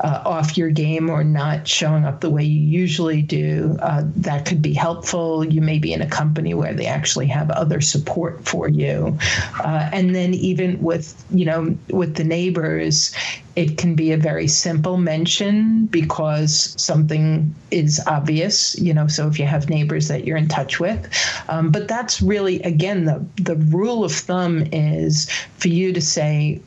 uh, 0.00 0.22
off 0.24 0.56
your 0.56 0.70
game 0.70 1.08
or 1.08 1.24
not 1.24 1.66
showing 1.66 2.04
up 2.04 2.20
the 2.20 2.30
way 2.30 2.42
you 2.42 2.60
usually 2.60 3.22
do. 3.22 3.76
Uh, 3.80 4.02
that 4.16 4.44
could 4.46 4.60
be 4.60 4.74
helpful. 4.74 5.44
You 5.44 5.60
may 5.60 5.78
be 5.78 5.92
in 5.92 6.02
a 6.02 6.08
company 6.08 6.54
where 6.54 6.74
they 6.74 6.86
actually 6.86 7.26
have 7.26 7.50
other 7.50 7.80
support 7.80 8.46
for 8.46 8.68
you. 8.68 9.18
Uh, 9.60 9.88
and 9.92 10.14
then 10.14 10.34
even 10.34 10.80
with, 10.82 11.24
you 11.30 11.44
know, 11.44 11.76
with 11.90 12.16
the 12.16 12.24
neighbors, 12.24 13.14
it 13.56 13.78
can 13.78 13.94
be 13.94 14.12
a 14.12 14.18
very 14.18 14.46
simple 14.46 14.98
mention 14.98 15.86
because 15.86 16.74
something 16.80 17.54
is 17.70 18.00
obvious, 18.06 18.78
you 18.78 18.92
know. 18.92 19.06
So 19.06 19.26
if 19.26 19.38
you 19.38 19.46
have 19.46 19.70
neighbors 19.70 20.08
that 20.08 20.26
you're 20.26 20.36
in 20.36 20.46
touch 20.46 20.78
with, 20.78 21.08
um, 21.48 21.70
but 21.70 21.88
that's 21.88 22.20
really 22.20 22.62
again 22.62 23.06
the 23.06 23.24
the 23.36 23.56
rule 23.56 24.04
of 24.04 24.12
thumb 24.12 24.64
is 24.72 25.30
for 25.56 25.68
you 25.68 25.94
to 25.94 26.02
say, 26.02 26.60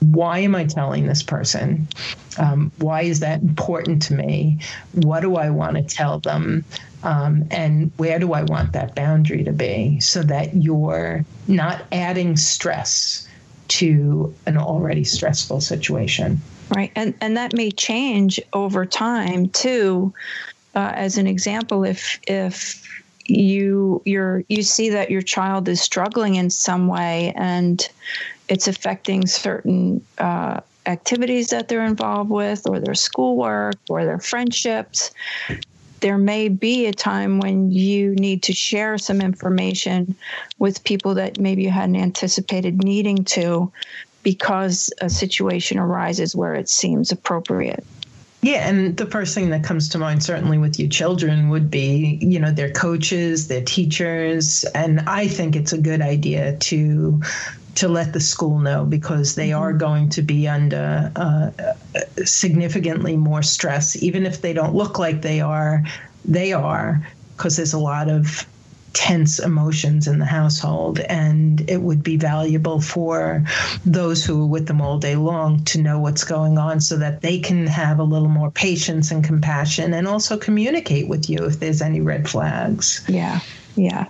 why 0.00 0.40
am 0.40 0.56
I 0.56 0.64
telling 0.64 1.06
this 1.06 1.22
person? 1.22 1.86
Um, 2.38 2.72
why 2.78 3.02
is 3.02 3.20
that 3.20 3.40
important 3.40 4.02
to 4.02 4.14
me? 4.14 4.58
What 4.94 5.20
do 5.20 5.36
I 5.36 5.50
want 5.50 5.76
to 5.76 5.82
tell 5.82 6.18
them? 6.18 6.64
Um, 7.04 7.44
and 7.50 7.92
where 7.98 8.18
do 8.18 8.32
I 8.32 8.42
want 8.44 8.72
that 8.72 8.94
boundary 8.94 9.44
to 9.44 9.52
be 9.52 10.00
so 10.00 10.22
that 10.24 10.56
you're 10.56 11.24
not 11.46 11.82
adding 11.92 12.36
stress 12.36 13.28
to 13.68 14.34
an 14.46 14.56
already 14.56 15.04
stressful 15.04 15.60
situation. 15.60 16.40
Right. 16.74 16.92
And, 16.94 17.14
and 17.20 17.36
that 17.36 17.54
may 17.54 17.70
change 17.70 18.40
over 18.52 18.86
time 18.86 19.48
too. 19.50 20.12
Uh, 20.74 20.92
as 20.94 21.18
an 21.18 21.26
example, 21.26 21.84
if, 21.84 22.18
if, 22.26 22.88
you 23.26 24.02
you're 24.04 24.42
you 24.48 24.62
see 24.62 24.90
that 24.90 25.10
your 25.10 25.22
child 25.22 25.68
is 25.68 25.80
struggling 25.80 26.34
in 26.34 26.50
some 26.50 26.88
way 26.88 27.32
and 27.36 27.88
it's 28.48 28.66
affecting 28.66 29.26
certain 29.26 30.04
uh, 30.18 30.60
activities 30.86 31.50
that 31.50 31.68
they're 31.68 31.84
involved 31.84 32.30
with 32.30 32.66
or 32.68 32.80
their 32.80 32.94
schoolwork 32.94 33.76
or 33.88 34.04
their 34.04 34.18
friendships 34.18 35.12
there 36.02 36.18
may 36.18 36.48
be 36.48 36.86
a 36.86 36.92
time 36.92 37.38
when 37.38 37.70
you 37.70 38.14
need 38.16 38.42
to 38.42 38.52
share 38.52 38.98
some 38.98 39.20
information 39.20 40.14
with 40.58 40.84
people 40.84 41.14
that 41.14 41.38
maybe 41.38 41.62
you 41.62 41.70
hadn't 41.70 41.96
anticipated 41.96 42.82
needing 42.84 43.24
to 43.24 43.72
because 44.22 44.92
a 45.00 45.08
situation 45.08 45.78
arises 45.78 46.36
where 46.36 46.54
it 46.54 46.68
seems 46.68 47.10
appropriate. 47.10 47.84
Yeah, 48.42 48.68
and 48.68 48.96
the 48.96 49.06
first 49.06 49.36
thing 49.36 49.50
that 49.50 49.62
comes 49.62 49.88
to 49.90 49.98
mind, 49.98 50.24
certainly 50.24 50.58
with 50.58 50.78
you 50.80 50.88
children, 50.88 51.48
would 51.50 51.70
be 51.70 52.18
you 52.20 52.40
know 52.40 52.50
their 52.50 52.72
coaches, 52.72 53.46
their 53.46 53.62
teachers, 53.62 54.64
and 54.74 55.00
I 55.08 55.28
think 55.28 55.54
it's 55.54 55.72
a 55.72 55.78
good 55.78 56.02
idea 56.02 56.56
to 56.56 57.22
to 57.74 57.88
let 57.88 58.12
the 58.12 58.20
school 58.20 58.58
know 58.58 58.84
because 58.84 59.34
they 59.34 59.52
are 59.52 59.70
mm-hmm. 59.70 59.78
going 59.78 60.08
to 60.10 60.22
be 60.22 60.46
under 60.48 61.10
uh, 61.16 61.50
significantly 62.24 63.16
more 63.16 63.42
stress, 63.42 64.00
even 64.02 64.26
if 64.26 64.42
they 64.42 64.52
don't 64.52 64.74
look 64.74 64.98
like 64.98 65.22
they 65.22 65.40
are. 65.40 65.84
They 66.24 66.52
are 66.52 67.06
because 67.36 67.56
there's 67.56 67.72
a 67.72 67.78
lot 67.78 68.08
of 68.08 68.46
tense 68.92 69.38
emotions 69.38 70.06
in 70.06 70.18
the 70.18 70.26
household, 70.26 71.00
and 71.00 71.68
it 71.68 71.80
would 71.80 72.02
be 72.02 72.16
valuable 72.16 72.80
for 72.80 73.44
those 73.84 74.24
who 74.24 74.42
are 74.42 74.46
with 74.46 74.66
them 74.66 74.80
all 74.80 74.98
day 74.98 75.16
long 75.16 75.64
to 75.64 75.80
know 75.80 75.98
what's 75.98 76.24
going 76.24 76.58
on 76.58 76.80
so 76.80 76.96
that 76.96 77.22
they 77.22 77.38
can 77.38 77.66
have 77.66 77.98
a 77.98 78.04
little 78.04 78.28
more 78.28 78.50
patience 78.50 79.10
and 79.10 79.24
compassion 79.24 79.94
and 79.94 80.06
also 80.06 80.36
communicate 80.36 81.08
with 81.08 81.28
you 81.30 81.38
if 81.38 81.58
there's 81.58 81.82
any 81.82 82.00
red 82.00 82.28
flags. 82.28 83.04
Yeah, 83.08 83.40
yeah. 83.76 84.06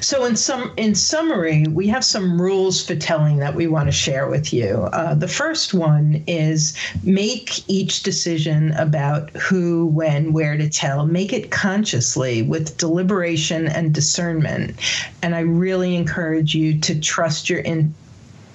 So, 0.00 0.24
in 0.24 0.36
some 0.36 0.72
in 0.76 0.94
summary, 0.94 1.66
we 1.68 1.86
have 1.88 2.04
some 2.04 2.40
rules 2.40 2.84
for 2.84 2.94
telling 2.94 3.38
that 3.38 3.54
we 3.54 3.66
want 3.66 3.88
to 3.88 3.92
share 3.92 4.28
with 4.28 4.52
you. 4.52 4.88
Uh, 4.92 5.14
the 5.14 5.28
first 5.28 5.74
one 5.74 6.24
is 6.26 6.76
make 7.02 7.68
each 7.68 8.02
decision 8.02 8.72
about 8.72 9.30
who, 9.30 9.86
when, 9.86 10.32
where 10.32 10.56
to 10.56 10.68
tell. 10.68 11.06
Make 11.06 11.32
it 11.32 11.50
consciously 11.50 12.42
with 12.42 12.78
deliberation 12.78 13.66
and 13.66 13.94
discernment. 13.94 14.78
And 15.22 15.34
I 15.34 15.40
really 15.40 15.96
encourage 15.96 16.54
you 16.54 16.80
to 16.80 16.98
trust 16.98 17.50
your 17.50 17.60
in, 17.60 17.94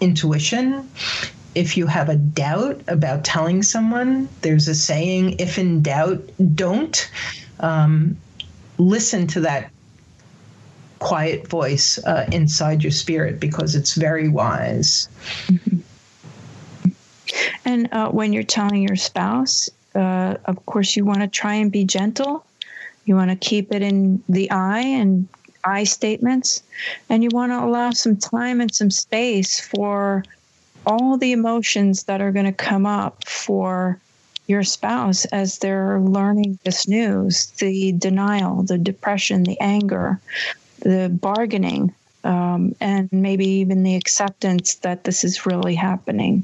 intuition 0.02 0.89
if 1.56 1.78
you 1.78 1.88
have 1.88 2.10
a 2.10 2.18
doubt 2.18 2.82
about 2.89 3.24
telling 3.24 3.64
someone, 3.64 4.28
there's 4.41 4.68
a 4.68 4.76
saying, 4.76 5.38
if 5.39 5.58
in 5.58 5.82
doubt, 5.82 6.22
don't. 6.54 7.10
Um, 7.62 8.18
listen 8.78 9.26
to 9.28 9.39
that 9.39 9.72
quiet 11.06 11.47
voice 11.47 11.99
uh, 12.06 12.26
inside 12.32 12.82
your 12.82 12.91
spirit 12.91 13.39
because 13.39 13.76
it's 13.76 13.93
very 13.93 14.28
wise. 14.28 15.08
Mm-hmm. 15.45 15.78
And 17.64 17.93
uh, 17.93 18.10
when 18.10 18.34
you're 18.34 18.41
telling 18.41 18.82
your 18.82 18.95
spouse, 18.95 19.70
uh, 19.93 20.38
of 20.45 20.66
course, 20.66 20.95
you 20.95 21.06
want 21.06 21.20
to 21.20 21.28
try 21.28 21.53
and 21.53 21.72
be 21.72 21.84
gentle. 21.84 22.43
You 23.06 23.16
want 23.16 23.30
to 23.30 23.36
keep 23.36 23.72
it 23.72 23.84
in 23.84 24.24
the 24.28 24.49
eye 24.49 24.82
and 24.82 25.28
I 25.64 25.84
statements, 25.84 26.64
and 27.08 27.24
you 27.24 27.30
want 27.32 27.51
to 27.51 27.64
allow 27.64 27.91
some 27.91 28.18
time 28.18 28.60
and 28.60 28.74
some 28.74 28.89
space 28.89 29.60
for 29.60 30.24
all 30.88 31.18
the 31.18 31.34
emotions 31.34 32.03
that 32.06 32.20
are 32.20 32.32
going 32.32 32.47
to 32.47 32.51
come 32.51 32.88
up 32.88 33.28
for 33.28 33.99
your 34.47 34.64
spouse 34.64 35.26
as 35.26 35.60
they're 35.60 35.99
learning 35.99 36.58
this 36.64 36.88
news 36.88 37.47
the 37.60 37.91
denial, 37.91 38.64
the 38.64 38.78
depression, 38.78 39.43
the 39.43 39.60
anger, 39.60 40.20
the 40.86 41.09
bargaining, 41.09 41.93
um, 42.23 42.75
and 42.79 43.09
maybe 43.11 43.45
even 43.45 43.83
the 43.83 43.95
acceptance 43.95 44.75
that 44.75 45.03
this 45.03 45.23
is 45.23 45.45
really 45.45 45.75
happening. 45.75 46.43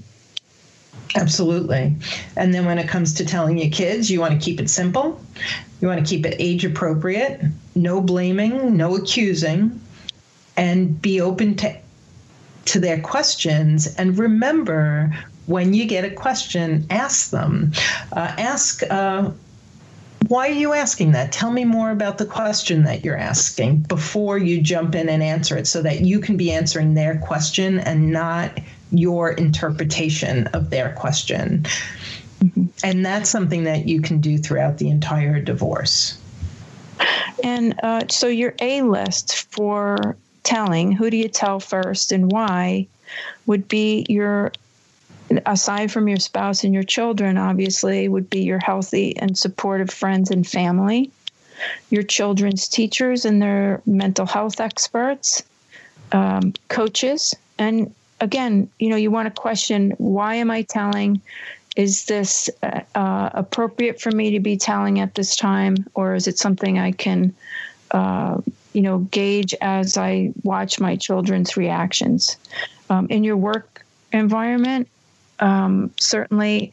Absolutely. 1.15 1.95
And 2.35 2.53
then 2.53 2.65
when 2.65 2.79
it 2.79 2.87
comes 2.87 3.13
to 3.15 3.25
telling 3.25 3.57
your 3.57 3.69
kids, 3.69 4.09
you 4.09 4.19
want 4.19 4.33
to 4.33 4.43
keep 4.43 4.59
it 4.59 4.69
simple. 4.69 5.21
You 5.79 5.87
want 5.87 6.05
to 6.05 6.09
keep 6.09 6.25
it 6.25 6.35
age 6.39 6.65
appropriate, 6.65 7.41
no 7.75 8.01
blaming, 8.01 8.75
no 8.75 8.95
accusing, 8.95 9.79
and 10.57 11.01
be 11.01 11.21
open 11.21 11.55
to 11.57 11.77
to 12.63 12.79
their 12.79 13.01
questions 13.01 13.95
and 13.95 14.19
remember 14.19 15.11
when 15.47 15.73
you 15.73 15.85
get 15.85 16.05
a 16.05 16.09
question, 16.09 16.85
ask 16.89 17.31
them. 17.31 17.71
Uh, 18.13 18.33
ask, 18.37 18.83
uh, 18.89 19.31
why 20.31 20.47
are 20.47 20.53
you 20.53 20.71
asking 20.71 21.11
that? 21.11 21.33
Tell 21.33 21.51
me 21.51 21.65
more 21.65 21.91
about 21.91 22.17
the 22.17 22.25
question 22.25 22.83
that 22.85 23.03
you're 23.03 23.17
asking 23.17 23.79
before 23.79 24.37
you 24.37 24.61
jump 24.61 24.95
in 24.95 25.09
and 25.09 25.21
answer 25.21 25.57
it 25.57 25.67
so 25.67 25.81
that 25.81 25.99
you 25.99 26.21
can 26.21 26.37
be 26.37 26.53
answering 26.53 26.93
their 26.93 27.19
question 27.19 27.79
and 27.79 28.13
not 28.13 28.57
your 28.91 29.31
interpretation 29.31 30.47
of 30.47 30.69
their 30.69 30.93
question. 30.93 31.65
Mm-hmm. 32.39 32.65
And 32.81 33.05
that's 33.05 33.29
something 33.29 33.65
that 33.65 33.89
you 33.89 34.01
can 34.01 34.21
do 34.21 34.37
throughout 34.37 34.77
the 34.77 34.89
entire 34.89 35.41
divorce. 35.41 36.17
And 37.43 37.77
uh, 37.83 38.03
so 38.09 38.27
your 38.27 38.53
A 38.61 38.83
list 38.83 39.51
for 39.51 40.15
telling, 40.43 40.93
who 40.93 41.09
do 41.09 41.17
you 41.17 41.27
tell 41.27 41.59
first 41.59 42.13
and 42.13 42.31
why, 42.31 42.87
would 43.47 43.67
be 43.67 44.05
your 44.07 44.53
aside 45.45 45.91
from 45.91 46.07
your 46.07 46.19
spouse 46.19 46.63
and 46.63 46.73
your 46.73 46.83
children, 46.83 47.37
obviously, 47.37 48.07
would 48.07 48.29
be 48.29 48.41
your 48.41 48.59
healthy 48.59 49.15
and 49.17 49.37
supportive 49.37 49.89
friends 49.89 50.31
and 50.31 50.47
family, 50.47 51.11
your 51.89 52.03
children's 52.03 52.67
teachers 52.67 53.25
and 53.25 53.41
their 53.41 53.81
mental 53.85 54.25
health 54.25 54.59
experts, 54.59 55.43
um, 56.11 56.53
coaches. 56.69 57.35
And 57.57 57.93
again, 58.19 58.69
you 58.79 58.89
know, 58.89 58.95
you 58.95 59.11
want 59.11 59.33
to 59.33 59.41
question 59.41 59.91
why 59.97 60.35
am 60.35 60.51
I 60.51 60.63
telling? 60.63 61.21
Is 61.75 62.05
this 62.05 62.49
uh, 62.63 62.81
uh, 62.95 63.29
appropriate 63.33 64.01
for 64.01 64.11
me 64.11 64.31
to 64.31 64.39
be 64.39 64.57
telling 64.57 64.99
at 64.99 65.15
this 65.15 65.35
time, 65.35 65.77
or 65.93 66.15
is 66.15 66.27
it 66.27 66.37
something 66.37 66.77
I 66.77 66.91
can, 66.91 67.33
uh, 67.91 68.41
you 68.73 68.81
know, 68.81 68.99
gauge 68.99 69.55
as 69.61 69.97
I 69.97 70.33
watch 70.43 70.79
my 70.79 70.97
children's 70.97 71.55
reactions? 71.55 72.35
Um, 72.89 73.07
in 73.09 73.23
your 73.23 73.37
work 73.37 73.85
environment, 74.11 74.89
um, 75.41 75.91
certainly, 75.99 76.71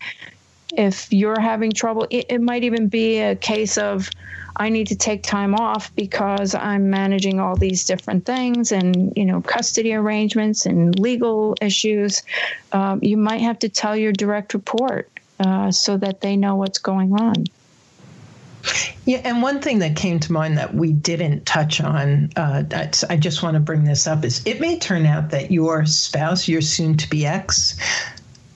if 0.77 1.13
you're 1.13 1.41
having 1.41 1.73
trouble, 1.73 2.07
it, 2.11 2.27
it 2.29 2.41
might 2.41 2.65
even 2.65 2.89
be 2.89 3.19
a 3.19 3.35
case 3.35 3.79
of 3.79 4.11
I 4.59 4.69
need 4.71 4.89
to 4.89 4.97
take 4.97 5.23
time 5.23 5.55
off 5.55 5.95
because 5.95 6.55
I'm 6.55 6.91
managing 6.91 7.39
all 7.39 7.57
these 7.57 7.85
different 7.85 8.27
things 8.27 8.73
and 8.73 9.13
you 9.17 9.25
know 9.25 9.41
custody 9.41 9.95
arrangements 9.95 10.67
and 10.67 10.99
legal 10.99 11.57
issues. 11.61 12.23
Um, 12.73 12.99
you 13.03 13.17
might 13.17 13.41
have 13.41 13.59
to 13.61 13.69
tell 13.69 13.97
your 13.97 14.13
direct 14.13 14.55
report 14.55 15.11
uh, 15.41 15.71
so 15.71 15.97
that 15.99 16.21
they 16.21 16.37
know 16.37 16.57
what's 16.57 16.79
going 16.79 17.13
on. 17.15 17.47
Yeah, 19.05 19.21
and 19.25 19.41
one 19.41 19.61
thing 19.61 19.79
that 19.79 19.97
came 19.97 20.19
to 20.21 20.33
mind 20.33 20.59
that 20.59 20.75
we 20.75 20.93
didn't 20.93 21.47
touch 21.47 21.81
on, 21.81 22.31
uh, 22.37 22.65
I 23.09 23.17
just 23.17 23.43
want 23.43 23.55
to 23.55 23.61
bring 23.61 23.85
this 23.85 24.07
up, 24.07 24.25
is 24.25 24.45
it 24.47 24.61
may 24.61 24.79
turn 24.79 25.07
out 25.07 25.31
that 25.31 25.51
your 25.51 25.87
spouse, 25.87 26.49
your 26.49 26.61
soon 26.61 26.97
to 26.99 27.09
be 27.09 27.25
ex, 27.25 27.79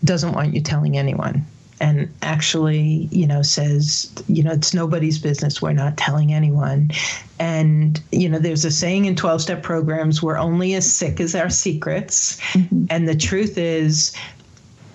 doesn't 0.05 0.33
want 0.33 0.55
you 0.55 0.61
telling 0.61 0.97
anyone 0.97 1.47
and 1.83 2.09
actually, 2.23 3.09
you 3.11 3.27
know, 3.27 3.43
says, 3.43 4.15
you 4.29 4.45
know, 4.45 4.53
it's 4.53 4.73
nobody's 4.73 5.19
business. 5.19 5.61
We're 5.61 5.73
not 5.73 5.97
telling 5.97 6.33
anyone. 6.33 6.93
And, 7.41 8.01
you 8.13 8.29
know, 8.29 8.39
there's 8.39 8.65
a 8.65 8.71
saying 8.71 9.07
in 9.07 9.17
12 9.17 9.43
step 9.43 9.63
programs, 9.65 10.23
we're 10.23 10.39
only 10.39 10.75
as 10.75 10.91
sick 10.91 11.19
as 11.19 11.35
our 11.35 11.51
secrets. 11.51 12.41
Mm-hmm. 12.53 12.85
And 12.89 13.09
the 13.09 13.17
truth 13.17 13.59
is, 13.59 14.17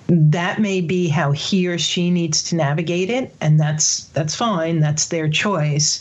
that 0.07 0.61
may 0.61 0.79
be 0.79 1.09
how 1.09 1.33
he 1.33 1.67
or 1.67 1.77
she 1.77 2.09
needs 2.09 2.41
to 2.41 2.55
navigate 2.55 3.09
it 3.09 3.35
and 3.41 3.59
that's 3.59 4.05
that's 4.09 4.33
fine 4.33 4.79
that's 4.79 5.07
their 5.07 5.27
choice 5.27 5.99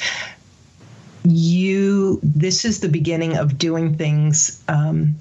you 1.25 2.21
this 2.23 2.65
is 2.65 2.79
the 2.79 2.89
beginning 2.89 3.37
of 3.37 3.59
doing 3.59 3.97
things 3.97 4.63
um, 4.69 5.17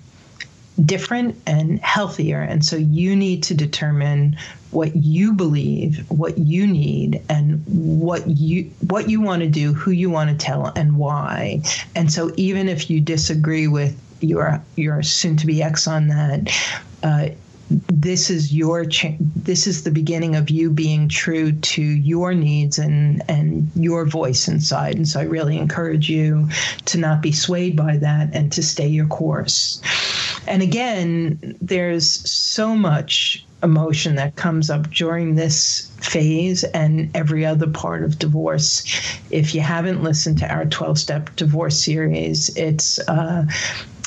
different 0.83 1.41
and 1.45 1.79
healthier. 1.79 2.41
And 2.41 2.63
so 2.65 2.75
you 2.75 3.15
need 3.15 3.43
to 3.43 3.53
determine 3.53 4.37
what 4.71 4.95
you 4.95 5.33
believe, 5.33 6.05
what 6.09 6.37
you 6.37 6.67
need, 6.67 7.21
and 7.29 7.63
what 7.67 8.27
you 8.27 8.71
what 8.87 9.09
you 9.09 9.21
want 9.21 9.41
to 9.41 9.49
do, 9.49 9.73
who 9.73 9.91
you 9.91 10.09
want 10.09 10.29
to 10.29 10.35
tell, 10.35 10.73
and 10.75 10.97
why. 10.97 11.61
And 11.95 12.11
so 12.11 12.31
even 12.35 12.67
if 12.67 12.89
you 12.89 12.99
disagree 12.99 13.67
with 13.67 13.99
your 14.21 14.61
your 14.75 15.01
soon 15.01 15.37
to 15.37 15.47
be 15.47 15.63
ex 15.63 15.87
on 15.87 16.07
that, 16.07 16.49
uh, 17.03 17.29
this 17.69 18.29
is 18.29 18.53
your 18.53 18.85
cha- 18.85 19.17
this 19.19 19.65
is 19.65 19.83
the 19.83 19.91
beginning 19.91 20.35
of 20.35 20.49
you 20.49 20.69
being 20.69 21.09
true 21.09 21.51
to 21.51 21.81
your 21.81 22.33
needs 22.33 22.77
and 22.77 23.23
and 23.27 23.71
your 23.75 24.05
voice 24.05 24.47
inside. 24.47 24.95
And 24.95 25.07
so 25.07 25.19
i 25.19 25.23
really 25.23 25.57
encourage 25.57 26.09
you 26.09 26.47
to 26.85 26.97
not 26.97 27.21
be 27.21 27.31
swayed 27.31 27.75
by 27.75 27.97
that 27.97 28.29
and 28.33 28.51
to 28.53 28.61
stay 28.61 28.87
your 28.87 29.07
course. 29.07 29.81
And 30.47 30.61
again 30.61 31.57
there's 31.61 32.29
so 32.29 32.75
much 32.75 33.44
emotion 33.63 34.15
that 34.15 34.35
comes 34.35 34.69
up 34.69 34.89
during 34.91 35.35
this 35.35 35.91
phase 35.99 36.63
and 36.63 37.09
every 37.15 37.45
other 37.45 37.67
part 37.67 38.03
of 38.03 38.19
divorce. 38.19 38.83
If 39.31 39.55
you 39.55 39.61
haven't 39.61 40.03
listened 40.03 40.37
to 40.39 40.51
our 40.51 40.65
12 40.65 40.97
step 40.99 41.35
divorce 41.35 41.83
series, 41.83 42.55
it's 42.55 42.99
uh, 43.07 43.45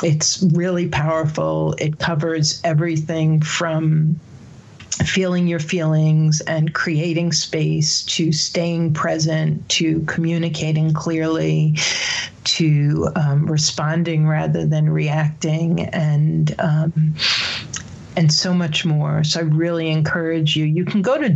it's 0.02 0.42
really 0.54 0.88
powerful. 0.88 1.74
It 1.78 1.98
covers 1.98 2.60
everything 2.64 3.40
from 3.40 4.20
feeling 5.04 5.46
your 5.46 5.60
feelings 5.60 6.40
and 6.42 6.74
creating 6.74 7.32
space 7.32 8.02
to 8.02 8.32
staying 8.32 8.92
present 8.92 9.68
to 9.68 10.00
communicating 10.02 10.92
clearly 10.92 11.76
to 12.44 13.08
um, 13.14 13.46
responding 13.46 14.26
rather 14.26 14.66
than 14.66 14.88
reacting 14.88 15.80
and 15.80 16.54
um, 16.58 17.14
and 18.18 18.32
so 18.32 18.52
much 18.52 18.84
more. 18.84 19.22
So 19.22 19.38
I 19.38 19.42
really 19.44 19.90
encourage 19.90 20.56
you. 20.56 20.64
You 20.64 20.84
can 20.84 21.02
go 21.02 21.16
to 21.18 21.30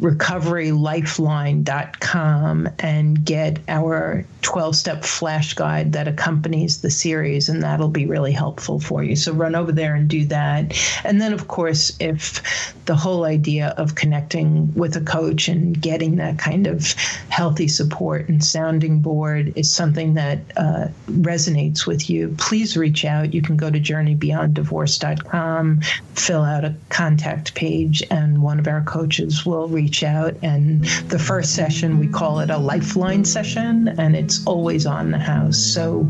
divorcerecoverylifeline.com 0.00 2.68
and 2.78 3.24
get 3.24 3.58
our 3.68 4.24
12 4.42 4.76
step 4.76 5.04
flash 5.04 5.54
guide 5.54 5.92
that 5.92 6.08
accompanies 6.08 6.80
the 6.80 6.90
series, 6.90 7.48
and 7.48 7.62
that'll 7.62 7.88
be 7.88 8.06
really 8.06 8.32
helpful 8.32 8.80
for 8.80 9.04
you. 9.04 9.14
So 9.16 9.32
run 9.32 9.54
over 9.54 9.72
there 9.72 9.94
and 9.94 10.08
do 10.08 10.24
that. 10.26 10.74
And 11.04 11.20
then, 11.20 11.34
of 11.34 11.48
course, 11.48 11.96
if 12.00 12.74
the 12.86 12.96
whole 12.96 13.24
idea 13.24 13.74
of 13.76 13.94
connecting 13.94 14.72
with 14.74 14.96
a 14.96 15.00
coach 15.00 15.48
and 15.48 15.80
getting 15.80 16.16
that 16.16 16.38
kind 16.38 16.66
of 16.66 16.92
healthy 17.28 17.68
support 17.68 18.28
and 18.28 18.44
sounding 18.44 18.98
board 19.00 19.52
is 19.56 19.72
something 19.72 20.14
that 20.14 20.40
uh, 20.56 20.88
resonates 21.10 21.86
with 21.86 22.10
you, 22.10 22.34
please 22.38 22.76
reach 22.76 23.04
out. 23.04 23.32
You 23.34 23.42
can 23.42 23.56
go 23.56 23.70
to 23.70 23.78
journeybeyonddivorce.com 23.78 25.80
fill 26.20 26.42
out 26.42 26.64
a 26.64 26.74
contact 26.90 27.54
page, 27.54 28.02
and 28.10 28.42
one 28.42 28.58
of 28.58 28.68
our 28.68 28.82
coaches 28.82 29.46
will 29.46 29.68
reach 29.90 30.04
out. 30.04 30.36
And 30.42 30.84
the 31.08 31.18
first 31.18 31.54
session, 31.54 31.98
we 31.98 32.06
call 32.06 32.38
it 32.38 32.50
a 32.50 32.58
lifeline 32.58 33.24
session, 33.24 33.88
and 33.98 34.14
it's 34.14 34.46
always 34.46 34.86
on 34.86 35.10
the 35.10 35.18
house. 35.18 35.58
So 35.58 36.08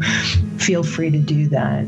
feel 0.59 0.83
free 0.83 1.11
to 1.11 1.19
do 1.19 1.49
that. 1.49 1.87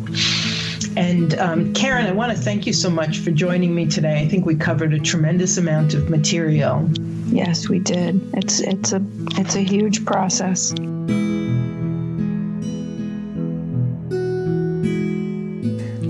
And 0.97 1.34
um, 1.38 1.74
Karen, 1.74 2.07
I 2.07 2.12
want 2.12 2.34
to 2.34 2.38
thank 2.38 2.66
you 2.66 2.72
so 2.72 2.88
much 2.88 3.18
for 3.18 3.30
joining 3.30 3.74
me 3.74 3.86
today. 3.86 4.22
I 4.22 4.28
think 4.28 4.47
we 4.47 4.55
covered 4.55 4.95
a 4.95 4.99
tremendous 4.99 5.59
amount 5.59 5.93
of 5.93 6.09
material. 6.09 6.88
Yes, 7.26 7.68
we 7.68 7.78
did. 7.78 8.20
It's 8.34 8.61
it's 8.61 8.93
a 8.93 9.03
it's 9.38 9.55
a 9.55 9.61
huge 9.61 10.05
process. 10.05 10.72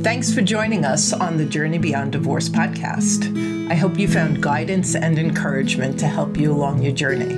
Thanks 0.02 0.34
for 0.34 0.42
joining 0.42 0.84
us 0.84 1.12
on 1.12 1.36
the 1.36 1.44
Journey 1.44 1.78
Beyond 1.78 2.12
Divorce 2.12 2.48
podcast. 2.48 3.61
I 3.72 3.74
hope 3.74 3.98
you 3.98 4.06
found 4.06 4.40
guidance 4.42 4.94
and 4.94 5.18
encouragement 5.18 5.98
to 6.00 6.06
help 6.06 6.36
you 6.36 6.52
along 6.52 6.82
your 6.82 6.92
journey. 6.92 7.34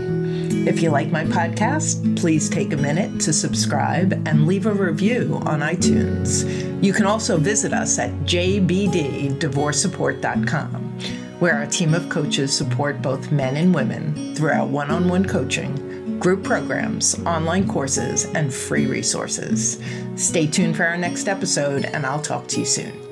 If 0.68 0.82
you 0.82 0.90
like 0.90 1.12
my 1.12 1.24
podcast, 1.26 2.18
please 2.18 2.50
take 2.50 2.72
a 2.72 2.76
minute 2.76 3.20
to 3.20 3.32
subscribe 3.32 4.14
and 4.26 4.44
leave 4.44 4.66
a 4.66 4.72
review 4.72 5.40
on 5.46 5.60
iTunes. 5.60 6.82
You 6.82 6.92
can 6.92 7.06
also 7.06 7.36
visit 7.36 7.72
us 7.72 8.00
at 8.00 8.10
jbddivorcesupport.com, 8.22 10.74
where 11.38 11.54
our 11.54 11.66
team 11.66 11.94
of 11.94 12.08
coaches 12.08 12.52
support 12.52 13.00
both 13.00 13.30
men 13.30 13.56
and 13.56 13.72
women 13.72 14.34
through 14.34 14.54
our 14.54 14.66
one 14.66 14.90
on 14.90 15.08
one 15.08 15.24
coaching 15.24 16.18
group 16.18 16.42
programs, 16.42 17.16
online 17.26 17.68
courses, 17.68 18.24
and 18.24 18.52
free 18.52 18.86
resources. 18.86 19.80
Stay 20.16 20.48
tuned 20.48 20.76
for 20.76 20.84
our 20.84 20.96
next 20.96 21.28
episode, 21.28 21.84
and 21.84 22.04
I'll 22.04 22.20
talk 22.20 22.48
to 22.48 22.58
you 22.58 22.66
soon. 22.66 23.03